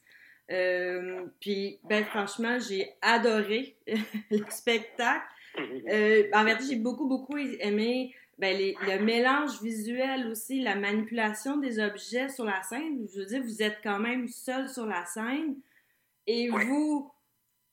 Euh, 0.51 1.25
puis, 1.39 1.80
ben, 1.84 2.06
franchement, 2.06 2.58
j'ai 2.60 2.89
adoré 3.01 3.78
le 4.32 4.45
spectacle. 4.49 5.25
Euh, 5.89 6.28
en 6.34 6.43
vérité, 6.43 6.65
j'ai 6.71 6.75
beaucoup, 6.75 7.08
beaucoup 7.08 7.38
aimé 7.38 8.13
ben, 8.37 8.57
les- 8.57 8.75
le 8.81 9.03
mélange 9.03 9.61
visuel 9.61 10.27
aussi, 10.27 10.61
la 10.61 10.75
manipulation 10.75 11.57
des 11.57 11.79
objets 11.79 12.29
sur 12.29 12.45
la 12.45 12.61
scène. 12.63 13.07
Je 13.13 13.19
veux 13.19 13.25
dire, 13.25 13.41
vous 13.41 13.61
êtes 13.61 13.79
quand 13.83 13.99
même 13.99 14.27
seul 14.27 14.69
sur 14.69 14.85
la 14.85 15.05
scène 15.05 15.55
et 16.27 16.49
vous 16.49 17.11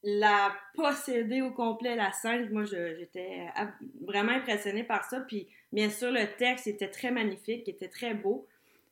la 0.05 0.55
possédez 0.75 1.42
au 1.42 1.53
complet, 1.53 1.94
la 1.96 2.13
scène. 2.13 2.48
Moi, 2.50 2.65
j'étais 2.65 3.46
vraiment 4.02 4.33
impressionnée 4.33 4.85
par 4.85 5.04
ça. 5.04 5.21
Puis, 5.21 5.48
bien 5.73 5.90
sûr, 5.90 6.10
le 6.10 6.27
texte 6.37 6.67
était 6.67 6.90
très 6.90 7.10
magnifique, 7.10 7.69
était 7.69 7.88
très 7.88 8.15
beau. 8.15 8.46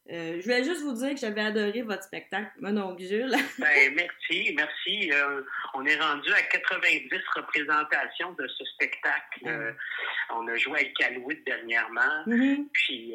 Euh, 0.09 0.39
je 0.39 0.43
voulais 0.43 0.65
juste 0.65 0.83
vous 0.83 0.95
dire 0.95 1.11
que 1.11 1.21
j'avais 1.21 1.43
adoré 1.43 1.83
votre 1.83 2.03
spectacle, 2.03 2.51
mon 2.61 2.77
oncle 2.77 3.03
Jules. 3.03 3.31
Ben, 3.59 3.95
merci, 3.95 4.53
merci. 4.57 5.13
Euh, 5.13 5.43
on 5.75 5.85
est 5.85 6.01
rendu 6.01 6.33
à 6.33 6.43
90 6.43 7.11
représentations 7.37 8.33
de 8.33 8.49
ce 8.49 8.65
spectacle. 8.65 9.47
Euh, 9.47 9.73
on 10.31 10.49
a 10.49 10.57
joué 10.57 10.81
avec 10.81 10.95
Calouette 10.95 11.45
dernièrement. 11.45 12.25
Mhm. 12.27 12.69
Puis, 12.73 13.15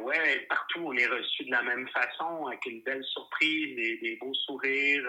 ouais, 0.00 0.46
partout, 0.48 0.80
on 0.86 0.96
est 0.96 1.06
reçu 1.06 1.44
de 1.44 1.50
la 1.50 1.62
même 1.62 1.86
façon, 1.88 2.46
avec 2.46 2.64
une 2.66 2.82
belle 2.82 3.04
surprise, 3.04 3.76
des, 3.76 3.98
des 3.98 4.16
beaux 4.16 4.34
sourires, 4.34 5.08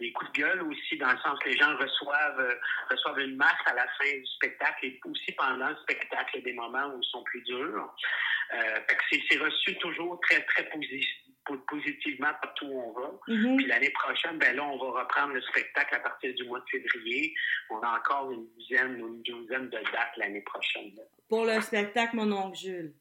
des 0.00 0.12
coups 0.12 0.32
de 0.32 0.40
gueule 0.40 0.62
aussi, 0.62 0.96
dans 0.98 1.12
le 1.12 1.18
sens 1.18 1.38
que 1.40 1.50
les 1.50 1.56
gens 1.56 1.76
reçoivent, 1.76 2.56
reçoivent 2.90 3.20
une 3.20 3.36
masse 3.36 3.52
à 3.66 3.74
la 3.74 3.86
fin 3.98 4.12
du 4.12 4.26
spectacle 4.36 4.86
et 4.86 5.00
aussi 5.04 5.32
pendant 5.32 5.68
le 5.68 5.76
spectacle, 5.82 6.42
des 6.42 6.52
moments 6.52 6.86
où 6.94 7.00
ils 7.00 7.10
sont 7.10 7.22
plus 7.24 7.42
durs. 7.42 7.94
Euh, 8.54 8.80
c'est- 9.10 9.38
reçu 9.38 9.76
toujours 9.78 10.20
très, 10.20 10.42
très 10.44 10.62
posi- 10.64 11.06
po- 11.44 11.58
positivement 11.68 12.32
partout 12.40 12.66
où 12.66 12.80
on 12.80 12.92
va. 13.00 13.10
Mhm. 13.28 13.56
Puis 13.56 13.66
l'année 13.66 13.90
prochaine, 13.90 14.38
ben 14.38 14.54
là, 14.56 14.64
on 14.64 14.78
va 14.78 15.00
reprendre 15.02 15.34
le 15.34 15.42
spectacle 15.42 15.94
à 15.94 16.00
partir 16.00 16.32
du 16.34 16.44
mois 16.44 16.60
de 16.60 16.64
février. 16.70 17.34
On 17.70 17.80
a 17.80 17.98
encore 17.98 18.30
une 18.30 18.46
dizaine 18.58 19.00
ou 19.02 19.08
une 19.08 19.22
douzaine 19.22 19.68
de 19.68 19.78
dates 19.92 20.16
l'année 20.16 20.42
prochaine. 20.42 20.94
là. 20.96 21.02
Pour 21.28 21.44
le 21.44 21.60
spectacle, 21.60 22.16
mon 22.16 22.30
oncle 22.32 22.56
Jules. 22.56 22.94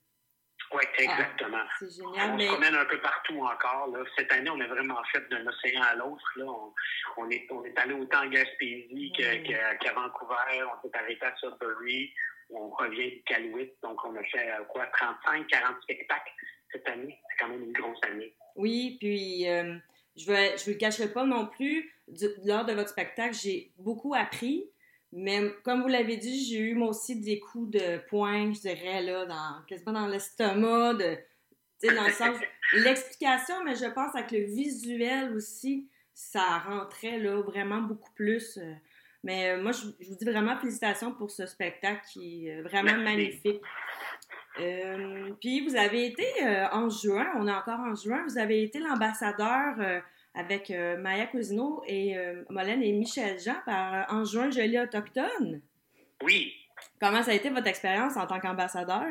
Oui, 0.73 0.81
exactement. 0.97 1.63
C'est 1.79 1.91
génial. 1.95 2.31
On 2.31 2.37
mais- 2.37 2.47
se 2.47 2.51
promène 2.51 2.75
un 2.75 2.85
peu 2.85 2.99
partout 2.99 3.39
encore. 3.39 3.87
Là. 3.93 4.03
Cette 4.17 4.31
année, 4.33 4.49
on 4.49 4.59
a 4.59 4.67
vraiment 4.67 5.01
fait 5.11 5.27
d'un 5.29 5.45
océan 5.45 5.83
à 5.83 5.93
l'autre. 5.95 6.23
On, 6.37 6.73
on 7.17 7.29
est, 7.29 7.45
on 7.51 7.63
est 7.65 7.77
allé 7.77 7.93
autant 7.93 8.23
en 8.23 8.29
Gaspésie 8.29 9.11
qu'à 9.15 9.93
Vancouver. 9.93 10.63
On 10.63 10.81
s'est 10.89 10.97
arrêté 10.97 11.23
à 11.23 11.35
Sudbury. 11.37 12.11
On 12.49 12.69
revient 12.69 13.17
de 13.17 13.21
Calouette. 13.25 13.75
Donc, 13.83 13.97
on 14.05 14.15
a 14.15 14.23
fait 14.23 14.51
euh, 14.51 14.63
quoi, 14.65 14.85
35, 14.87 15.47
40 15.47 15.81
spectacles 15.81 16.31
cette 16.71 16.87
année. 16.87 17.19
C'est 17.29 17.37
quand 17.43 17.49
même 17.49 17.63
une 17.63 17.73
grosse 17.73 17.99
année. 18.09 18.33
Oui, 18.55 18.97
puis 18.99 19.47
euh, 19.49 19.75
je 20.15 20.31
ne 20.31 20.57
je 20.57 20.65
vous 20.65 20.71
le 20.71 20.77
cacherai 20.77 21.11
pas 21.11 21.25
non 21.25 21.47
plus. 21.47 21.91
Du- 22.07 22.27
lors 22.45 22.65
de 22.65 22.73
votre 22.73 22.89
spectacle, 22.89 23.33
j'ai 23.35 23.71
beaucoup 23.77 24.13
appris. 24.13 24.65
Mais 25.11 25.39
comme 25.63 25.81
vous 25.81 25.87
l'avez 25.87 26.17
dit, 26.17 26.45
j'ai 26.45 26.59
eu 26.59 26.73
moi 26.75 26.89
aussi 26.89 27.19
des 27.21 27.39
coups 27.39 27.71
de 27.71 27.97
poing, 28.09 28.51
je 28.53 28.59
dirais, 28.61 29.01
là, 29.01 29.25
dans, 29.25 29.63
quasiment 29.67 29.93
dans 29.93 30.07
l'estomac, 30.07 30.93
de, 30.95 31.17
dans 31.95 32.03
le 32.03 32.11
sens, 32.11 32.37
l'explication, 32.73 33.63
mais 33.63 33.75
je 33.75 33.85
pense 33.85 34.13
avec 34.15 34.31
le 34.31 34.39
visuel 34.45 35.33
aussi, 35.33 35.87
ça 36.13 36.59
rentrait 36.59 37.17
là 37.19 37.41
vraiment 37.41 37.81
beaucoup 37.81 38.11
plus. 38.13 38.57
euh. 38.57 38.73
Mais 39.25 39.49
euh, 39.51 39.61
moi, 39.61 39.73
je, 39.73 39.81
je 39.99 40.09
vous 40.09 40.15
dis 40.15 40.25
vraiment 40.25 40.55
félicitations 40.57 41.11
pour 41.13 41.29
ce 41.31 41.45
spectacle 41.45 42.01
qui 42.13 42.47
est 42.47 42.61
vraiment 42.61 42.95
Merci. 42.97 43.03
magnifique. 43.03 43.61
Euh, 44.59 45.31
puis 45.41 45.67
vous 45.67 45.75
avez 45.75 46.05
été 46.05 46.25
euh, 46.43 46.67
en 46.71 46.89
juin, 46.89 47.27
on 47.35 47.45
est 47.47 47.51
encore 47.51 47.79
en 47.79 47.93
juin, 47.93 48.23
vous 48.27 48.37
avez 48.37 48.63
été 48.63 48.79
l'ambassadeur 48.79 49.75
euh, 49.79 49.99
avec 50.33 50.71
euh, 50.71 50.95
Maya 50.97 51.25
Cousineau 51.27 51.83
et 51.87 52.17
euh, 52.17 52.43
Molène 52.49 52.81
et 52.81 52.93
Michel 52.93 53.37
Jean 53.39 53.57
par 53.65 53.93
euh, 53.93 54.03
En 54.15 54.23
juin, 54.23 54.49
je 54.51 54.61
lis 54.61 54.79
autochtone. 54.79 55.61
Oui. 56.23 56.53
Comment 57.01 57.21
ça 57.23 57.31
a 57.31 57.33
été 57.33 57.49
votre 57.49 57.67
expérience 57.67 58.15
en 58.15 58.25
tant 58.27 58.39
qu'ambassadeur? 58.39 59.03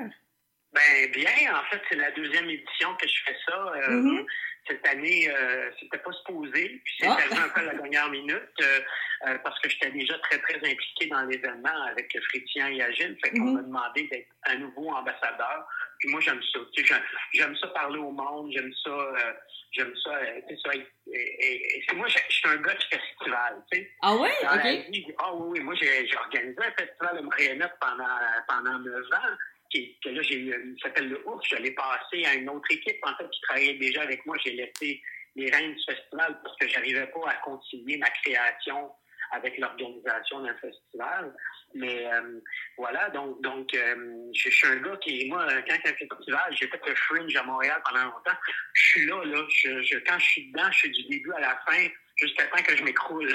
Ben 0.72 1.10
bien, 1.12 1.30
en 1.54 1.62
fait, 1.70 1.80
c'est 1.88 1.96
la 1.96 2.10
deuxième 2.12 2.48
édition 2.48 2.88
que 3.00 3.06
je 3.06 3.22
fais 3.26 3.36
ça. 3.46 3.72
Euh, 3.76 3.90
Mhm. 4.00 4.26
Cette 4.66 4.86
année, 4.88 5.28
euh, 5.30 5.70
c'était 5.78 5.98
pas 5.98 6.12
supposé, 6.12 6.80
puis 6.84 6.94
c'est 6.98 7.06
Ah. 7.06 7.12
arrivé 7.12 7.36
un 7.36 7.48
peu 7.50 7.60
à 7.60 7.64
la 7.64 7.74
dernière 7.74 8.08
minute 8.10 8.40
euh, 8.62 8.80
euh, 9.26 9.38
parce 9.44 9.58
que 9.60 9.68
j'étais 9.68 9.90
déjà 9.90 10.18
très 10.20 10.38
très 10.38 10.56
impliqué 10.56 11.06
dans 11.10 11.22
l'événement 11.24 11.82
avec 11.90 12.16
Frétien 12.30 12.68
et 12.68 12.80
Agile, 12.82 13.18
fait 13.22 13.30
qu'on 13.32 13.40
Mhm. 13.44 13.54
m'a 13.56 13.62
demandé 13.62 14.08
d'être 14.08 14.28
un 14.46 14.56
nouveau 14.56 14.88
ambassadeur. 14.90 15.68
Puis 15.98 16.08
moi, 16.10 16.20
j'aime 16.20 16.40
ça. 16.52 16.60
Tu 16.72 16.84
sais, 16.86 16.94
j'aime- 17.34 17.56
ça 17.56 17.68
parler 17.68 17.98
au 17.98 18.10
monde, 18.10 18.50
j'aime 18.52 18.72
ça, 18.82 18.90
euh, 18.90 19.32
j'aime 19.72 19.94
ça. 20.02 20.10
euh, 20.16 20.40
tu 20.48 20.54
sais, 20.56 20.60
ça, 20.64 20.74
et- 20.74 20.86
et- 21.12 21.78
et- 21.90 21.94
moi, 21.94 22.08
je 22.08 22.18
suis 22.30 22.48
un 22.48 22.56
gars 22.56 22.74
de 22.74 22.82
festival, 22.82 23.62
tu 23.70 23.78
sais. 23.78 23.90
Ah? 24.02 24.08
Dans 24.16 24.22
la 24.24 24.28
Ok. 24.72 25.04
ah 25.18 25.34
oui, 25.34 25.48
oui, 25.50 25.60
moi 25.60 25.74
j'ai 25.74 26.06
j'ai 26.06 26.16
organisé 26.16 26.58
un 26.58 26.72
festival 26.72 27.16
de 27.18 27.22
marionnettes 27.22 27.74
pendant, 27.80 28.18
pendant 28.48 28.78
9 28.78 29.04
ans. 29.12 29.36
Qui, 29.74 29.98
que 30.04 30.08
là, 30.10 30.22
j'ai 30.22 30.36
eu- 30.38 30.74
il 30.76 30.80
s'appelle 30.80 31.08
le 31.08 31.26
Ours. 31.28 31.44
Je 31.50 31.56
l'ai 31.56 31.72
passé 31.72 32.24
à 32.26 32.34
une 32.34 32.48
autre 32.48 32.70
équipe, 32.70 32.98
en 33.02 33.14
fait, 33.16 33.28
qui 33.28 33.40
travaillait 33.40 33.74
déjà 33.74 34.02
avec 34.02 34.24
moi. 34.24 34.36
J'ai 34.44 34.52
laissé 34.52 35.02
les 35.34 35.50
rênes 35.50 35.74
du 35.74 35.82
festival 35.84 36.38
parce 36.44 36.56
que 36.58 36.68
j'arrivais 36.68 37.08
pas 37.08 37.28
à 37.28 37.34
concilier 37.42 37.96
ma 37.98 38.08
création 38.10 38.92
avec 39.32 39.58
l'organisation 39.58 40.42
d'un 40.42 40.54
festival. 40.58 41.34
Mais 41.74 42.06
euh, 42.06 42.38
voilà, 42.78 43.10
donc, 43.10 43.42
donc 43.42 43.74
euh, 43.74 44.30
je, 44.32 44.48
je 44.48 44.54
suis 44.54 44.66
un 44.68 44.76
gars 44.76 44.96
qui, 44.98 45.26
moi, 45.28 45.44
quand 45.66 45.74
il 45.74 45.84
y 45.84 45.88
a 45.88 45.90
un 45.90 45.96
festival, 45.96 46.56
j'ai 46.56 46.68
fait 46.68 46.80
le 46.86 46.94
Fringe 46.94 47.34
à 47.34 47.42
Montréal 47.42 47.82
pendant 47.84 48.04
longtemps. 48.04 48.38
Je 48.74 48.82
suis 48.90 49.06
là, 49.06 49.24
là. 49.24 49.44
Je, 49.48 49.82
je- 49.82 49.98
quand 50.06 50.18
je 50.20 50.24
suis 50.24 50.52
dedans, 50.52 50.70
je 50.70 50.78
suis 50.78 50.90
du 50.90 51.02
début 51.08 51.32
à 51.32 51.40
la 51.40 51.60
fin 51.66 51.84
jusqu'à 52.16 52.44
temps 52.46 52.62
que 52.62 52.76
je 52.76 52.84
m'écroule. 52.84 53.32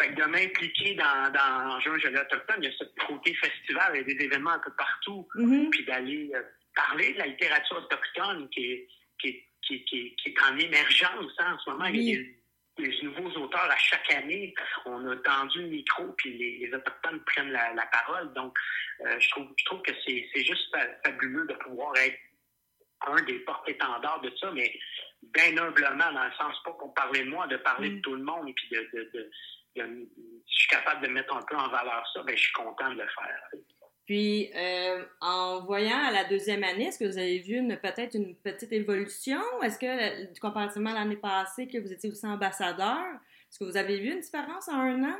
Fait 0.00 0.08
que- 0.14 0.20
de 0.20 0.24
m'impliquer 0.26 0.94
dans, 0.94 1.30
dans 1.32 1.80
Juin 1.80 1.98
Jeune 1.98 2.16
Autochtone, 2.18 2.56
il 2.62 2.64
y 2.64 2.68
a 2.68 2.76
ce 2.76 2.84
côté 3.06 3.34
festival, 3.34 3.92
il 3.94 3.98
y 3.98 4.00
a 4.00 4.14
des 4.18 4.24
événements 4.24 4.50
un 4.52 4.58
peu 4.58 4.72
partout, 4.74 5.28
Mhm. 5.34 5.70
puis 5.70 5.84
d'aller 5.84 6.30
euh, 6.34 6.42
parler 6.74 7.12
de 7.12 7.18
la 7.18 7.26
littérature 7.26 7.76
autochtone 7.76 8.48
qui 8.50 8.72
est, 8.72 8.88
qui 9.20 9.28
est, 9.28 9.44
qui 9.62 9.74
est- 9.74 9.84
qui 9.84 9.98
est- 10.06 10.14
qui 10.16 10.28
est 10.30 10.40
en 10.42 10.56
émergence 10.58 11.32
hein, 11.38 11.54
en 11.54 11.58
ce 11.58 11.70
moment. 11.70 11.84
Il 11.86 12.00
y 12.02 12.14
a 12.16 12.18
des, 12.78 12.88
des 12.88 13.02
nouveaux 13.02 13.30
auteurs 13.42 13.70
à 13.70 13.76
chaque 13.76 14.10
année. 14.14 14.54
On 14.86 15.06
a 15.10 15.16
tendu 15.16 15.60
le 15.60 15.68
micro, 15.68 16.10
puis 16.16 16.32
les, 16.38 16.66
les 16.66 16.74
Autochtones 16.74 17.22
prennent 17.24 17.50
la, 17.52 17.74
la 17.74 17.84
parole. 17.86 18.32
Donc, 18.32 18.56
euh, 19.04 19.20
je, 19.20 19.28
trouve, 19.30 19.48
je 19.58 19.64
trouve 19.66 19.82
que 19.82 19.92
c'est 20.06 20.26
juste 20.44 20.74
fa- 20.74 20.88
fabuleux 21.04 21.46
de 21.46 21.54
pouvoir 21.54 21.94
être 21.98 22.18
un 23.06 23.20
des 23.24 23.40
porte-étendards 23.40 24.20
de 24.22 24.32
ça, 24.40 24.50
mais 24.52 24.72
bien 25.22 25.56
humblement, 25.58 26.12
dans 26.12 26.24
le 26.24 26.32
sens 26.32 26.56
pas 26.64 26.72
pour 26.72 26.94
parler 26.94 27.20
de 27.24 27.28
moi, 27.28 27.46
de 27.46 27.56
parler 27.58 27.90
de 27.90 28.00
tout 28.00 28.14
le 28.14 28.22
monde, 28.22 28.50
puis 28.54 28.68
de, 28.70 28.80
de, 28.94 29.02
de- 29.04 29.10
de- 29.18 29.30
si 29.74 29.82
je 29.82 30.54
suis 30.54 30.68
capable 30.68 31.06
de 31.06 31.12
mettre 31.12 31.34
un 31.34 31.42
peu 31.42 31.56
en 31.56 31.68
valeur 31.68 32.04
ça, 32.12 32.22
ben, 32.22 32.36
je 32.36 32.42
suis 32.42 32.52
content 32.52 32.90
de 32.90 33.00
le 33.00 33.08
faire. 33.08 33.50
Puis, 34.06 34.50
euh, 34.54 35.04
en 35.20 35.64
voyant 35.64 35.98
à 36.04 36.10
la 36.10 36.24
deuxième 36.24 36.64
année, 36.64 36.86
est-ce 36.86 36.98
que 36.98 37.04
vous 37.04 37.18
avez 37.18 37.38
vu 37.38 37.62
peut-être 37.80 38.14
une 38.14 38.36
petite 38.36 38.72
évolution? 38.72 39.40
Est-ce 39.62 39.78
que, 39.78 39.86
euh, 39.86 40.26
comparativement 40.40 40.90
à 40.90 40.94
l'année 40.94 41.16
passée, 41.16 41.68
que 41.68 41.78
vous 41.78 41.92
étiez 41.92 42.10
aussi 42.10 42.26
ambassadeur, 42.26 43.04
est-ce 43.48 43.58
que 43.58 43.64
vous 43.64 43.76
avez 43.76 44.00
vu 44.00 44.12
une 44.12 44.20
différence 44.20 44.68
en 44.68 44.80
un 44.80 45.04
an? 45.04 45.16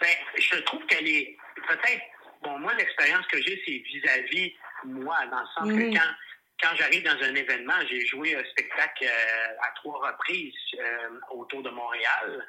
Ben, 0.00 0.14
je 0.38 0.58
trouve 0.60 0.84
qu'elle 0.86 1.08
est 1.08 1.36
peut-être. 1.56 2.02
Bon, 2.42 2.58
moi, 2.58 2.74
l'expérience 2.74 3.26
que 3.26 3.40
j'ai, 3.40 3.60
c'est 3.66 3.78
vis-à-vis 3.78 4.52
moi, 4.84 5.16
dans 5.30 5.40
le 5.40 5.46
sens 5.46 5.68
que 5.68 5.96
quand, 5.96 6.14
quand 6.60 6.76
j'arrive 6.76 7.02
dans 7.02 7.22
un 7.22 7.34
événement, 7.34 7.74
j'ai 7.88 8.04
joué 8.06 8.36
un 8.36 8.44
spectacle 8.50 9.04
euh, 9.04 9.62
à 9.62 9.70
trois 9.76 10.10
reprises 10.10 10.54
euh, 10.78 11.20
autour 11.30 11.62
de 11.62 11.70
Montréal, 11.70 12.46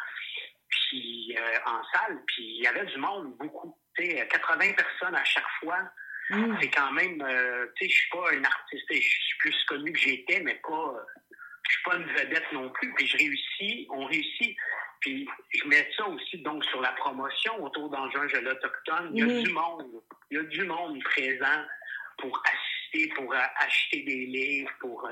puis 1.00 1.38
euh, 1.38 1.58
en 1.66 1.82
salle, 1.94 2.22
puis 2.28 2.44
il 2.44 2.64
y 2.64 2.68
avait 2.68 2.86
du 2.86 2.98
monde, 2.98 3.36
beaucoup. 3.38 3.78
Tu 3.98 4.06
sais, 4.06 4.28
80 4.28 4.74
personnes 4.74 5.16
à 5.16 5.24
chaque 5.24 5.50
fois. 5.60 5.80
Mm. 6.30 6.58
C'est 6.62 6.70
quand 6.70 6.92
même, 6.92 7.22
euh, 7.22 7.68
tu 7.76 7.86
sais, 7.86 7.92
je 7.92 8.00
suis 8.00 8.10
pas 8.10 8.32
un 8.32 8.44
artiste, 8.44 8.86
je 8.90 9.00
suis 9.00 9.38
plus 9.40 9.64
connu 9.66 9.92
que 9.92 10.00
j'étais, 10.00 10.40
mais 10.42 10.56
pas, 10.68 10.74
euh, 10.96 11.02
je 11.68 11.72
suis 11.72 11.84
pas 11.84 11.96
une 11.98 12.12
vedette 12.14 12.52
non 12.52 12.70
plus. 12.70 12.94
Puis 12.96 13.08
je 13.08 13.18
réussis, 13.18 13.88
on 13.92 14.06
réussit. 14.06 14.58
Puis 15.02 15.28
je 15.54 15.68
mets 15.68 15.88
ça 15.98 16.08
aussi 16.08 16.38
donc 16.40 16.64
sur 16.66 16.82
la 16.82 16.94
promotion 16.94 17.64
autour 17.64 17.90
d'Enjeux 17.90 18.28
Jeux 18.30 18.50
autochtone. 18.50 19.12
Il 19.14 19.20
y 19.20 19.24
a 19.24 19.34
Mhm. 19.34 19.44
du 19.44 19.52
monde, 19.52 20.02
il 20.32 20.38
y 20.38 20.40
a 20.40 20.44
du 20.44 20.64
monde 20.64 21.04
présent 21.04 21.64
pour 22.18 22.42
assister, 22.46 23.14
pour 23.16 23.32
euh, 23.34 23.38
acheter 23.58 24.02
des 24.02 24.26
livres, 24.26 24.72
pour 24.80 25.06
euh, 25.06 25.12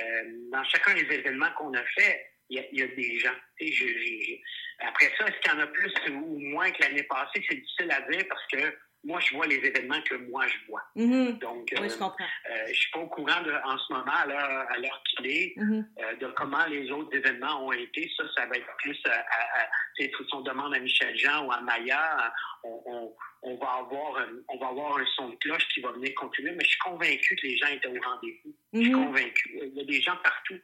euh, 0.00 0.22
dans 0.50 0.64
chacun 0.64 0.94
des 0.94 1.02
événements 1.12 1.50
qu'on 1.58 1.74
a 1.74 1.82
fait, 1.96 2.30
il 2.54 2.60
y 2.60 2.60
a, 2.60 2.64
il 2.72 2.78
y 2.78 2.82
a 2.82 2.86
des 2.88 3.18
gens. 3.18 3.34
Je- 3.60 3.66
je- 3.66 4.34
Après 4.80 5.10
ça, 5.18 5.26
est-ce 5.26 5.38
qu'il 5.40 5.52
y 5.52 5.56
en 5.56 5.60
a 5.60 5.66
plus 5.68 5.92
ou 6.10 6.38
moins 6.38 6.70
que 6.70 6.82
l'année 6.82 7.04
passée? 7.04 7.42
C'est 7.48 7.54
difficile 7.56 7.90
à 7.90 8.00
dire 8.10 8.24
parce 8.28 8.46
que 8.48 8.76
moi, 9.04 9.20
je 9.20 9.34
vois 9.34 9.46
les 9.46 9.56
événements 9.56 10.00
que 10.02 10.14
moi, 10.14 10.46
je 10.48 10.56
vois. 10.66 10.82
Mhm. 10.96 11.38
Donc, 11.38 11.68
Oui, 11.72 11.86
euh, 11.86 11.88
je 11.90 11.98
comprends. 11.98 12.24
euh, 12.50 12.64
je 12.68 12.72
suis 12.72 12.90
pas 12.90 13.00
au 13.00 13.06
courant 13.08 13.40
de, 13.42 13.52
en 13.52 13.76
ce 13.78 13.92
moment, 13.92 14.12
à 14.12 14.26
l'heure, 14.26 15.02
qu'il 15.10 15.26
est, 15.26 15.52
Mhm. 15.56 15.86
euh, 16.00 16.14
de 16.16 16.26
comment 16.28 16.64
les 16.66 16.90
autres 16.90 17.14
événements 17.14 17.66
ont 17.66 17.72
été. 17.72 18.10
Ça, 18.16 18.24
ça 18.36 18.46
va 18.46 18.56
être 18.56 18.76
plus 18.78 18.98
à, 19.06 19.10
à, 19.12 19.62
à- 19.62 19.68
si 19.96 20.10
on 20.32 20.40
demande 20.40 20.74
à 20.74 20.78
Michel 20.80 21.16
Jean 21.16 21.44
ou 21.46 21.52
à 21.52 21.60
Maya, 21.60 22.32
on, 22.64 22.82
on, 22.86 23.16
on 23.42 23.56
va 23.58 23.72
avoir 23.74 24.16
un, 24.18 24.28
on 24.48 24.56
va 24.58 24.68
avoir 24.68 24.98
un 24.98 25.06
son 25.16 25.28
de 25.28 25.36
cloche 25.36 25.68
qui 25.68 25.80
va 25.80 25.92
venir 25.92 26.12
continuer, 26.14 26.50
mais 26.52 26.64
je 26.64 26.70
suis 26.70 26.78
convaincu 26.78 27.36
que 27.36 27.46
les 27.46 27.56
gens 27.58 27.68
étaient 27.68 27.86
au 27.88 28.00
rendez-vous. 28.02 28.56
Je 28.72 28.80
suis 28.80 28.90
Mhm. 28.94 29.04
convaincu. 29.04 29.60
Il 29.62 29.74
y 29.76 29.80
a 29.82 29.84
des 29.84 30.00
gens 30.00 30.16
partout. 30.16 30.58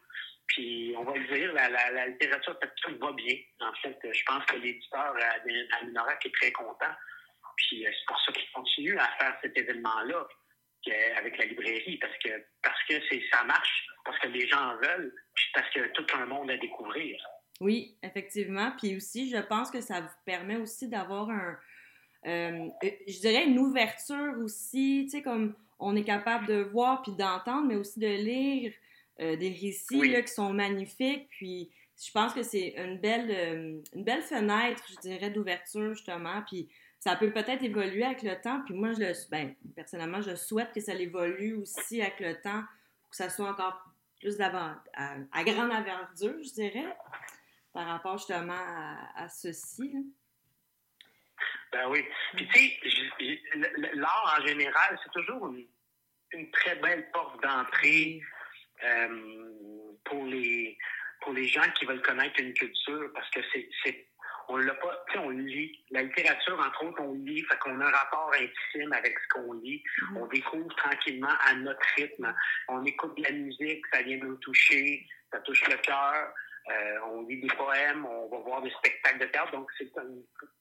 Puis, 0.50 0.94
on 0.98 1.04
va 1.04 1.16
le 1.16 1.26
dire, 1.32 1.52
la, 1.52 1.68
la, 1.68 1.90
la 1.92 2.06
littérature 2.08 2.52
autochtone 2.52 2.98
va 2.98 3.12
bien. 3.12 3.36
En 3.60 3.72
fait, 3.82 3.96
je 4.02 4.22
pense 4.26 4.44
que 4.46 4.56
l'éditeur 4.56 5.14
à, 5.16 5.76
à 5.76 5.84
Minorac 5.84 6.26
est 6.26 6.34
très 6.34 6.50
content. 6.52 6.94
Puis, 7.56 7.86
euh, 7.86 7.90
c'est 7.92 8.06
pour 8.06 8.20
ça 8.20 8.32
qu'il 8.32 8.50
continue 8.52 8.98
à 8.98 9.08
faire 9.18 9.38
cet 9.42 9.56
événement-là 9.56 10.26
que- 10.84 11.18
avec 11.18 11.38
la 11.38 11.44
librairie, 11.44 11.98
parce 11.98 12.16
que 12.24 12.30
parce 12.62 12.82
que 12.88 12.94
ça 13.30 13.44
marche, 13.44 13.86
parce 14.04 14.18
que 14.18 14.28
les 14.28 14.48
gens 14.48 14.72
en 14.72 14.76
veulent, 14.76 15.14
puis 15.34 15.44
parce 15.54 15.76
a 15.76 15.88
tout 15.90 16.06
un 16.14 16.26
monde 16.26 16.50
à 16.50 16.56
découvrir. 16.56 17.20
Oui, 17.60 17.96
effectivement. 18.02 18.72
Puis 18.78 18.96
aussi, 18.96 19.30
je 19.30 19.36
pense 19.36 19.70
que 19.70 19.80
ça 19.80 20.00
vous 20.00 20.08
permet 20.24 20.56
aussi 20.56 20.88
d'avoir 20.88 21.28
un, 21.30 21.58
euh, 22.26 22.68
euh, 22.82 22.90
je 23.06 23.20
dirais 23.20 23.44
une 23.44 23.58
ouverture 23.58 24.34
aussi, 24.42 25.06
tu 25.10 25.18
sais, 25.18 25.22
comme 25.22 25.54
on 25.78 25.94
est 25.94 26.04
capable 26.04 26.46
de 26.46 26.62
voir 26.62 27.02
puis 27.02 27.12
d'entendre, 27.12 27.66
mais 27.68 27.76
aussi 27.76 28.00
de 28.00 28.06
lire 28.06 28.72
euh, 29.20 29.36
des 29.36 29.50
récits 29.50 29.98
Oui. 30.00 30.10
là, 30.10 30.22
qui 30.22 30.32
sont 30.32 30.52
magnifiques. 30.52 31.28
Puis 31.30 31.70
je 32.02 32.10
pense 32.12 32.32
que 32.32 32.42
c'est 32.42 32.74
une 32.76 32.98
belle, 32.98 33.30
euh, 33.30 33.80
une 33.94 34.04
belle 34.04 34.22
fenêtre, 34.22 34.82
je 34.90 34.96
dirais, 35.00 35.30
d'ouverture 35.30 35.94
justement. 35.94 36.42
Puis 36.48 36.68
ça 36.98 37.16
peut 37.16 37.32
peut-être 37.32 37.62
évoluer 37.62 38.04
avec 38.04 38.22
le 38.22 38.40
temps. 38.40 38.62
Puis 38.64 38.74
moi, 38.74 38.92
je 38.92 39.00
le, 39.00 39.12
ben, 39.30 39.54
personnellement, 39.74 40.20
je 40.20 40.34
souhaite 40.34 40.72
que 40.72 40.80
ça 40.80 40.94
évolue 40.94 41.54
aussi 41.54 42.00
avec 42.02 42.20
le 42.20 42.40
temps 42.40 42.62
pour 43.02 43.10
que 43.10 43.16
ça 43.16 43.30
soit 43.30 43.48
encore 43.50 43.78
plus 44.20 44.36
d'avant, 44.36 44.74
à, 44.94 45.14
à 45.32 45.44
grande 45.44 45.72
envergure, 45.72 46.42
je 46.42 46.52
dirais, 46.52 46.96
par 47.72 47.86
rapport 47.86 48.18
justement 48.18 48.52
à, 48.52 49.22
à 49.24 49.28
ceci. 49.28 49.90
là. 49.92 50.00
Ben 51.72 51.88
oui. 51.88 52.04
Puis 52.34 52.46
tu 52.48 52.58
sais, 52.58 53.40
l'art 53.94 54.36
en 54.38 54.46
général, 54.46 54.98
c'est 55.02 55.12
toujours 55.12 55.46
une, 55.48 55.64
une 56.32 56.50
très 56.50 56.76
belle 56.76 57.10
porte 57.12 57.42
d'entrée 57.42 58.20
pour 60.04 60.24
les 60.26 60.76
pour 61.22 61.32
les 61.32 61.46
gens 61.46 61.68
qui 61.78 61.84
veulent 61.84 62.02
connaître 62.02 62.40
une 62.40 62.54
culture, 62.54 63.10
parce 63.14 63.28
que 63.30 63.40
c'est 63.52 63.68
c'est 63.84 64.06
on 64.50 64.56
l'a 64.56 64.74
pas, 64.74 65.04
tu 65.06 65.12
sais, 65.12 65.18
on 65.20 65.30
lit. 65.30 65.84
La 65.90 66.02
littérature, 66.02 66.58
entre 66.58 66.84
autres, 66.84 67.00
on 67.00 67.14
lit, 67.14 67.42
fait 67.42 67.58
qu'on 67.60 67.80
a 67.80 67.86
un 67.86 67.90
rapport 67.90 68.32
intime 68.34 68.92
avec 68.92 69.16
ce 69.16 69.28
qu'on 69.28 69.52
lit. 69.52 69.82
On 70.16 70.26
découvre 70.26 70.74
tranquillement 70.74 71.34
à 71.46 71.54
notre 71.54 71.86
rythme. 71.96 72.34
On 72.68 72.84
écoute 72.84 73.16
de 73.16 73.22
la 73.22 73.30
musique, 73.30 73.84
ça 73.92 74.02
vient 74.02 74.16
nous 74.16 74.36
toucher, 74.38 75.06
ça 75.32 75.38
touche 75.40 75.62
le 75.68 75.76
cœur. 75.76 76.34
Euh, 76.68 76.98
on 77.12 77.22
lit 77.26 77.40
des 77.40 77.48
poèmes, 77.48 78.04
on 78.04 78.28
va 78.28 78.38
voir 78.38 78.62
des 78.62 78.70
spectacles 78.70 79.20
de 79.20 79.26
théâtre. 79.26 79.52
Donc, 79.52 79.70
c'est 79.78 79.88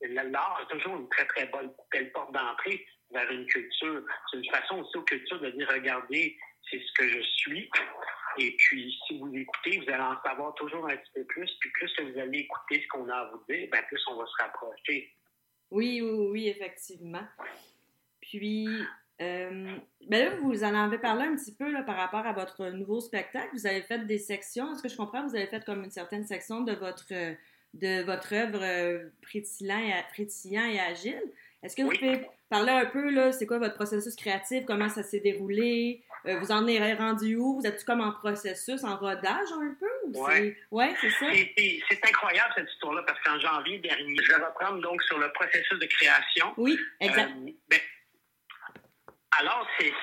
l'art 0.02 0.60
est 0.62 0.72
toujours 0.72 0.96
une 0.98 1.10
très, 1.10 1.26
très 1.26 1.46
bonne, 1.48 1.72
belle 1.92 2.12
porte 2.12 2.32
d'entrée 2.32 2.86
vers 3.12 3.30
une 3.32 3.46
culture. 3.48 4.04
C'est 4.30 4.38
une 4.38 4.52
façon 4.52 4.82
aussi 4.82 4.98
aux 4.98 5.04
cultures 5.04 5.40
de 5.40 5.50
dire, 5.50 5.68
regardez, 5.68 6.38
c'est 6.70 6.80
ce 6.80 6.92
que 6.94 7.08
je 7.08 7.22
suis. 7.22 7.70
Et 8.38 8.56
puis, 8.58 8.98
si 9.06 9.18
vous 9.18 9.34
écoutez, 9.36 9.80
vous 9.80 9.92
allez 9.92 10.04
en 10.04 10.22
savoir 10.22 10.54
toujours 10.56 10.88
un 10.88 10.96
petit 10.96 11.12
peu 11.14 11.24
plus. 11.26 11.50
Puis 11.60 11.70
plus 11.72 11.94
que 11.94 12.04
vous 12.04 12.20
allez 12.20 12.40
écouter 12.40 12.82
ce 12.82 12.88
qu'on 12.88 13.10
a 13.10 13.16
à 13.16 13.32
vous 13.32 13.44
dire, 13.50 13.68
ben 13.72 13.84
plus 13.88 14.02
on 14.08 14.16
va 14.16 14.26
se 14.26 14.44
rapprocher. 14.44 15.14
Oui, 15.72 16.02
oui, 16.02 16.28
oui, 16.32 16.48
effectivement. 16.48 17.26
Puis, 18.22 18.68
euh, 19.22 19.78
ben 20.08 20.26
là, 20.26 20.36
vous 20.38 20.64
en 20.64 20.74
avez 20.74 20.98
parlé 20.98 21.24
un 21.24 21.36
petit 21.36 21.54
peu 21.54 21.70
là, 21.72 21.84
par 21.84 21.98
rapport 21.98 22.26
à 22.26 22.34
votre 22.34 22.68
nouveau 22.70 23.02
spectacle. 23.02 23.50
Vous 23.54 23.68
avez 23.68 23.82
fait 23.82 24.06
des 24.06 24.20
sections. 24.20 24.74
Est-ce 24.74 24.84
que 24.84 24.90
je 24.90 24.98
comprends? 24.98 25.28
Vous 25.28 25.36
avez 25.36 25.48
fait 25.48 25.64
comme 25.66 25.84
une 25.84 25.92
certaine 25.92 26.26
section 26.26 26.62
de 26.62 26.74
votre, 26.74 27.12
de 27.74 28.04
votre 28.04 28.34
œuvre 28.34 28.62
euh, 28.64 29.10
et, 29.34 30.06
Frétillant 30.14 30.66
et 30.66 30.80
Agile. 30.80 31.22
Est-ce 31.62 31.76
que 31.76 31.82
vous 31.82 31.92
pouvez 31.92 32.26
parler 32.50 32.72
un 32.72 32.86
peu, 32.86 33.10
là, 33.10 33.32
c'est 33.32 33.46
quoi 33.46 33.60
votre 33.60 33.76
processus 33.76 34.16
créatif? 34.16 34.64
Comment 34.66 34.90
ça 34.90 35.04
s'est 35.04 35.20
déroulé? 35.20 36.04
Euh, 36.26 36.38
vous 36.40 36.52
en 36.52 36.68
êtes 36.68 36.98
rendu 36.98 37.36
où? 37.36 37.60
Vous 37.60 37.66
êtes 37.66 37.84
comme 37.86 38.02
en 38.02 38.12
processus, 38.12 38.84
en 38.84 38.98
rodage 38.98 39.48
un 39.54 39.76
peu? 39.80 39.90
Ou 40.06 40.26
Ouais. 40.26 40.94
c'est- 41.00 41.10
ça? 41.12 41.28
C'est- 41.32 42.06
incroyable 42.08 42.52
cette 42.56 42.70
histoire-là 42.72 43.04
parce 43.04 43.20
qu'en 43.24 43.40
janvier 43.40 43.78
dernier, 43.80 44.16
je 44.22 44.28
vais 44.34 44.44
reprendre 44.44 44.82
donc 44.82 45.02
sur 45.04 45.18
le 45.20 45.32
processus 45.32 45.78
de 45.80 45.86
création. 45.86 46.54
Oui, 46.58 46.78
exact. 47.00 47.32
Euh, 47.38 47.52
ben, 47.70 47.80
alors, 49.40 49.66
c'est 49.80 49.94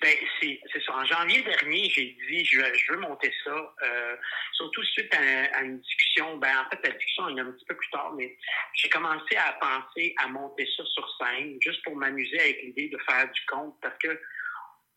ben, 0.00 0.14
c'est- 0.40 0.60
c'est 0.72 0.82
ça. 0.84 0.92
En 0.94 1.04
janvier 1.04 1.42
dernier, 1.42 1.90
j'ai 1.90 2.16
dit, 2.28 2.44
je, 2.44 2.60
veux- 2.60 2.74
je 2.74 2.92
veux 2.92 2.98
monter 2.98 3.32
ça, 3.44 3.74
euh, 3.82 4.16
surtout 4.52 4.82
suite 4.84 5.12
à, 5.14 5.56
à 5.58 5.62
une 5.62 5.80
discussion. 5.80 6.36
Ben, 6.38 6.56
en 6.64 6.70
fait, 6.70 6.80
la 6.86 6.94
discussion 6.94 7.28
est 7.36 7.40
un 7.40 7.50
petit 7.50 7.64
peu 7.66 7.76
plus 7.76 7.90
tard, 7.90 8.12
mais 8.16 8.36
j'ai 8.74 8.88
commencé 8.88 9.36
à 9.36 9.52
penser 9.54 10.14
à 10.22 10.28
monter 10.28 10.66
ça 10.76 10.84
sur 10.86 11.16
scène, 11.18 11.58
juste 11.60 11.82
pour 11.84 11.96
m'amuser 11.96 12.38
avec 12.40 12.62
l'idée 12.62 12.88
de 12.88 12.98
faire 13.08 13.28
du 13.30 13.40
compte, 13.46 13.76
parce 13.82 13.98
que 13.98 14.18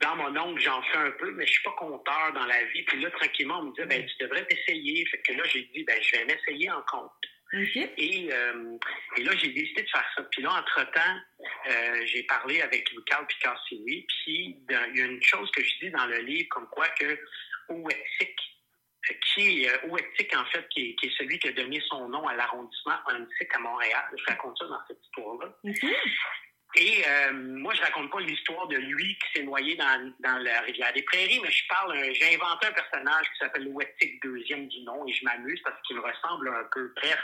dans 0.01 0.15
mon 0.15 0.37
oncle, 0.37 0.61
j'en 0.61 0.81
fais 0.83 0.97
un 0.97 1.11
peu, 1.11 1.31
mais 1.31 1.45
je 1.45 1.51
suis 1.51 1.63
pas 1.63 1.75
compteur 1.77 2.33
dans 2.33 2.45
la 2.45 2.63
vie. 2.65 2.83
Puis 2.83 2.99
là, 3.01 3.11
tranquillement, 3.11 3.59
on 3.59 3.63
me 3.63 3.73
dit, 3.73 3.87
ben, 3.87 4.05
tu 4.05 4.23
devrais 4.23 4.45
t'essayer. 4.45 5.05
Fait 5.05 5.21
que 5.21 5.33
là, 5.33 5.43
j'ai 5.45 5.63
dit, 5.73 5.83
ben, 5.83 6.01
je 6.01 6.11
vais 6.17 6.25
m'essayer 6.25 6.69
en 6.71 6.81
compte. 6.83 7.11
Et, 7.53 8.29
euh, 8.31 8.77
et 9.17 9.23
là, 9.23 9.31
j'ai 9.35 9.49
décidé 9.49 9.83
de 9.83 9.89
faire 9.89 10.05
ça. 10.15 10.23
Puis 10.31 10.41
là, 10.41 10.53
entre-temps, 10.53 11.19
euh, 11.69 12.05
j'ai 12.05 12.23
parlé 12.23 12.61
avec 12.61 12.91
Louis-Carl 12.93 13.27
Picassini. 13.27 14.05
Puis 14.07 14.57
il 14.69 14.97
y 14.97 15.01
a 15.01 15.05
une 15.05 15.21
chose 15.21 15.51
que 15.51 15.61
je 15.61 15.79
dis 15.81 15.91
dans 15.91 16.05
le 16.05 16.19
livre, 16.19 16.47
comme 16.49 16.67
quoi 16.69 16.87
que 16.89 17.19
Ouetzik, 17.67 18.39
euh, 19.09 19.13
qui 19.33 19.63
est 19.63 19.69
euh, 19.69 20.39
en 20.39 20.45
fait, 20.45 20.67
qui 20.69 20.91
est, 20.91 20.95
qui 20.95 21.07
est 21.07 21.17
celui 21.17 21.39
qui 21.39 21.49
a 21.49 21.51
donné 21.51 21.81
son 21.89 22.07
nom 22.07 22.25
à 22.27 22.35
l'arrondissement 22.35 22.95
Ontic 23.07 23.53
à 23.53 23.59
Montréal? 23.59 24.05
Je 24.17 24.23
raconte 24.31 24.57
ça 24.57 24.65
dans 24.65 24.79
cette 24.87 25.03
histoire-là. 25.03 25.53
Et 26.75 27.03
euh, 27.05 27.33
moi, 27.33 27.73
je 27.73 27.81
raconte 27.81 28.11
pas 28.11 28.19
l'histoire 28.21 28.67
de 28.67 28.77
lui 28.77 29.17
qui 29.17 29.31
s'est 29.39 29.43
noyé 29.43 29.75
dans, 29.75 30.13
dans 30.19 30.37
la 30.37 30.61
rivière 30.61 30.93
des 30.93 31.03
Prairies, 31.03 31.39
mais 31.43 31.51
je 31.51 31.67
parle, 31.67 31.97
un- 31.97 32.13
j'ai 32.13 32.33
inventé 32.35 32.67
un 32.67 32.71
personnage 32.71 33.25
qui 33.31 33.37
s'appelle 33.39 33.67
Ouetzik 33.67 34.21
deuxième 34.23 34.67
du 34.67 34.81
nom 34.83 35.05
et 35.07 35.13
je 35.13 35.23
m'amuse 35.25 35.61
parce 35.63 35.81
qu'il 35.83 35.97
me 35.97 36.01
ressemble 36.01 36.47
un 36.49 36.63
peu. 36.71 36.93
Bref. 36.95 37.21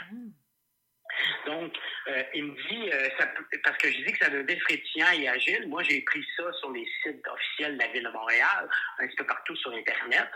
Donc, 1.46 1.74
euh, 2.08 2.22
il 2.34 2.44
me 2.44 2.68
dit, 2.68 2.90
euh, 2.92 3.08
ça 3.18 3.26
parce 3.64 3.78
que 3.78 3.90
je 3.90 3.96
dis 4.04 4.12
que 4.12 4.18
ça 4.18 4.28
veut 4.30 4.44
dire 4.44 4.60
frétillant 4.60 5.10
et 5.12 5.26
agile. 5.28 5.66
Moi, 5.66 5.82
j'ai 5.82 6.02
pris 6.02 6.22
ça 6.36 6.52
sur 6.60 6.70
les 6.70 6.86
sites 7.02 7.26
officiels 7.26 7.78
de 7.78 7.82
la 7.82 7.88
Ville 7.88 8.04
de 8.04 8.10
Montréal, 8.10 8.68
un 8.98 9.06
petit 9.06 9.16
peu 9.16 9.24
partout 9.26 9.56
sur 9.56 9.72
Internet. 9.72 10.28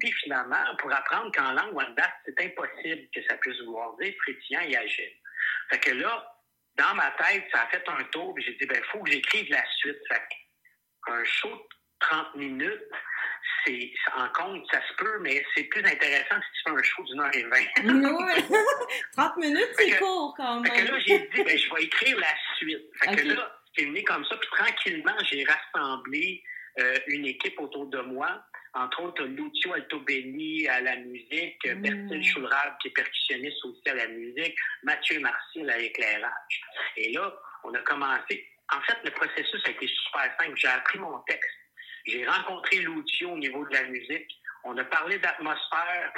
Puis 0.00 0.12
finalement, 0.24 0.64
pour 0.78 0.92
apprendre 0.92 1.30
qu'en 1.32 1.52
langue 1.52 1.72
Wendat, 1.74 2.12
c'est 2.26 2.40
impossible 2.44 3.08
que 3.14 3.22
ça 3.28 3.36
puisse 3.36 3.58
vouloir 3.60 3.96
dire 3.98 4.12
frétillant 4.22 4.60
et 4.62 4.76
agile. 4.76 5.12
Fait 5.70 5.78
que 5.78 5.90
là, 5.92 6.34
dans 6.78 6.94
ma 6.94 7.10
tête, 7.12 7.44
ça 7.52 7.62
a 7.62 7.66
fait 7.68 7.84
un 7.88 8.04
tour, 8.04 8.34
puis 8.34 8.44
j'ai 8.44 8.54
dit, 8.54 8.66
ben, 8.66 8.78
il 8.78 8.84
faut 8.90 9.02
que 9.02 9.10
j'écrive 9.10 9.50
la 9.50 9.64
suite. 9.78 9.98
Fait 10.08 10.20
que 10.20 11.10
un 11.12 11.24
show 11.24 11.50
de 11.50 11.62
30 12.00 12.34
minutes, 12.36 12.82
c'est 13.64 13.90
en 14.14 14.28
compte, 14.30 14.64
ça 14.70 14.80
se 14.86 14.94
peut, 14.94 15.18
mais 15.20 15.44
c'est 15.54 15.64
plus 15.64 15.84
intéressant 15.84 16.36
si 16.36 16.48
tu 16.52 16.62
fais 16.64 16.70
un 16.76 16.82
show 16.82 17.02
d'une 17.04 17.20
heure 17.20 17.34
et 17.34 17.42
vingt. 17.44 17.66
Ouais. 18.18 18.42
30 19.16 19.36
minutes, 19.38 19.68
c'est 19.76 19.98
court 19.98 20.34
quand 20.36 20.62
Fait 20.64 20.70
même. 20.70 20.86
que 20.86 20.92
là, 20.92 20.98
j'ai 21.06 21.18
dit, 21.18 21.42
ben, 21.44 21.58
je 21.58 21.74
vais 21.74 21.82
écrire 21.84 22.18
la 22.18 22.34
suite. 22.56 22.84
Fait 23.00 23.16
que 23.16 23.22
Ok. 23.22 23.36
là, 23.36 23.60
c'est 23.76 23.84
venu 23.84 24.02
comme 24.04 24.24
ça, 24.24 24.36
puis 24.36 24.48
tranquillement, 24.50 25.16
j'ai 25.30 25.44
rassemblé 25.44 26.42
euh, 26.78 26.98
une 27.08 27.26
équipe 27.26 27.58
autour 27.60 27.86
de 27.86 28.00
moi. 28.00 28.42
Entre 28.74 29.02
autres, 29.02 29.24
Lucio 29.24 29.72
Altobelli 29.72 30.68
à 30.68 30.80
la 30.80 30.96
musique, 30.96 31.58
Mm. 31.64 31.82
Bertil 31.82 32.20
qui 32.80 32.88
est 32.88 32.90
percussionniste 32.90 33.64
aussi 33.64 33.88
à 33.88 33.94
la 33.94 34.08
musique, 34.08 34.56
Mathieu 34.82 35.20
Martial 35.20 35.70
à 35.70 35.78
l'éclairage. 35.78 36.60
Et 36.96 37.12
là, 37.12 37.34
on 37.64 37.74
a 37.74 37.80
commencé. 37.80 38.46
En 38.72 38.80
fait, 38.82 38.98
le 39.04 39.10
processus 39.10 39.62
a 39.66 39.70
été 39.70 39.88
super 39.88 40.30
simple. 40.38 40.56
J'ai 40.56 40.68
appris 40.68 40.98
mon 40.98 41.18
texte. 41.20 41.50
J'ai 42.06 42.26
rencontré 42.26 42.78
Lucio 42.78 43.30
au 43.30 43.38
niveau 43.38 43.66
de 43.66 43.74
la 43.74 43.84
musique. 43.84 44.30
On 44.64 44.76
a 44.76 44.84
parlé 44.84 45.18
d'atmosphère. 45.18 46.12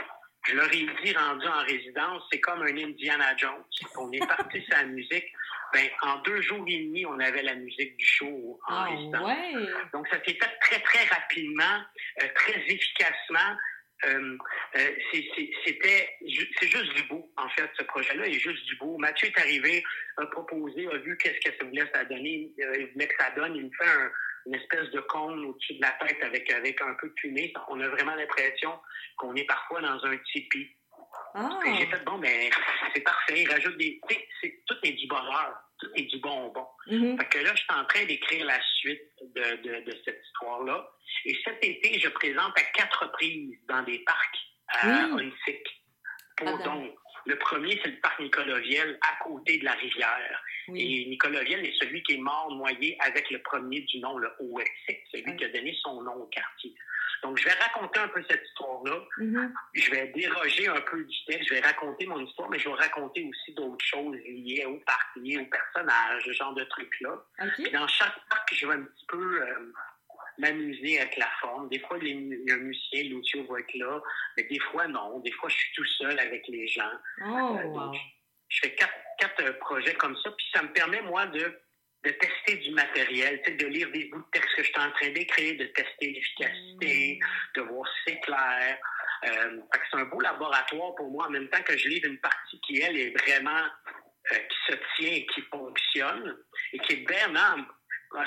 Je 0.46 0.54
leur 0.54 0.72
ai 0.72 0.86
dit, 1.04 1.12
rendu 1.12 1.46
en 1.46 1.62
résidence, 1.64 2.22
c'est 2.32 2.40
comme 2.40 2.62
un 2.62 2.76
Indiana 2.76 3.36
Jones. 3.36 3.64
On 3.96 4.10
est 4.12 4.26
parti 4.26 4.62
sur 4.62 4.76
la 4.76 4.84
musique. 4.84 5.32
Ben, 5.72 5.88
en 6.02 6.16
deux 6.22 6.40
jours 6.42 6.64
et 6.66 6.78
demi, 6.84 7.06
on 7.06 7.18
avait 7.20 7.42
la 7.42 7.54
musique 7.54 7.96
du 7.96 8.04
show 8.04 8.60
en 8.66 8.84
ouais. 9.24 9.52
Donc, 9.92 10.08
ça 10.08 10.16
s'est 10.24 10.34
fait 10.34 10.58
très, 10.60 10.80
très 10.80 11.04
rapidement, 11.06 11.80
euh, 12.22 12.26
très 12.34 12.60
efficacement. 12.66 13.56
Euh, 14.06 14.36
euh, 14.76 14.90
C'était, 15.64 16.16
c'est 16.58 16.68
juste 16.68 16.94
du 16.94 17.02
beau, 17.04 17.30
en 17.36 17.48
fait, 17.50 17.70
ce 17.78 17.82
projet-là 17.84 18.26
est 18.26 18.32
juste 18.38 18.64
du 18.66 18.76
beau. 18.76 18.96
Mathieu 18.98 19.28
est 19.28 19.38
arrivé, 19.38 19.84
a 20.16 20.26
proposé, 20.26 20.86
a 20.88 20.96
vu 20.98 21.16
qu'est-ce 21.18 21.38
que 21.50 21.56
ça 21.56 21.64
voulait 21.64 21.88
ça 21.94 22.04
donner, 22.04 22.50
il 22.56 22.88
voulait 22.94 23.08
que 23.08 23.22
ça 23.22 23.30
donne, 23.32 23.56
il 23.56 23.64
me 23.66 23.70
fait 23.78 23.88
un- 23.90 24.10
une 24.46 24.54
espèce 24.54 24.90
de 24.92 25.00
cône 25.00 25.44
au-dessus 25.44 25.74
de 25.74 25.82
la 25.82 25.90
tête 26.06 26.16
avec, 26.22 26.50
avec 26.50 26.80
un 26.80 26.94
peu 26.94 27.08
de 27.10 27.14
fumée. 27.20 27.52
On 27.68 27.78
a 27.80 27.88
vraiment 27.88 28.14
l'impression 28.14 28.72
qu'on 29.18 29.34
est 29.36 29.44
parfois 29.44 29.82
dans 29.82 30.02
un 30.06 30.16
tipi. 30.32 30.66
Ah. 31.34 31.60
Et 31.66 31.74
J'ai 31.78 31.86
fait, 31.86 32.04
bon, 32.04 32.18
ben, 32.18 32.50
c'est 32.94 33.00
parfait, 33.02 33.42
il 33.42 33.48
rajoute 33.50 33.76
des. 33.78 34.00
tu 34.08 34.14
sais, 34.14 34.28
c'est- 34.40 34.62
Tout 34.66 34.76
est 34.82 34.92
du 34.92 35.06
bonheur, 35.06 35.54
tout 35.80 35.88
est 35.94 36.02
du 36.02 36.18
bonbon. 36.18 36.66
Mhm. 36.86 37.18
Fait 37.18 37.28
que 37.28 37.38
là, 37.38 37.50
je 37.54 37.60
suis 37.60 37.72
en 37.74 37.84
train 37.84 38.04
d'écrire 38.04 38.44
la 38.46 38.60
suite 38.78 39.02
de, 39.22 39.56
de, 39.62 39.84
de 39.90 39.98
cette 40.04 40.20
histoire-là. 40.26 40.88
Et 41.24 41.36
cet 41.44 41.62
été, 41.64 41.98
je 41.98 42.08
présente 42.08 42.56
à 42.58 42.62
quatre 42.74 43.02
reprises 43.04 43.58
dans 43.68 43.82
des 43.82 43.98
parcs 44.00 44.38
à 44.68 45.08
Oui. 45.12 45.24
Huntsic. 45.46 45.66
Pour 46.36 46.48
Ah, 46.48 46.62
donc, 46.64 46.94
le 47.26 47.36
premier, 47.38 47.78
c'est 47.82 47.90
le 47.90 48.00
parc 48.00 48.18
Nicolas-Viel, 48.20 48.98
à 49.02 49.22
côté 49.24 49.58
de 49.58 49.64
la 49.64 49.72
rivière. 49.72 50.42
Et 50.74 51.04
Nicolas-Viel 51.06 51.66
est 51.66 51.78
celui 51.80 52.02
qui 52.04 52.14
est 52.14 52.18
mort 52.18 52.50
noyé 52.52 52.96
avec 53.00 53.28
le 53.30 53.42
premier 53.42 53.80
du 53.80 53.98
nom, 53.98 54.16
le 54.18 54.30
Owexic, 54.38 55.00
celui 55.12 55.36
qui 55.36 55.44
a 55.44 55.48
donné 55.48 55.76
son 55.82 56.00
nom 56.02 56.14
au 56.14 56.26
quartier. 56.26 56.72
Donc, 57.22 57.38
je 57.38 57.44
vais 57.44 57.52
raconter 57.52 58.00
un 58.00 58.08
peu 58.08 58.22
cette 58.28 58.42
histoire-là. 58.46 58.98
Mhm. 59.18 59.54
Je 59.74 59.90
vais 59.90 60.06
déroger 60.08 60.68
un 60.68 60.80
peu 60.80 61.04
du 61.04 61.24
texte, 61.26 61.48
je 61.48 61.54
vais 61.54 61.60
raconter 61.60 62.06
mon 62.06 62.18
histoire, 62.24 62.48
mais 62.50 62.58
je 62.58 62.68
vais 62.68 62.74
raconter 62.74 63.24
aussi 63.28 63.54
d'autres 63.54 63.84
choses 63.84 64.16
liées 64.26 64.64
au 64.66 64.78
parc, 64.86 65.06
liées 65.16 65.38
au 65.38 65.46
personnage, 65.46 66.24
ce 66.24 66.32
genre 66.32 66.54
de 66.54 66.64
trucs-là. 66.64 67.12
OK. 67.42 67.50
Puis 67.56 67.70
dans 67.70 67.86
chaque 67.88 68.14
parc, 68.28 68.54
je 68.54 68.66
vais 68.66 68.74
un 68.74 68.82
petit 68.84 69.06
peu 69.06 69.42
euh, 69.42 69.72
m'amuser 70.38 71.00
avec 71.00 71.16
la 71.16 71.28
forme. 71.40 71.68
Des 71.68 71.78
fois, 71.80 71.98
les, 71.98 72.14
le 72.14 72.56
musicien, 72.56 73.02
Lucio 73.04 73.44
va 73.46 73.60
être 73.60 73.74
là, 73.74 74.00
mais 74.36 74.44
des 74.44 74.58
fois, 74.58 74.86
non. 74.88 75.20
Des 75.20 75.32
fois, 75.32 75.48
je 75.48 75.56
suis 75.56 75.72
tout 75.74 75.84
seul 75.84 76.18
avec 76.18 76.46
les 76.48 76.66
gens. 76.68 76.92
Oh, 77.26 77.58
Euh, 77.58 77.64
wow. 77.64 77.74
donc, 77.80 77.96
je 78.48 78.60
fais 78.62 78.74
quatre, 78.74 78.94
quatre 79.18 79.42
euh, 79.44 79.52
projets 79.60 79.94
comme 79.94 80.16
ça, 80.22 80.30
puis 80.30 80.46
ça 80.54 80.62
me 80.62 80.72
permet, 80.72 81.02
moi, 81.02 81.26
de, 81.26 81.60
de 82.04 82.10
tester 82.10 82.56
du 82.56 82.70
matériel, 82.70 83.40
tu 83.44 83.50
sais, 83.50 83.56
de 83.56 83.66
lire 83.66 83.90
des 83.90 84.04
bouts 84.06 84.18
de 84.20 84.30
texte 84.32 84.54
que 84.56 84.62
je 84.62 84.68
suis 84.68 84.80
en 84.80 84.90
train 84.92 85.10
d'écrire, 85.10 85.58
de 85.58 85.64
tester 85.66 86.12
l'efficacité, 86.12 87.20
de 87.56 87.60
voir 87.62 87.86
si 87.88 87.94
c'est 88.12 88.20
clair. 88.20 88.78
Euh, 89.24 89.58
c'est 89.90 89.98
un 89.98 90.04
beau 90.06 90.20
laboratoire 90.20 90.94
pour 90.94 91.10
moi, 91.10 91.26
en 91.26 91.30
même 91.30 91.48
temps 91.48 91.62
que 91.62 91.76
je 91.76 91.88
livre 91.88 92.06
une 92.06 92.18
partie 92.20 92.58
qui, 92.66 92.80
elle, 92.80 92.96
est 92.96 93.10
vraiment, 93.18 93.64
euh, 94.32 94.36
qui 94.36 94.72
se 94.72 94.78
tient 94.96 95.12
et 95.12 95.26
qui 95.26 95.42
fonctionne, 95.42 96.36
et 96.72 96.78
qui 96.78 96.92
est 96.94 97.02
vraiment, 97.04 97.56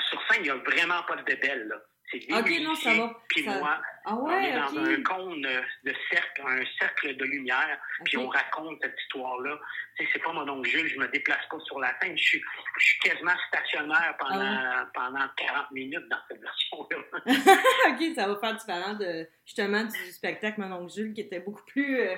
sur 0.08 0.22
scène, 0.28 0.40
il 0.40 0.44
n'y 0.44 0.50
a 0.50 0.54
vraiment 0.56 1.02
pas 1.02 1.16
de 1.16 1.22
bébelle, 1.24 1.66
là. 1.66 1.76
C'est 2.12 2.18
des 2.18 2.32
Ok, 2.34 2.50
non, 2.60 2.74
ça 2.76 2.94
va. 2.94 3.22
puis 3.28 3.44
Ça- 3.44 3.58
moi, 3.58 3.82
Ah 4.06 4.16
on 4.16 4.26
ouais, 4.26 4.50
est 4.50 4.54
dans 4.54 4.78
un 4.78 5.02
cône 5.02 5.42
de 5.42 5.94
cercle, 6.10 6.42
un 6.46 6.62
cercle 6.78 7.16
de 7.16 7.24
lumière, 7.24 7.78
puis 8.04 8.18
on 8.18 8.28
raconte 8.28 8.78
cette 8.82 8.96
histoire-là. 9.00 9.58
Tu 9.96 10.04
sais, 10.04 10.10
c'est 10.12 10.22
pas 10.22 10.32
mon 10.32 10.46
oncle 10.46 10.68
Jules, 10.68 10.88
je 10.88 10.98
me 10.98 11.08
déplace 11.08 11.46
pas 11.50 11.58
sur 11.60 11.80
la 11.80 11.98
scène, 12.00 12.16
je 12.18 12.22
suis, 12.22 12.42
je 12.78 12.84
suis 12.84 12.98
quasiment 13.00 13.32
stationnaire 13.48 14.14
pendant, 14.18 14.40
Ah 14.40 14.90
pendant 14.92 15.26
40 15.36 15.70
minutes 15.70 16.08
dans 16.10 16.18
cette 16.28 16.40
version-là. 16.40 16.96
ok, 17.92 18.14
ça 18.14 18.28
va 18.28 18.36
faire 18.36 18.56
différent 18.56 18.94
de 18.94 19.26
justement 19.46 19.84
du 19.84 20.12
spectacle 20.12 20.60
Mon 20.60 20.72
oncle 20.72 20.92
Jules 20.92 21.14
qui 21.14 21.22
était 21.22 21.40
beaucoup 21.40 21.64
plus 21.64 22.00
euh, 22.00 22.16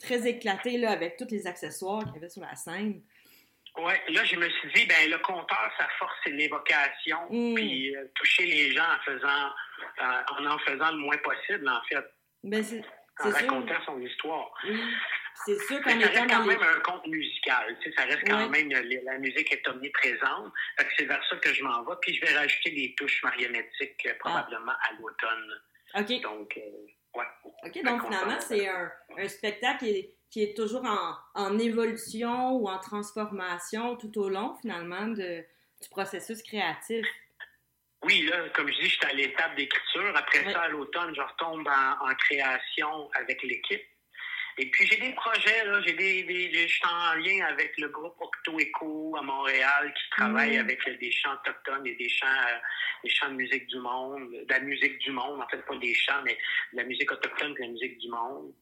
très 0.00 0.26
éclaté 0.26 0.78
là, 0.78 0.90
avec 0.90 1.16
tous 1.16 1.30
les 1.30 1.46
accessoires 1.46 2.02
qu'il 2.04 2.14
y 2.14 2.18
avait 2.18 2.30
sur 2.30 2.42
la 2.42 2.54
scène. 2.54 3.02
Ouais, 3.78 4.00
là, 4.08 4.24
je 4.24 4.36
me 4.36 4.48
suis 4.48 4.72
dit, 4.72 4.86
ben 4.86 5.10
le 5.10 5.18
conteur, 5.18 5.70
sa 5.78 5.86
force, 5.98 6.14
c'est 6.24 6.30
l'évocation, 6.30 7.18
Mm. 7.30 7.54
puis 7.54 7.94
euh, 7.96 8.06
toucher 8.14 8.46
les 8.46 8.72
gens 8.72 8.84
en 8.84 8.98
faisant, 9.04 9.46
euh, 10.02 10.22
en 10.38 10.46
en 10.46 10.58
faisant 10.60 10.90
le 10.92 10.98
moins 10.98 11.18
possible, 11.18 11.68
en 11.68 11.82
fait, 11.88 12.04
Ben 12.44 12.62
c'est 12.62 12.82
en 13.20 13.24
sûr. 13.30 13.34
racontant 13.34 13.84
son 13.84 14.00
histoire. 14.00 14.52
Oui. 14.66 14.80
C'est 15.44 15.58
sûr 15.66 15.80
qu'en 15.82 15.90
ça 15.90 15.96
reste 16.08 16.30
quand 16.30 16.42
les... 16.44 16.56
même 16.56 16.62
un 16.62 16.80
conte 16.80 17.06
musical. 17.06 17.76
Tu 17.82 17.90
sais, 17.90 17.96
ça 17.96 18.04
reste 18.04 18.26
quand 18.26 18.48
même, 18.48 18.70
la 18.70 19.18
musique 19.18 19.52
est 19.52 19.68
omniprésente. 19.68 20.52
C'est 20.96 21.04
vers 21.04 21.22
ça 21.28 21.36
que 21.36 21.52
je 21.52 21.62
m'en 21.62 21.82
vais. 21.84 21.94
Puis 22.00 22.14
je 22.14 22.20
vais 22.24 22.34
rajouter 22.36 22.70
des 22.70 22.94
touches 22.96 23.22
marionnettiques 23.22 24.06
euh, 24.06 24.14
probablement 24.18 24.72
à 24.72 24.92
l'automne. 24.98 25.60
OK. 25.94 26.20
Donc, 26.22 26.58
ouais. 27.14 27.24
OK, 27.64 27.82
donc 27.84 28.02
finalement, 28.06 28.40
c'est 28.40 28.66
un, 28.66 28.90
un 29.18 29.28
spectacle 29.28 29.78
qui 29.84 29.90
est, 29.90 30.15
qui 30.30 30.42
est 30.42 30.56
toujours 30.56 30.84
en, 30.84 31.14
en 31.34 31.58
évolution 31.58 32.52
ou 32.52 32.68
en 32.68 32.78
transformation 32.78 33.96
tout 33.96 34.18
au 34.18 34.28
long, 34.28 34.54
finalement, 34.60 35.06
de, 35.08 35.44
du 35.82 35.88
processus 35.90 36.42
créatif. 36.42 37.06
Oui, 38.04 38.22
là, 38.30 38.48
comme 38.50 38.68
je 38.68 38.78
dis, 38.80 38.88
je 38.88 38.96
suis 38.96 39.06
à 39.06 39.12
l'étape 39.14 39.56
d'écriture. 39.56 40.16
Après 40.16 40.52
ça, 40.52 40.62
à 40.62 40.68
l'automne, 40.68 41.14
je 41.14 41.20
retombe 41.20 41.66
en, 41.66 42.08
en 42.08 42.14
création 42.14 43.10
avec 43.14 43.42
l'équipe. 43.42 43.82
Et 44.58 44.70
puis, 44.70 44.86
j'ai 44.86 44.96
des 44.96 45.12
projets, 45.12 45.64
là. 45.66 45.80
J'ai 45.86 45.92
des, 45.92 46.22
des- 46.22 46.50
je 46.50 46.66
suis 46.66 46.86
en 46.86 47.14
lien 47.16 47.44
avec 47.46 47.76
le 47.78 47.88
groupe 47.88 48.14
Octo 48.18 48.58
Echo 48.58 49.14
à 49.18 49.22
Montréal 49.22 49.92
qui 49.94 50.10
travaille 50.10 50.56
Mm. 50.56 50.60
avec 50.60 50.98
des 50.98 51.12
chants 51.12 51.34
autochtones 51.34 51.86
et 51.86 51.94
des 51.96 52.08
chants, 52.08 52.26
euh, 52.26 52.56
des 53.04 53.10
chants 53.10 53.28
de 53.28 53.34
musique 53.34 53.66
du 53.66 53.76
monde, 53.78 54.30
de 54.32 54.46
la 54.48 54.60
musique 54.60 54.98
du 55.00 55.10
monde. 55.10 55.42
En 55.42 55.48
fait, 55.48 55.58
pas 55.66 55.76
des 55.76 55.92
chants, 55.94 56.22
mais 56.24 56.38
de 56.72 56.76
la 56.78 56.84
musique 56.84 57.12
autochtone 57.12 57.50
et 57.52 57.54
de 57.54 57.60
la 57.60 57.68
musique 57.68 57.98
du 57.98 58.08
monde. 58.08 58.54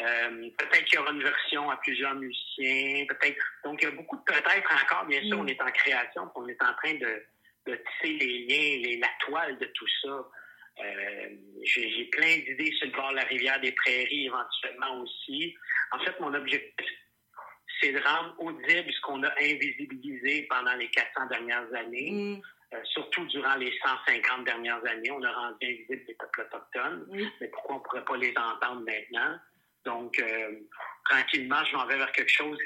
Euh, 0.00 0.48
peut-être 0.58 0.84
qu'il 0.84 0.94
y 0.98 1.02
aura 1.02 1.10
une 1.12 1.22
version 1.24 1.68
à 1.70 1.76
plusieurs 1.78 2.14
musiciens. 2.14 3.04
Peut-être. 3.08 3.44
Donc, 3.64 3.82
il 3.82 3.86
y 3.86 3.88
a 3.88 3.94
beaucoup 3.96 4.16
de 4.18 4.22
peut-être 4.22 4.72
encore. 4.84 5.06
Bien 5.06 5.22
sûr, 5.22 5.38
Mm. 5.38 5.40
on 5.40 5.46
est 5.48 5.60
en 5.60 5.70
création, 5.72 6.30
on 6.36 6.46
est 6.46 6.62
en 6.62 6.72
train 6.74 6.94
de, 6.94 7.22
de 7.66 7.74
tisser 7.74 8.14
les 8.14 8.38
liens, 8.46 8.88
les, 8.88 8.96
la 8.98 9.08
toile 9.26 9.58
de 9.58 9.66
tout 9.66 9.88
ça. 10.02 10.24
Euh, 10.80 11.28
j'ai 11.64 12.04
plein 12.06 12.38
d'idées 12.38 12.72
sur 12.78 12.86
le 12.86 12.92
bord 12.92 13.10
de 13.10 13.16
la 13.16 13.24
rivière 13.24 13.60
des 13.60 13.72
Prairies 13.72 14.26
éventuellement 14.26 15.00
aussi. 15.02 15.54
En 15.92 15.98
fait, 16.00 16.18
mon 16.20 16.32
objectif, 16.34 16.86
c'est 17.80 17.92
de 17.92 18.00
rendre 18.00 18.34
audible 18.38 18.90
ce 18.92 19.00
qu'on 19.02 19.22
a 19.22 19.32
invisibilisé 19.40 20.46
pendant 20.48 20.74
les 20.74 20.88
400 20.88 21.26
dernières 21.26 21.72
années, 21.74 22.10
Mm. 22.10 22.42
euh, 22.74 22.80
surtout 22.84 23.24
durant 23.26 23.56
les 23.56 23.72
150 23.84 24.44
dernières 24.44 24.84
années. 24.86 25.10
On 25.10 25.22
a 25.22 25.32
rendu 25.32 25.56
invisible 25.66 26.02
les 26.08 26.14
peuples 26.14 26.40
autochtones, 26.42 27.06
mais 27.40 27.48
pourquoi 27.48 27.74
on 27.74 27.78
ne 27.78 27.84
pourrait 27.84 28.04
pas 28.04 28.16
les 28.16 28.34
entendre 28.36 28.82
maintenant? 28.86 29.38
Donc, 29.84 30.18
euh, 30.20 30.52
tranquillement, 31.04 31.62
je 31.64 31.76
m'en 31.76 31.86
vais 31.86 31.96
vers 31.98 32.12
quelque 32.12 32.30
chose, 32.30 32.56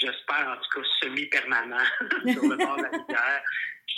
j'espère 0.00 0.46
en 0.48 0.56
tout 0.56 0.80
cas 0.80 0.88
semi-permanent 1.02 1.84
sur 2.32 2.42
le 2.42 2.56
bord 2.56 2.76
de 2.76 2.82
la 2.82 2.90
rivière. 2.90 3.42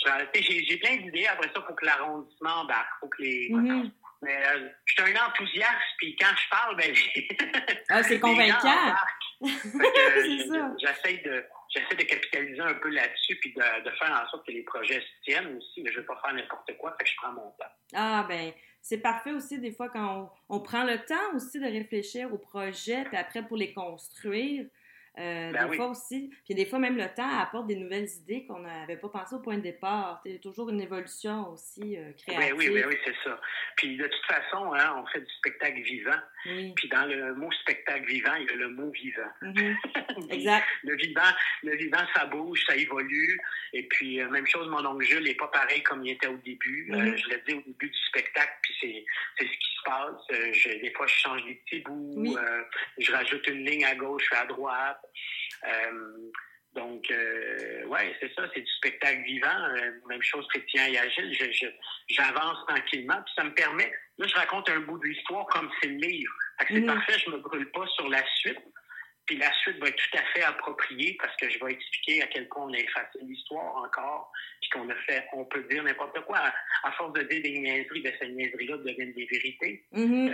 Sais, 0.03 0.41
J'ai 0.41 0.77
plein 0.77 0.97
d'idées. 0.97 1.27
Après 1.27 1.47
ça, 1.47 1.55
il 1.57 1.63
faut 1.67 1.73
que 1.73 1.85
l'arrondissement 1.85 2.61
embarque. 2.61 2.89
faut 2.99 3.07
que 3.07 3.21
les... 3.21 3.49
Mhm. 3.51 3.91
Mais 4.23 4.37
euh, 4.37 4.69
je 4.85 4.93
suis 4.93 5.13
un 5.13 5.27
enthousiaste, 5.27 5.97
puis 5.97 6.15
quand 6.15 6.33
je 6.33 6.49
parle, 6.49 6.77
ben, 6.77 6.95
Ah, 7.89 8.03
c'est 8.03 8.19
convaincant. 8.21 8.95
ça. 9.41 10.71
J'essaie 10.79 11.17
de, 11.25 11.43
j'essaie 11.69 11.95
de 11.95 12.03
capitaliser 12.03 12.61
un 12.61 12.73
peu 12.75 12.89
là-dessus, 12.89 13.35
puis 13.41 13.53
de, 13.53 13.83
de 13.83 13.89
faire 13.97 14.23
en 14.23 14.29
sorte 14.29 14.45
que 14.47 14.53
les 14.53 14.63
projets 14.63 15.01
se 15.01 15.23
tiennent 15.25 15.57
aussi. 15.57 15.81
Mais 15.83 15.91
je 15.91 15.97
ne 15.97 16.01
vais 16.01 16.07
pas 16.07 16.21
faire 16.23 16.33
n'importe 16.33 16.77
quoi, 16.77 16.95
fait 16.97 17.03
que 17.03 17.09
je 17.09 17.15
prends 17.17 17.33
mon 17.33 17.51
temps. 17.51 17.73
Ah, 17.93 18.25
ben, 18.27 18.53
c'est 18.81 18.99
parfait 18.99 19.31
aussi 19.31 19.59
des 19.59 19.73
fois 19.73 19.89
quand 19.89 20.31
on, 20.49 20.55
on 20.55 20.59
prend 20.61 20.85
le 20.85 20.99
temps 20.99 21.35
aussi 21.35 21.59
de 21.59 21.65
réfléchir 21.65 22.33
aux 22.33 22.37
projets, 22.37 23.03
puis 23.05 23.17
après 23.17 23.45
pour 23.45 23.57
les 23.57 23.73
construire. 23.73 24.65
Euh, 25.19 25.51
Ben 25.51 25.65
des 25.65 25.69
oui. 25.69 25.77
fois 25.77 25.89
aussi, 25.89 26.31
puis 26.43 26.55
des 26.55 26.65
fois 26.65 26.79
même 26.79 26.97
le 26.97 27.07
temps 27.13 27.29
apporte 27.39 27.67
des 27.67 27.75
nouvelles 27.75 28.09
idées 28.21 28.47
qu'on 28.47 28.59
n'avait 28.59 28.97
pas 28.97 29.09
pensé 29.09 29.35
au 29.35 29.39
point 29.39 29.57
de 29.57 29.61
départ. 29.61 30.21
C'est 30.25 30.39
toujours 30.39 30.69
une 30.69 30.81
évolution 30.81 31.51
aussi 31.51 31.97
euh, 31.97 32.11
créative. 32.13 32.49
Ben 32.49 32.57
oui, 32.57 32.69
ben 32.73 32.87
oui, 32.87 32.97
c'est 33.05 33.15
ça. 33.23 33.39
Puis 33.75 33.95
de 33.95 34.05
toute 34.07 34.25
façon, 34.25 34.73
hein, 34.73 34.95
on 34.97 35.05
fait 35.05 35.21
du 35.21 35.31
spectacle 35.37 35.81
vivant. 35.81 36.17
Oui. 36.45 36.73
Puis 36.75 36.89
dans 36.89 37.05
le 37.05 37.33
mot 37.35 37.51
spectacle 37.51 38.05
vivant, 38.05 38.35
il 38.35 38.45
y 38.47 38.49
a 38.49 38.55
le 38.55 38.69
mot 38.69 38.91
vivant. 38.91 39.31
Mhm. 39.41 39.75
Exact. 40.29 40.67
Le 40.83 40.95
vivant, 40.95 41.21
le 41.63 41.75
vivant, 41.75 42.05
ça 42.15 42.25
bouge, 42.25 42.63
ça 42.67 42.75
évolue. 42.75 43.39
Et 43.73 43.83
puis, 43.83 44.19
euh, 44.21 44.29
même 44.29 44.45
chose, 44.47 44.67
mon 44.69 44.85
oncle 44.85 45.05
Jules 45.05 45.23
n'est 45.23 45.35
pas 45.35 45.47
pareil 45.47 45.81
comme 45.83 46.03
il 46.05 46.11
était 46.11 46.27
au 46.27 46.37
début. 46.37 46.89
Euh, 46.91 46.97
Mhm. 46.97 47.17
je 47.17 47.29
l'ai 47.29 47.41
dit 47.47 47.53
au 47.53 47.61
début 47.61 47.89
du 47.89 47.99
spectacle, 48.09 48.53
puis 48.61 48.73
c'est, 48.81 49.05
c'est 49.37 49.45
ce 49.45 49.51
qui 49.57 49.75
se 49.77 49.83
passe. 49.85 50.21
Euh, 50.31 50.53
je- 50.53 50.81
des 50.81 50.91
fois, 50.91 51.07
je 51.07 51.13
change 51.15 51.45
des 51.45 51.55
petits 51.55 51.79
bouts. 51.81 52.13
Oui. 52.17 52.35
je 52.97 53.11
rajoute 53.11 53.45
une 53.47 53.65
ligne 53.65 53.85
à 53.85 53.95
gauche, 53.95 54.27
à 54.33 54.45
droite. 54.45 54.99
Donc, 56.75 57.09
euh, 57.11 57.83
ouais, 57.85 58.15
c'est 58.19 58.33
ça, 58.33 58.49
c'est 58.53 58.61
du 58.61 58.71
spectacle 58.77 59.21
vivant. 59.23 59.63
Euh, 59.77 59.91
même 60.09 60.21
chose 60.23 60.47
chrétien 60.47 60.87
et 60.87 60.97
agile. 60.97 61.31
Je- 61.39 61.51
je- 61.51 61.67
J'avance 62.09 62.57
tranquillement, 62.67 63.21
puis 63.23 63.33
ça 63.37 63.43
me 63.43 63.53
permet. 63.53 63.91
Là, 64.17 64.27
je 64.27 64.33
raconte 64.35 64.67
un 64.69 64.79
bout 64.81 64.97
de 64.97 65.05
l'histoire 65.05 65.45
comme 65.47 65.69
c'est 65.81 65.87
le 65.89 65.97
livre. 65.97 66.33
C'est 66.67 66.73
Mhm. 66.81 66.85
parfait, 66.87 67.17
je 67.19 67.29
me 67.29 67.37
brûle 67.37 67.69
pas 67.71 67.85
sur 67.95 68.09
la 68.09 68.23
suite. 68.37 68.59
Puis 69.25 69.37
la 69.37 69.49
suite 69.61 69.77
va 69.79 69.87
être 69.87 69.95
tout 69.95 70.17
à 70.17 70.23
fait 70.33 70.43
appropriée 70.43 71.15
parce 71.21 71.33
que 71.37 71.49
je 71.49 71.57
vais 71.63 71.71
expliquer 71.71 72.23
à 72.23 72.27
quel 72.27 72.47
point 72.49 72.65
on 72.65 72.73
a 72.73 72.77
effacé 72.77 73.19
l'histoire 73.21 73.77
encore, 73.77 74.31
puis 74.59 74.69
qu'on 74.71 74.89
a 74.89 74.95
fait, 75.07 75.25
on 75.31 75.45
peut 75.45 75.63
dire 75.69 75.81
n'importe 75.83 76.19
quoi. 76.25 76.39
À, 76.39 76.53
à 76.83 76.91
force 76.93 77.13
de 77.13 77.21
dire 77.23 77.41
des 77.41 77.57
niaiseries, 77.59 78.01
ben, 78.01 78.13
ces 78.19 78.27
niaiseries-là 78.27 78.77
deviennent 78.77 79.13
des 79.13 79.25
vérités. 79.25 79.85
Mhm. 79.93 80.27
Euh, 80.29 80.33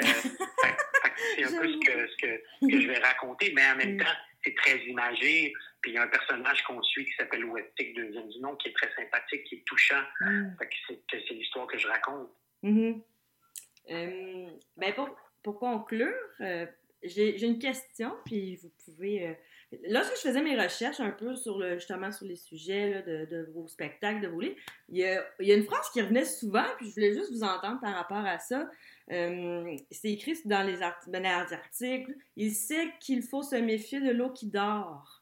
c'est 1.36 1.44
un 1.44 1.62
peu 1.62 1.68
ce 1.72 1.78
que, 1.86 2.08
ce, 2.08 2.16
que, 2.18 2.42
ce 2.62 2.68
que 2.68 2.82
je 2.82 2.88
vais 2.88 2.98
raconter, 3.00 3.52
mais 3.56 3.62
en 3.72 3.76
même 3.76 3.98
temps, 3.98 4.16
c'est 4.44 4.56
très 4.56 4.78
imagé. 4.86 5.54
Puis 5.82 5.92
il 5.92 5.96
y 5.96 5.98
a 5.98 6.04
un 6.04 6.08
personnage 6.08 6.64
qu'on 6.64 6.82
suit 6.84 7.06
qui 7.06 7.12
s'appelle 7.14 7.46
Ouettic, 7.46 7.96
deuxième 7.96 8.28
du 8.30 8.40
nom, 8.40 8.56
qui 8.58 8.70
est 8.70 8.74
très 8.74 8.92
sympathique, 8.96 9.44
qui 9.46 9.56
est 9.56 9.64
touchant. 9.66 10.04
Mm. 10.22 10.50
Fait 10.60 10.68
que 10.68 10.76
c'est 11.28 11.34
l'histoire 11.34 11.68
que 11.68 11.78
je 11.78 11.88
raconte. 11.88 12.30
Mhm. 12.64 13.02
Euh, 13.92 14.48
ben 14.78 14.94
pour, 14.94 15.10
pour 15.42 15.60
conclure, 15.60 16.14
euh, 16.42 16.66
j'ai 17.02 17.38
j'ai 17.38 17.48
une 17.48 17.60
question, 17.60 18.14
puis 18.26 18.58
vous 18.58 18.72
pouvez. 18.86 19.28
euh, 19.28 19.34
lorsque 19.88 20.16
je 20.18 20.22
faisais 20.28 20.42
mes 20.42 20.62
recherches 20.62 21.00
un 21.00 21.12
peu 21.12 21.36
sur 21.36 21.58
le, 21.58 21.76
justement 21.76 22.12
sur 22.12 22.26
les 22.28 22.36
sujets 22.36 22.90
là, 22.96 23.02
de, 23.02 23.26
de 23.26 23.50
vos 23.54 23.68
spectacles, 23.68 24.20
de 24.22 24.28
vos 24.28 24.42
livres, 24.42 24.58
il 24.90 24.98
y, 24.98 25.06
a, 25.06 25.26
il 25.40 25.48
y 25.48 25.52
a 25.54 25.56
une 25.56 25.64
phrase 25.64 25.90
qui 25.92 26.02
revenait 26.02 26.26
souvent, 26.26 26.66
puis 26.78 26.90
je 26.90 26.94
voulais 26.96 27.14
juste 27.14 27.32
vous 27.32 27.44
entendre 27.44 27.80
par 27.80 27.96
rapport 27.96 28.26
à 28.26 28.38
ça. 28.38 28.70
Euh, 29.12 29.76
C'est 29.90 30.12
écrit 30.12 30.38
dans 30.46 30.62
les, 30.68 30.82
art- 30.84 31.00
ben, 31.08 31.24
dans 31.24 31.46
les 31.48 31.54
articles. 31.54 32.14
Il 32.36 32.52
sait 32.52 32.90
qu'il 33.00 33.24
faut 33.24 33.42
se 33.42 33.56
méfier 33.56 34.02
de 34.02 34.12
l'eau 34.12 34.30
qui 34.32 34.48
dort. 34.50 35.19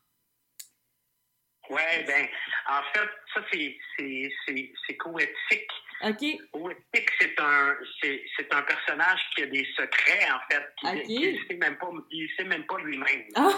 Ouais, 1.69 2.03
ben, 2.05 2.27
en 2.69 2.81
fait, 2.93 3.09
ça, 3.33 3.41
c'est- 3.51 3.77
c'est 3.97 4.29
c'est- 4.45 4.73
c'est 4.85 4.97
Coéthique. 4.97 5.71
OK. 6.03 6.23
Coéthique, 6.53 7.09
c'est 7.19 7.39
un, 7.39 7.75
c'est 8.01 8.23
c'est 8.37 8.53
un 8.53 8.61
personnage 8.61 9.19
qui 9.35 9.43
a 9.43 9.45
des 9.47 9.65
secrets, 9.75 10.27
en 10.31 10.39
fait, 10.51 10.73
qui 11.05 11.19
ne 11.33 11.37
sait 11.47 11.55
même 11.55 11.77
pas, 11.77 11.89
il 12.11 12.29
sait 12.37 12.43
même 12.45 12.65
pas 12.65 12.77
lui-même. 12.79 13.25
Ah, 13.35 13.49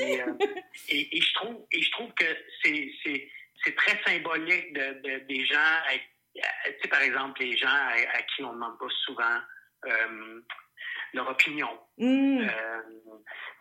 Et, 0.00 0.22
euh, 0.22 0.32
et, 0.88 1.16
et 1.16 1.20
je 1.20 1.34
trouve, 1.34 1.66
et 1.72 1.82
je 1.82 1.90
trouve 1.92 2.12
que 2.14 2.24
c'est 2.62 2.90
c'est- 3.04 3.30
c'est 3.64 3.76
très 3.76 4.02
symbolique 4.04 4.72
de, 4.72 5.00
de- 5.02 5.18
des 5.26 5.44
gens, 5.46 5.56
euh, 5.92 5.96
tu 6.34 6.42
sais, 6.82 6.88
par 6.88 7.02
exemple, 7.02 7.40
les 7.42 7.56
gens 7.56 7.68
à, 7.68 7.92
à 8.16 8.22
qui 8.22 8.42
on 8.42 8.48
ne 8.48 8.54
demande 8.54 8.78
pas 8.78 8.88
souvent 9.04 9.38
euh, 9.86 10.40
leur 11.12 11.28
opinion. 11.28 11.78
Mm. 11.98 12.48
Euh, 12.48 12.80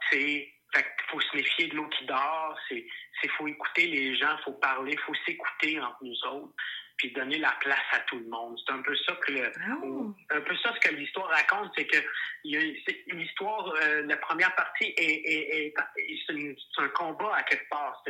c'est 0.10 0.54
fait 0.74 0.84
qu'il 0.84 1.10
faut 1.10 1.22
se 1.22 1.36
méfier 1.36 1.68
de 1.68 1.76
l'eau 1.76 1.88
qui 1.90 2.06
dort, 2.06 2.58
c'est 2.70 2.86
c'est 3.22 3.30
faut 3.32 3.48
écouter 3.48 3.88
les 3.88 4.16
gens, 4.16 4.38
faut 4.44 4.54
parler, 4.54 4.96
faut 5.06 5.14
s'écouter 5.26 5.80
entre 5.80 5.98
nous 6.02 6.16
autres, 6.26 6.54
puis 6.98 7.12
donner 7.12 7.38
la 7.38 7.52
place 7.60 7.86
à 7.92 8.00
tout 8.02 8.18
le 8.18 8.26
monde. 8.28 8.58
C'est 8.66 8.74
un 8.74 8.82
peu 8.82 8.96
ça 8.96 9.14
que 9.16 9.32
le, 9.32 9.52
Oh. 9.84 10.14
un 10.32 10.42
peu 10.42 10.56
ça 10.58 10.74
ce 10.74 10.80
que 10.90 10.96
l'histoire 10.96 11.28
raconte, 11.28 11.72
c'est 11.78 11.86
que 11.86 11.98
il 12.44 12.52
y 12.52 12.58
a 12.58 12.62
c'est 12.88 13.04
une 13.08 13.20
histoire, 13.22 13.68
euh, 13.84 14.04
la 14.08 14.18
première 14.18 14.56
partie 14.56 14.86
est, 14.98 15.04
est- 15.04 15.68
est- 15.68 15.74
est- 15.98 16.56
c'est 16.76 16.82
un 16.82 16.90
combat 16.90 17.36
à 17.36 17.44
quelque 17.44 17.70
part. 17.70 18.04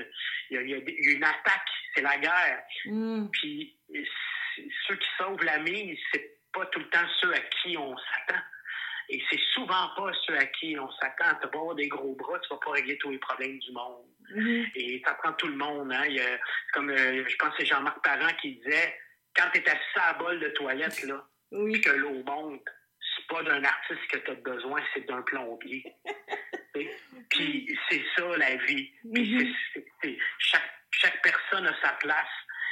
Il 0.50 0.56
y 0.56 0.58
a, 0.58 0.62
il 0.62 0.70
y 0.90 1.14
une 1.16 1.24
attaque, 1.24 1.70
c'est 1.96 2.02
la 2.02 2.18
guerre. 2.18 2.64
Mm. 2.86 3.28
Puis 3.34 3.76
ceux 4.88 4.96
qui 4.96 5.08
sauvent 5.18 5.44
la 5.44 5.58
mise, 5.60 5.98
c'est 6.14 6.38
pas 6.54 6.66
tout 6.68 6.80
le 6.80 6.90
temps 6.90 7.08
ceux 7.22 7.34
à 7.34 7.40
qui 7.40 7.78
on 7.78 7.96
s'attend. 7.98 8.42
Et 9.14 9.22
c'est 9.30 9.40
souvent 9.54 9.90
pas 9.98 10.12
ceux 10.26 10.38
à 10.38 10.46
qui 10.46 10.78
on 10.80 10.90
s'attend. 10.94 11.36
Tu 11.42 11.46
avoir 11.58 11.76
des 11.76 11.88
gros 11.90 12.16
bras, 12.16 12.40
tu 12.40 12.48
vas 12.50 12.60
pas 12.64 12.72
régler 12.72 12.98
tous 12.98 13.12
les 13.12 13.18
problèmes 13.20 13.60
du 13.60 13.72
monde. 13.74 14.06
Mhm. 14.34 14.66
Et 14.76 15.02
ça 15.06 15.14
prend 15.16 15.34
tout 15.34 15.48
le 15.48 15.56
monde. 15.58 15.92
Hein. 15.92 16.06
Il 16.08 16.16
y 16.16 16.22
a- 16.22 16.40
comme, 16.74 16.90
euh, 16.90 17.24
je 17.28 17.36
pense 17.36 17.50
que 17.50 17.56
c'est 17.60 17.66
Jean-Marc 17.66 18.02
Parent 18.04 18.34
qui 18.42 18.56
disait, 18.56 18.98
quand 19.36 19.50
tu 19.54 19.60
es 19.60 19.70
assis 19.70 19.80
à 19.98 20.14
la 20.14 20.18
bol 20.20 20.40
de 20.40 20.48
toilette, 20.50 21.04
là, 21.04 21.26
puis 21.52 21.82
que 21.82 21.90
l'eau 21.92 22.24
monte, 22.26 22.64
c'est 23.16 23.28
pas 23.28 23.44
d'un 23.44 23.62
artiste 23.64 24.08
que 24.10 24.18
tu 24.20 24.32
as 24.32 24.36
besoin, 24.36 24.82
c'est 24.94 25.06
d'un 25.06 25.22
plombier. 25.24 25.84
Puis 27.30 27.78
c'est 27.90 28.04
ça, 28.16 28.26
la 28.38 28.56
vie. 28.66 28.90
Puis 29.14 29.38
c'est- 29.40 29.54
c'est- 29.74 29.86
c'est- 30.02 30.18
chaque, 30.40 30.72
chaque 30.92 31.22
personne 31.22 31.68
a 31.68 31.76
sa 31.82 31.90
place. 31.96 32.28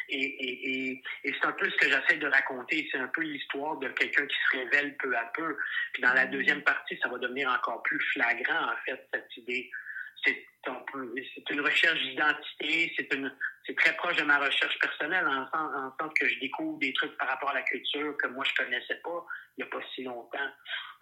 Et, 0.09 0.15
et, 0.17 0.89
et, 0.91 1.03
et 1.23 1.33
c'est 1.33 1.45
un 1.45 1.51
peu 1.53 1.69
ce 1.69 1.75
que 1.77 1.87
j'essaie 1.89 2.17
de 2.17 2.27
raconter. 2.27 2.87
C'est 2.91 2.97
un 2.97 3.07
peu 3.09 3.21
l'histoire 3.21 3.77
de 3.77 3.87
quelqu'un 3.89 4.25
qui 4.25 4.35
se 4.51 4.57
révèle 4.57 4.97
peu 4.97 5.15
à 5.15 5.25
peu. 5.35 5.57
Puis 5.93 6.01
dans 6.01 6.13
la 6.13 6.25
deuxième 6.25 6.63
partie, 6.63 6.97
ça 7.01 7.07
va 7.09 7.17
devenir 7.19 7.49
encore 7.51 7.81
plus 7.83 7.99
flagrant, 8.13 8.71
en 8.73 8.75
fait, 8.85 9.07
cette 9.13 9.37
idée. 9.37 9.69
C'est 10.25 11.49
une 11.51 11.61
recherche 11.61 11.99
d'identité, 12.01 12.93
c'est 12.97 13.13
une 13.13 13.33
c'est 13.65 13.75
très 13.77 13.95
proche 13.95 14.15
de 14.17 14.23
ma 14.23 14.37
recherche 14.39 14.77
personnelle, 14.79 15.25
en, 15.27 15.45
sens- 15.45 15.73
en 15.75 15.95
sens 15.99 16.11
que 16.19 16.27
je 16.27 16.39
découvre 16.39 16.77
des 16.79 16.91
trucs 16.93 17.15
par 17.17 17.29
rapport 17.29 17.51
à 17.51 17.53
la 17.53 17.61
culture 17.61 18.15
que 18.17 18.27
moi 18.27 18.43
je 18.43 18.53
connaissais 18.63 18.99
pas 19.03 19.25
il 19.57 19.63
n'y 19.63 19.63
a 19.63 19.67
pas 19.71 19.79
si 19.95 20.03
longtemps. 20.03 20.51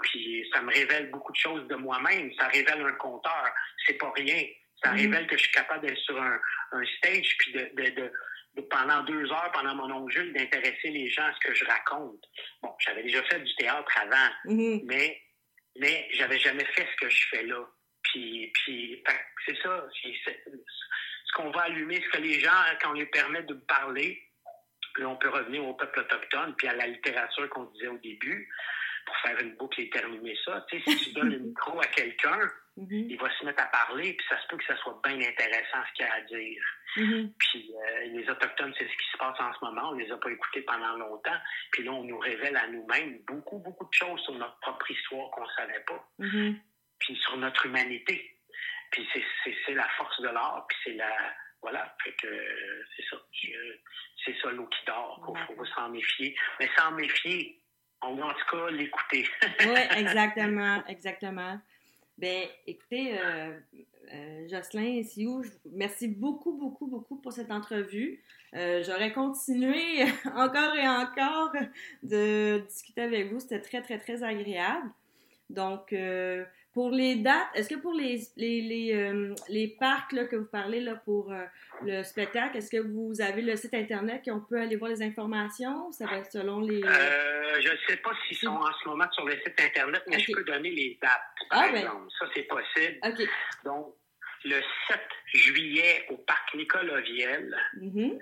Puis 0.03 0.47
ça 0.53 0.61
me 0.61 0.71
révèle 0.71 1.09
beaucoup 1.09 1.31
de 1.31 1.37
choses 1.37 1.67
de 1.67 1.75
moi-même. 1.75 2.31
Ça 2.39 2.47
révèle 2.47 2.81
un 2.81 2.91
compteur. 2.93 3.51
C'est 3.85 3.97
pas 3.97 4.11
rien. 4.15 4.43
Ça 4.83 4.91
Mhm. 4.91 4.97
révèle 4.99 5.27
que 5.27 5.37
je 5.37 5.43
suis 5.43 5.51
capable 5.51 5.87
d'être 5.87 5.97
sur 5.99 6.21
un, 6.21 6.39
un 6.73 6.85
stage 6.97 7.35
puis 7.39 7.51
de, 7.53 7.59
de, 7.73 7.83
de- 7.89 8.01
de- 8.01 8.11
pendant 8.69 9.03
deux 9.03 9.31
heures, 9.31 9.51
pendant 9.53 9.75
mon 9.75 9.91
oncle 9.91 10.13
Jules, 10.13 10.33
d'intéresser 10.33 10.89
les 10.89 11.09
gens 11.09 11.25
à 11.25 11.33
ce 11.33 11.47
que 11.47 11.53
je 11.53 11.65
raconte. 11.65 12.23
Bon, 12.61 12.73
j'avais 12.79 13.03
déjà 13.03 13.21
fait 13.23 13.39
du 13.39 13.55
théâtre 13.55 13.91
avant, 14.01 14.29
Mhm. 14.45 14.81
mais, 14.85 15.21
mais 15.79 16.07
j'avais 16.13 16.39
jamais 16.39 16.65
fait 16.65 16.87
ce 16.91 17.05
que 17.05 17.09
je 17.09 17.27
fais 17.29 17.43
là. 17.43 17.63
Puis, 18.03 18.51
puis 18.53 19.03
c'est 19.45 19.57
ça. 19.61 19.85
ce 19.93 21.33
qu'on 21.35 21.51
va 21.51 21.63
allumer, 21.63 22.01
ce 22.01 22.17
que 22.17 22.21
les 22.21 22.39
gens, 22.39 22.51
quand 22.81 22.91
on 22.91 22.93
les 22.93 23.05
permet 23.07 23.43
de 23.43 23.53
parler, 23.53 24.21
puis 24.93 25.03
on 25.05 25.15
peut 25.17 25.29
revenir 25.29 25.63
au 25.65 25.73
peuple 25.73 25.99
autochtone, 25.99 26.55
puis 26.57 26.67
à 26.67 26.73
la 26.73 26.87
littérature 26.87 27.49
qu'on 27.49 27.65
disait 27.65 27.87
au 27.87 27.97
début, 27.97 28.49
pour 29.05 29.15
faire 29.17 29.39
une 29.39 29.55
boucle 29.55 29.81
et 29.81 29.89
terminer 29.89 30.37
ça. 30.45 30.65
Tu 30.69 30.81
sais, 30.81 30.91
si 30.91 30.97
tu 31.05 31.13
donnes 31.13 31.29
le 31.33 31.39
micro 31.39 31.79
à 31.79 31.85
quelqu'un, 31.87 32.39
Mhm. 32.77 33.07
il 33.09 33.17
va 33.19 33.29
se 33.37 33.43
mettre 33.43 33.63
à 33.63 33.67
parler, 33.67 34.13
puis 34.13 34.25
ça 34.29 34.39
se 34.41 34.47
peut 34.47 34.57
que 34.57 34.65
ça 34.65 34.77
soit 34.77 35.01
bien 35.03 35.19
intéressant 35.19 35.79
ce 35.89 35.93
qu'il 35.93 36.05
a 36.05 36.13
à 36.13 36.21
dire. 36.21 36.63
Mhm. 36.97 37.33
Puis 37.39 37.71
euh, 37.75 37.99
les 38.05 38.29
Autochtones, 38.29 38.73
c'est 38.77 38.85
ce 38.87 38.97
qui 38.97 39.11
se 39.11 39.17
passe 39.17 39.39
en 39.39 39.51
ce 39.53 39.65
moment. 39.65 39.89
On 39.89 39.93
les 39.93 40.11
a 40.11 40.17
pas 40.17 40.29
écoutés 40.31 40.61
pendant 40.61 40.95
longtemps. 40.97 41.37
Puis 41.71 41.83
là, 41.83 41.91
on 41.91 42.03
nous 42.03 42.19
révèle 42.19 42.55
à 42.55 42.67
nous-mêmes 42.67 43.19
beaucoup, 43.27 43.59
beaucoup 43.59 43.85
de 43.85 43.93
choses 43.93 44.21
sur 44.21 44.33
notre 44.35 44.59
propre 44.59 44.89
histoire 44.91 45.29
qu'on 45.31 45.47
savait 45.57 45.83
pas. 45.87 46.07
Mhm. 46.19 46.59
Puis 46.99 47.15
sur 47.17 47.37
notre 47.37 47.65
humanité. 47.65 48.33
Puis 48.91 49.07
c'est- 49.13 49.73
la 49.73 49.87
force 49.97 50.21
de 50.21 50.29
l'art, 50.29 50.65
puis 50.69 50.77
c'est 50.85 50.93
la... 50.93 51.11
Voilà, 51.61 51.93
fait 52.03 52.13
que 52.13 52.27
euh, 52.27 52.83
c'est 52.95 53.03
ça. 53.09 53.17
Je- 53.31 53.77
C'est 54.25 54.35
ça 54.41 54.49
l'eau 54.51 54.65
qui 54.67 54.85
dort, 54.85 55.35
qu'il 55.47 55.55
faut 55.55 55.65
s'en 55.65 55.89
méfier. 55.89 56.35
Mais 56.59 56.69
s'en 56.77 56.91
méfier, 56.91 57.61
on 58.01 58.15
va 58.15 58.25
en 58.27 58.33
tout 58.33 58.45
cas 58.57 58.69
l'écouter. 58.71 59.27
Oui, 59.61 59.79
exactement, 59.97 60.83
exactement. 60.87 61.59
Ben, 62.17 62.45
écoutez, 62.65 63.15
euh, 63.19 63.59
euh, 64.13 64.47
Jocelyn 64.49 65.03
Sioux, 65.03 65.43
merci 65.71 66.07
beaucoup, 66.07 66.53
beaucoup, 66.53 66.87
beaucoup 66.87 67.17
pour 67.17 67.31
cette 67.31 67.51
entrevue. 67.51 68.23
Euh, 68.55 68.83
J'aurais 68.83 69.13
continué 69.13 70.03
encore 70.35 70.75
et 70.75 70.87
encore 70.87 71.53
de 72.01 72.63
discuter 72.67 73.01
avec 73.01 73.31
vous. 73.31 73.39
C'était 73.39 73.61
très, 73.61 73.81
très, 73.83 73.99
très 73.99 74.23
agréable. 74.23 74.89
Donc, 75.51 75.93
euh, 75.93 76.43
pour 76.77 76.91
les 76.91 77.15
dates, 77.15 77.47
est-ce 77.55 77.69
que 77.69 77.79
pour 77.81 77.91
les, 77.95 78.19
les, 78.35 78.61
les, 78.61 78.93
euh, 78.93 79.33
les 79.49 79.67
parcs 79.79 80.11
là, 80.11 80.25
que 80.25 80.35
vous 80.35 80.45
parlez 80.45 80.79
là, 80.79 80.93
pour 81.05 81.31
euh, 81.33 81.43
le 81.83 82.03
spectacle, 82.03 82.55
est-ce 82.55 82.69
que 82.69 82.77
vous 82.77 83.19
avez 83.19 83.41
le 83.41 83.55
site 83.55 83.73
Internet 83.73 84.21
qu'on 84.23 84.41
peut 84.41 84.59
aller 84.61 84.75
voir 84.75 84.91
les 84.91 85.01
informations? 85.01 85.91
Ça 85.91 86.05
va 86.05 86.17
être 86.17 86.31
selon 86.31 86.59
les... 86.59 86.83
Euh, 86.83 87.61
je 87.61 87.71
ne 87.71 87.77
sais 87.87 87.97
pas 87.97 88.11
s'ils 88.27 88.37
sont 88.37 88.49
en 88.49 88.71
ce 88.83 88.87
moment 88.87 89.09
sur 89.11 89.25
le 89.25 89.33
site 89.43 89.59
Internet, 89.59 90.03
mais 90.07 90.19
je 90.19 90.31
peux 90.31 90.43
donner 90.43 90.69
les 90.69 90.99
dates, 91.01 91.11
par 91.49 91.61
Ah, 91.63 91.69
ben. 91.71 91.77
exemple. 91.79 92.07
Ça, 92.19 92.25
c'est 92.35 92.43
possible. 92.43 92.99
Donc, 93.65 93.95
le 94.45 94.61
7 94.87 94.99
juillet 95.33 96.05
au 96.11 96.17
parc 96.17 96.53
Nicolas-Viel, 96.53 97.57
Mhm. 97.81 98.19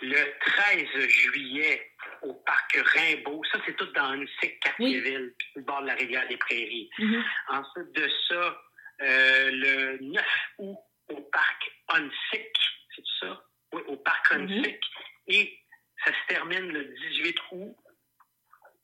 Le 0.00 0.38
13 0.40 1.08
juillet 1.08 1.92
au 2.22 2.34
parc 2.34 2.72
Rimbaud, 2.76 3.42
ça, 3.52 3.60
c'est 3.66 3.76
tout 3.76 3.86
dans 3.92 4.14
une 4.14 4.28
cycle 4.40 4.58
quartier-ville, 4.60 5.34
puis 5.38 5.48
sur 5.52 5.58
le 5.60 5.64
bord 5.64 5.82
de 5.82 5.86
la 5.86 5.94
rivière 5.94 6.26
des 6.28 6.36
Prairies. 6.36 6.90
Mhm. 6.98 7.24
Ensuite 7.48 7.92
de 7.92 8.08
ça, 8.28 8.62
euh, 9.02 9.50
le 9.52 9.98
9 10.00 10.24
août 10.58 10.78
au 11.10 11.20
parc 11.32 11.70
Onsic, 11.92 12.52
c'est 12.94 13.04
ça? 13.20 13.44
Oui, 13.72 13.82
au 13.86 13.96
parc 13.96 14.32
Mhm. 14.34 14.42
Onsic. 14.60 14.80
Et 15.28 15.58
ça 16.04 16.12
se 16.12 16.26
termine 16.34 16.68
le 16.72 16.84
18 16.84 17.36
août 17.52 17.76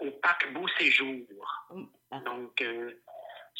au 0.00 0.10
parc 0.12 0.52
Beau 0.52 0.66
Séjour. 0.78 1.26
Donc, 2.24 2.60
euh, 2.62 2.92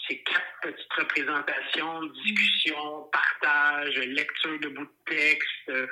c'est 0.07 0.18
quatre 0.18 0.42
petites 0.62 0.92
représentations, 0.98 2.02
discussions, 2.24 3.09
partage, 3.12 3.94
lecture 3.98 4.59
de 4.61 4.68
bouts 4.68 4.84
de 4.84 4.90
texte, 5.07 5.68
euh, 5.70 5.86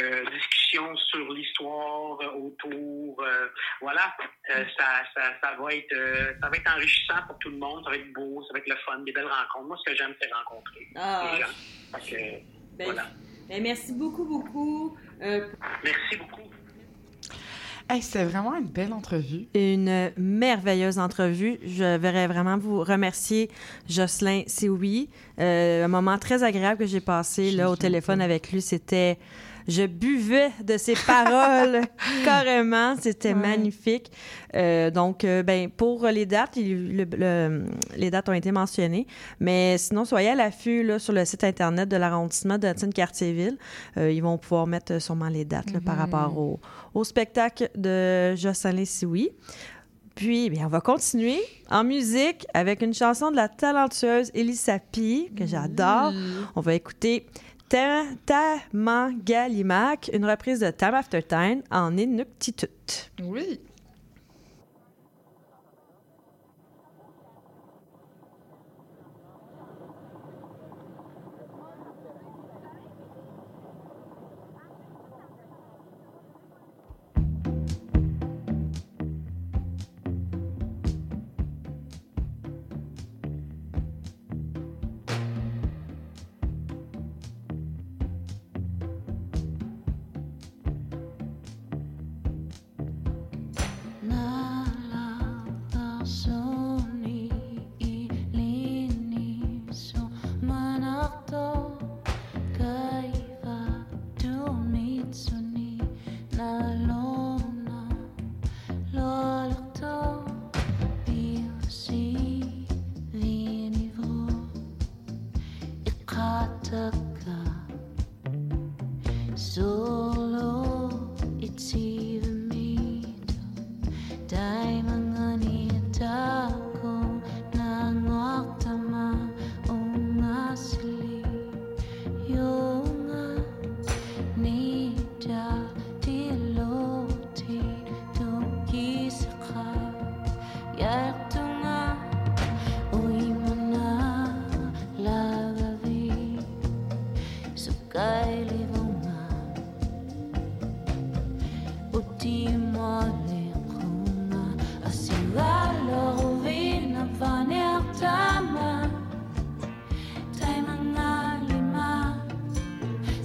euh, 0.00 0.24
discussion 0.30 0.96
sur 0.96 1.32
l'histoire 1.32 2.20
euh, 2.22 2.32
autour. 2.32 3.20
euh, 3.22 3.48
voilà, 3.80 4.14
Euh, 4.50 4.64
ça, 4.78 5.02
ça, 5.14 5.34
ça, 5.42 5.56
va 5.60 5.74
être, 5.74 5.94
ça 6.40 6.48
va 6.48 6.56
être 6.56 6.70
enrichissant 6.74 7.20
pour 7.26 7.38
tout 7.38 7.50
le 7.50 7.58
monde, 7.58 7.84
ça 7.84 7.90
va 7.90 7.96
être 7.96 8.12
beau, 8.12 8.42
ça 8.46 8.52
va 8.54 8.58
être 8.60 8.68
le 8.68 8.76
fun, 8.76 8.98
des 9.00 9.12
belles 9.12 9.26
rencontres. 9.26 9.66
Moi, 9.68 9.76
ce 9.84 9.90
que 9.90 9.96
j'aime, 9.96 10.14
c'est 10.20 10.32
rencontrer 10.32 10.88
Ah, 10.96 11.32
les 11.34 11.40
gens. 11.42 12.00
Fait 12.00 12.10
que, 12.10 12.76
Ben, 12.78 12.84
voilà. 12.86 13.06
Ben, 13.48 13.62
merci 13.62 13.92
beaucoup, 13.92 14.24
beaucoup. 14.24 14.98
Merci 15.20 16.16
beaucoup. 16.18 16.50
Hey, 17.90 18.02
C'était 18.02 18.24
vraiment 18.24 18.54
une 18.54 18.66
belle 18.66 18.92
entrevue. 18.92 19.46
une 19.54 20.10
merveilleuse 20.18 20.98
entrevue. 20.98 21.58
Je 21.64 21.96
voudrais 21.96 22.26
vraiment 22.26 22.58
vous 22.58 22.84
remercier, 22.84 23.50
Jocelyn 23.88 24.42
Sioui. 24.46 25.08
Euh, 25.40 25.86
un 25.86 25.88
moment 25.88 26.18
très 26.18 26.42
agréable 26.42 26.80
que 26.80 26.86
j'ai 26.86 27.00
passé 27.00 27.50
là, 27.50 27.70
au 27.70 27.76
téléphone 27.76 28.20
avec 28.20 28.52
lui. 28.52 28.60
C'était. 28.60 29.18
Je 29.68 29.84
buvais 29.86 30.50
de 30.64 30.78
ses 30.78 30.94
paroles 30.94 31.82
carrément. 32.24 32.94
C'était 32.98 33.28
Ouais. 33.28 33.34
magnifique. 33.34 34.10
Euh, 34.54 34.90
donc, 34.90 35.24
euh, 35.24 35.42
ben, 35.42 35.68
pour 35.68 36.06
les 36.06 36.24
dates, 36.24 36.56
il- 36.56 36.96
le- 36.96 37.04
le- 37.16 37.64
les 37.96 38.10
dates 38.10 38.28
ont 38.30 38.32
été 38.32 38.50
mentionnées. 38.50 39.06
Mais 39.40 39.76
sinon, 39.76 40.06
soyez 40.06 40.30
à 40.30 40.34
l'affût 40.34 40.82
là, 40.82 40.98
sur 40.98 41.12
le 41.12 41.24
site 41.26 41.44
Internet 41.44 41.88
de 41.88 41.96
l'arrondissement 41.96 42.56
de 42.56 42.72
Cartierville. 42.94 43.58
Euh, 43.98 44.10
ils 44.10 44.22
vont 44.22 44.38
pouvoir 44.38 44.66
mettre 44.66 44.94
euh, 44.94 45.00
sûrement 45.00 45.28
les 45.28 45.44
dates 45.44 45.70
là, 45.72 45.80
par 45.84 45.96
Mhm. 45.96 46.00
rapport 46.00 46.38
au, 46.38 46.60
au 46.94 47.04
spectacle 47.04 47.68
de 47.76 48.34
Jocelyn 48.36 48.86
Sioui. 48.86 49.30
Puis, 50.14 50.50
bien, 50.50 50.66
on 50.66 50.68
va 50.68 50.80
continuer 50.80 51.38
en 51.70 51.84
musique 51.84 52.44
avec 52.52 52.82
une 52.82 52.92
chanson 52.92 53.30
de 53.30 53.36
la 53.36 53.48
talentueuse 53.48 54.32
Elisa 54.34 54.80
Pi, 54.80 55.30
que 55.36 55.46
j'adore. 55.46 56.12
On 56.56 56.60
va 56.60 56.74
écouter 56.74 57.26
Ta- 57.68 58.04
Tamangalimak, 58.24 60.10
une 60.12 60.24
reprise 60.24 60.60
de 60.60 60.70
Time 60.70 60.94
After 60.94 61.22
Time 61.22 61.62
en 61.70 61.96
Inuktitut. 61.96 63.10
Oui. 63.22 63.60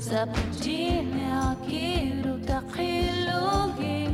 Sa 0.04 0.28
pagdine 0.28 1.32
akiru 1.32 2.36
takilugi 2.44 4.12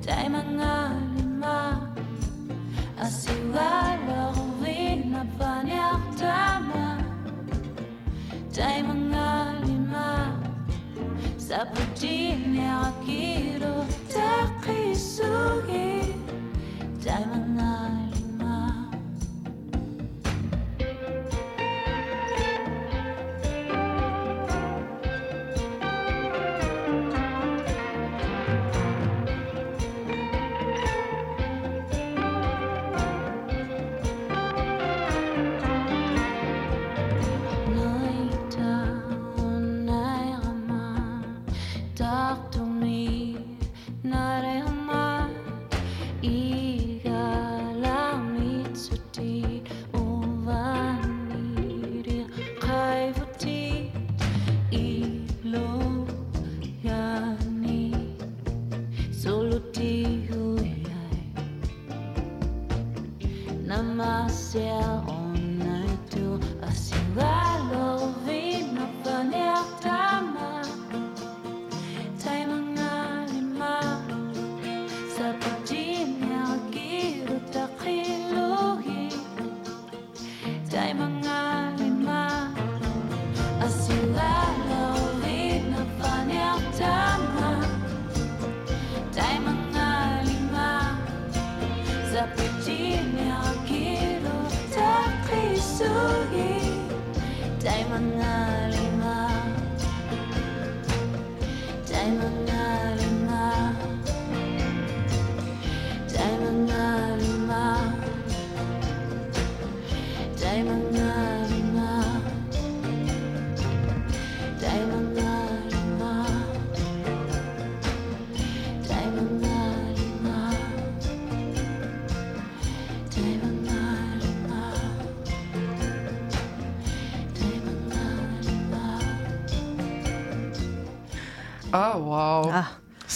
Tay 0.00 0.24
mga 0.32 0.96
lima 1.20 1.84
Asiwala 2.96 4.32
uvin 4.32 5.12
na 5.12 5.28
vaner 5.36 6.00
tama 6.16 6.96
Tay 8.48 8.80
mga 8.88 9.68
lima 9.68 10.32
sa 11.36 11.68
pagdine 11.68 12.64
akiru 12.88 13.84
takisugi 14.08 16.08
Tay 17.04 17.20
mga 17.20 17.72
lima 18.00 18.07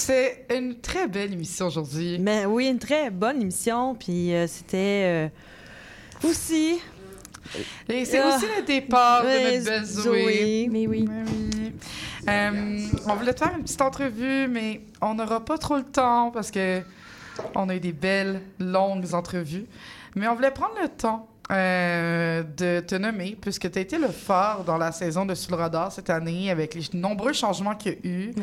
C'est 0.04 0.46
une 0.50 0.80
très 0.80 1.06
belle 1.06 1.32
émission 1.32 1.66
aujourd'hui. 1.68 2.18
Mais 2.18 2.44
oui, 2.44 2.66
une 2.66 2.80
très 2.80 3.08
bonne 3.08 3.40
émission. 3.40 3.94
Puis 3.94 4.34
euh, 4.34 4.48
c'était 4.48 5.30
euh, 6.24 6.28
aussi 6.28 6.80
Et 7.88 8.04
c'est 8.04 8.18
Ah. 8.18 8.34
aussi 8.34 8.46
le 8.58 8.64
départ 8.64 9.22
de 9.22 9.28
notre 9.28 9.64
belle 9.64 9.84
Zoé. 9.84 10.02
Zoé. 10.02 10.68
Mais 10.72 10.86
oui. 10.88 11.08
Oui, 11.08 11.22
oui. 11.24 11.72
Euh, 12.28 12.86
on 13.06 13.14
voulait 13.14 13.32
te 13.32 13.44
faire 13.44 13.54
une 13.56 13.62
petite 13.62 13.80
entrevue, 13.80 14.48
mais 14.48 14.80
on 15.00 15.14
n'aura 15.14 15.44
pas 15.44 15.56
trop 15.56 15.76
le 15.76 15.84
temps 15.84 16.32
parce 16.32 16.50
que 16.50 16.82
on 17.54 17.68
a 17.68 17.76
eu 17.76 17.80
des 17.80 17.92
belles, 17.92 18.40
longues 18.58 19.14
entrevues. 19.14 19.66
Mais 20.16 20.26
on 20.26 20.34
voulait 20.34 20.50
prendre 20.50 20.74
le 20.82 20.88
temps 20.88 21.28
euh, 21.50 22.42
de 22.56 22.80
te 22.80 22.94
nommer, 22.94 23.36
puisque 23.40 23.70
tu 23.70 23.78
as 23.78 23.82
été 23.82 23.98
le 23.98 24.08
phare 24.08 24.64
dans 24.64 24.78
la 24.78 24.92
saison 24.92 25.26
de 25.26 25.34
Sous 25.34 25.50
le 25.50 25.56
radar 25.56 25.90
cette 25.92 26.08
année, 26.10 26.50
avec 26.50 26.74
les 26.74 26.82
nombreux 26.94 27.32
changements 27.32 27.74
qu'il 27.74 27.92
y 27.92 27.94
a 27.94 27.98
eu. 28.08 28.34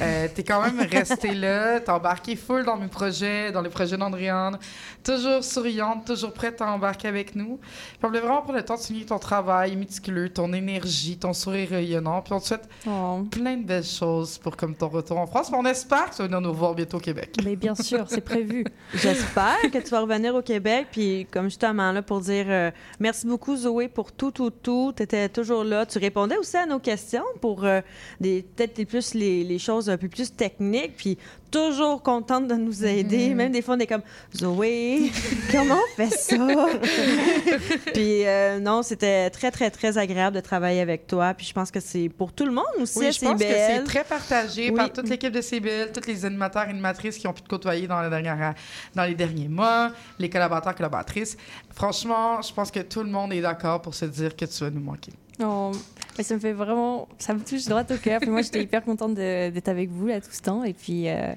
Euh, 0.00 0.26
tu 0.34 0.40
es 0.40 0.44
quand 0.44 0.62
même 0.62 0.80
resté 0.80 1.34
là, 1.34 1.80
tu 1.84 1.90
embarqué 1.90 2.34
full 2.34 2.64
dans 2.64 2.76
mes 2.76 2.88
projets, 2.88 3.52
dans 3.52 3.60
les 3.60 3.68
projets 3.70 3.96
d'Andréane, 3.96 4.58
toujours 5.04 5.44
souriante, 5.44 6.06
toujours 6.06 6.32
prête 6.32 6.60
à 6.60 6.66
embarquer 6.72 7.08
avec 7.08 7.34
nous. 7.36 7.58
Puis 7.58 7.98
on 8.02 8.08
voulait 8.08 8.20
vraiment 8.20 8.42
prendre 8.42 8.58
le 8.58 8.64
temps 8.64 8.76
de 8.76 8.80
souligner 8.80 9.06
ton 9.06 9.18
travail 9.18 9.76
méticuleux, 9.76 10.30
ton 10.30 10.52
énergie, 10.52 11.18
ton 11.18 11.32
sourire 11.32 11.68
rayonnant. 11.70 12.22
Puis 12.22 12.32
on 12.32 12.40
te 12.40 12.46
souhaite 12.46 12.68
Oh. 12.86 13.22
plein 13.30 13.56
de 13.56 13.64
belles 13.64 13.84
choses 13.84 14.38
pour 14.38 14.56
comme 14.56 14.74
ton 14.74 14.88
retour 14.88 15.18
en 15.18 15.26
France. 15.26 15.50
Mais 15.50 15.58
on 15.58 15.64
espère 15.66 16.10
que 16.10 16.16
tu 16.16 16.22
vas 16.22 16.28
venir 16.28 16.40
nous 16.40 16.54
voir 16.54 16.74
bientôt 16.74 16.96
au 16.96 17.00
Québec. 17.00 17.36
Mais 17.44 17.56
bien 17.56 17.74
sûr, 17.74 18.04
c'est 18.08 18.20
prévu. 18.20 18.64
J'espère 18.94 19.60
que 19.72 19.78
tu 19.78 19.90
vas 19.90 20.00
revenir 20.00 20.34
au 20.34 20.42
Québec. 20.42 20.86
Puis, 20.92 21.26
comme 21.30 21.44
justement, 21.44 21.92
là, 21.92 22.02
pour 22.02 22.20
dire 22.20 22.45
euh, 22.48 22.70
merci 23.00 23.26
beaucoup, 23.26 23.56
Zoé, 23.56 23.88
pour 23.88 24.12
tout, 24.12 24.30
tout, 24.30 24.50
tout. 24.50 24.92
Tu 24.96 25.02
étais 25.02 25.28
toujours 25.28 25.64
là. 25.64 25.86
Tu 25.86 25.98
répondais 25.98 26.36
aussi 26.36 26.56
à 26.56 26.66
nos 26.66 26.78
questions 26.78 27.24
pour 27.40 27.64
euh, 27.64 27.80
peut-être 28.20 28.78
les 28.78 28.84
plus 28.84 29.14
les, 29.14 29.44
les 29.44 29.58
choses 29.58 29.88
un 29.90 29.96
peu 29.96 30.08
plus 30.08 30.34
techniques. 30.34 30.96
Puis, 30.96 31.18
toujours 31.50 32.02
contente 32.02 32.48
de 32.48 32.54
nous 32.54 32.84
aider. 32.84 33.34
Même 33.34 33.52
des 33.52 33.62
fois, 33.62 33.76
on 33.76 33.78
est 33.78 33.86
comme 33.86 34.02
Zoé, 34.36 35.10
comment 35.52 35.76
on 35.76 35.96
fait 35.96 36.10
ça? 36.10 36.36
puis, 37.94 38.26
euh, 38.26 38.58
non, 38.60 38.82
c'était 38.82 39.30
très, 39.30 39.50
très, 39.50 39.70
très 39.70 39.98
agréable 39.98 40.36
de 40.36 40.40
travailler 40.40 40.80
avec 40.80 41.06
toi. 41.06 41.34
Puis, 41.34 41.46
je 41.46 41.52
pense 41.52 41.70
que 41.70 41.80
c'est 41.80 42.08
pour 42.08 42.32
tout 42.32 42.44
le 42.44 42.52
monde 42.52 42.64
aussi 42.80 42.98
Oui, 42.98 43.06
à 43.06 43.10
je 43.10 43.20
pense 43.20 43.40
que 43.40 43.46
c'est 43.46 43.84
très 43.84 44.04
partagé 44.04 44.70
Oui. 44.70 44.76
par 44.76 44.92
toute 44.92 45.08
l'équipe 45.08 45.32
de 45.32 45.40
CBL, 45.40 45.92
tous 45.92 46.06
les 46.06 46.24
animateurs 46.24 46.64
et 46.66 46.70
animatrices 46.70 47.18
qui 47.18 47.26
ont 47.26 47.32
pu 47.32 47.42
te 47.42 47.48
côtoyer 47.48 47.86
dans 47.86 48.00
les, 48.02 48.10
dernières, 48.10 48.54
dans 48.94 49.04
les 49.04 49.14
derniers 49.14 49.48
mois, 49.48 49.92
les 50.18 50.28
collaborateurs 50.28 50.74
collaboratrices. 50.74 51.36
Franchement, 51.74 52.42
je 52.42 52.52
pense 52.52 52.70
que 52.70 52.80
tout 52.80 53.02
le 53.02 53.10
monde 53.10 53.32
est 53.32 53.40
d'accord 53.40 53.82
pour 53.82 53.94
se 53.94 54.04
dire 54.04 54.34
que 54.34 54.44
tu 54.44 54.64
vas 54.64 54.70
nous 54.70 54.80
manquer. 54.80 55.12
Oh, 55.42 55.70
mais 56.16 56.24
ça 56.24 56.34
me 56.34 56.40
fait 56.40 56.52
vraiment, 56.52 57.08
ça 57.18 57.34
me 57.34 57.40
touche 57.40 57.64
droit 57.66 57.82
au 57.82 57.96
cœur. 57.96 58.20
Puis 58.20 58.30
moi, 58.30 58.42
j'étais 58.42 58.62
hyper 58.62 58.82
contente 58.84 59.14
d'être 59.14 59.68
avec 59.68 59.90
vous 59.90 60.06
là 60.06 60.20
tout 60.20 60.30
ce 60.30 60.42
temps 60.42 60.64
et 60.64 60.72
puis 60.72 61.08
euh, 61.08 61.34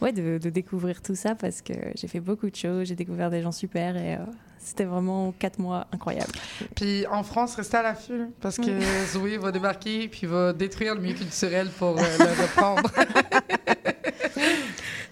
ouais, 0.00 0.12
de, 0.12 0.38
de 0.38 0.50
découvrir 0.50 1.02
tout 1.02 1.14
ça 1.14 1.34
parce 1.34 1.62
que 1.62 1.74
j'ai 1.94 2.08
fait 2.08 2.20
beaucoup 2.20 2.48
de 2.48 2.56
choses, 2.56 2.88
j'ai 2.88 2.94
découvert 2.96 3.30
des 3.30 3.42
gens 3.42 3.52
super 3.52 3.96
et 3.96 4.14
euh, 4.14 4.18
c'était 4.58 4.84
vraiment 4.84 5.32
quatre 5.38 5.58
mois 5.58 5.86
incroyables. 5.92 6.32
Puis 6.74 7.06
en 7.06 7.22
France, 7.22 7.54
restez 7.56 7.76
à 7.76 7.82
l'affût 7.82 8.28
parce 8.40 8.56
que. 8.56 8.80
Zoé 9.12 9.36
va 9.36 9.52
débarquer 9.52 10.08
puis 10.08 10.26
va 10.26 10.52
détruire 10.52 10.94
le 10.94 11.02
milieu 11.02 11.14
culturel 11.14 11.68
pour 11.78 11.98
euh, 11.98 12.02
le 12.18 12.42
reprendre. 12.42 12.90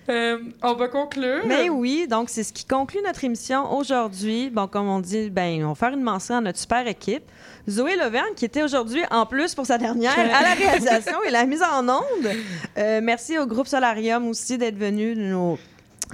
Euh, 0.08 0.38
on 0.62 0.74
va 0.74 0.88
conclure. 0.88 1.42
Mais 1.46 1.68
oui, 1.68 2.06
donc 2.08 2.28
c'est 2.28 2.42
ce 2.42 2.52
qui 2.52 2.64
conclut 2.64 3.00
notre 3.04 3.24
émission 3.24 3.76
aujourd'hui. 3.76 4.50
Bon, 4.50 4.66
comme 4.66 4.88
on 4.88 5.00
dit, 5.00 5.30
ben, 5.30 5.64
on 5.64 5.68
va 5.70 5.74
faire 5.74 5.92
une 5.92 6.02
mention 6.02 6.36
à 6.36 6.40
notre 6.40 6.58
super 6.58 6.86
équipe. 6.86 7.22
Zoé 7.68 7.96
Leverne, 7.96 8.34
qui 8.34 8.44
était 8.44 8.62
aujourd'hui 8.62 9.02
en 9.10 9.26
plus 9.26 9.54
pour 9.54 9.66
sa 9.66 9.78
dernière 9.78 10.18
à 10.18 10.42
la 10.42 10.54
réalisation 10.54 11.22
et 11.26 11.30
la 11.30 11.46
mise 11.46 11.62
en 11.62 11.88
onde. 11.88 12.28
Euh, 12.78 13.00
merci 13.02 13.38
au 13.38 13.46
groupe 13.46 13.68
Solarium 13.68 14.26
aussi 14.28 14.58
d'être 14.58 14.76
venu 14.76 15.14
nous 15.14 15.58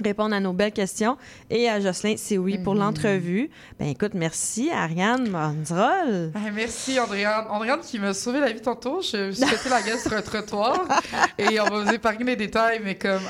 répondre 0.03 0.35
à 0.35 0.39
nos 0.39 0.53
belles 0.53 0.71
questions. 0.71 1.17
Et 1.49 1.69
à 1.69 1.79
Jocelyn 1.79 2.17
Sioui 2.17 2.59
pour 2.59 2.75
l'entrevue. 2.75 3.49
Ben 3.79 3.87
écoute, 3.87 4.13
merci 4.13 4.69
Ariane 4.71 5.29
Manzrol. 5.29 6.31
Ah, 6.35 6.51
merci, 6.53 6.99
Andréane. 6.99 7.45
Andréane 7.49 7.81
qui 7.81 7.99
m'a 7.99 8.13
sauvé 8.13 8.39
la 8.39 8.51
vie 8.51 8.61
tantôt. 8.61 9.01
Je 9.01 9.17
me 9.27 9.31
suis 9.31 9.45
pété 9.45 9.69
la 9.69 9.81
gueule 9.81 9.99
sur 9.99 10.13
un 10.13 10.21
trottoir. 10.21 10.85
Et 11.37 11.59
on 11.59 11.65
va 11.65 11.83
vous 11.83 11.91
épargner 11.91 12.25
les 12.25 12.35
détails, 12.35 12.81
mais 12.83 12.95
comme 12.95 13.21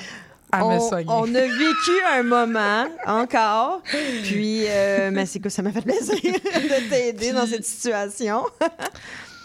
à 0.51 0.59
me 0.59 0.63
on, 0.65 0.79
soigner. 0.79 1.05
on 1.09 1.35
a 1.35 1.41
vécu 1.41 1.91
un 2.11 2.23
moment 2.23 2.85
encore. 3.05 3.81
Puis, 4.23 4.65
euh, 4.67 5.09
mais 5.11 5.25
c'est 5.25 5.39
que 5.39 5.49
ça 5.49 5.61
m'a 5.61 5.71
fait 5.71 5.81
plaisir 5.81 6.15
de 6.15 6.89
t'aider 6.89 7.31
dans 7.31 7.45
cette 7.45 7.65
situation. 7.65 8.43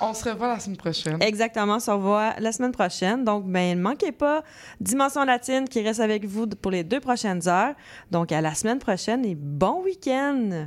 On 0.00 0.12
se 0.12 0.28
revoit 0.28 0.48
la 0.48 0.59
semaine 0.59 0.76
prochaine. 0.76 1.22
Exactement, 1.22 1.76
on 1.76 1.80
se 1.80 1.90
revoit 1.90 2.34
la 2.38 2.52
semaine 2.52 2.72
prochaine. 2.72 3.24
Donc, 3.24 3.46
ben, 3.46 3.78
ne 3.78 3.82
manquez 3.82 4.12
pas 4.12 4.42
Dimension 4.80 5.24
Latine 5.24 5.68
qui 5.68 5.82
reste 5.82 6.00
avec 6.00 6.24
vous 6.24 6.46
pour 6.46 6.72
les 6.72 6.84
deux 6.84 7.00
prochaines 7.00 7.48
heures. 7.48 7.74
Donc, 8.11 8.32
à 8.32 8.40
la 8.40 8.55
semaine 8.55 8.78
prochaine 8.78 9.24
et 9.24 9.34
bon 9.34 9.82
week-end! 9.82 10.66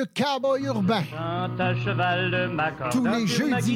Le 0.00 0.06
cowboy 0.06 0.62
urbain. 0.64 1.02
à 1.14 1.74
cheval 1.74 2.30
de 2.30 2.46
ma 2.46 2.70
corde 2.70 2.90
Tous 2.92 3.04
les 3.04 3.26
jeudis 3.26 3.68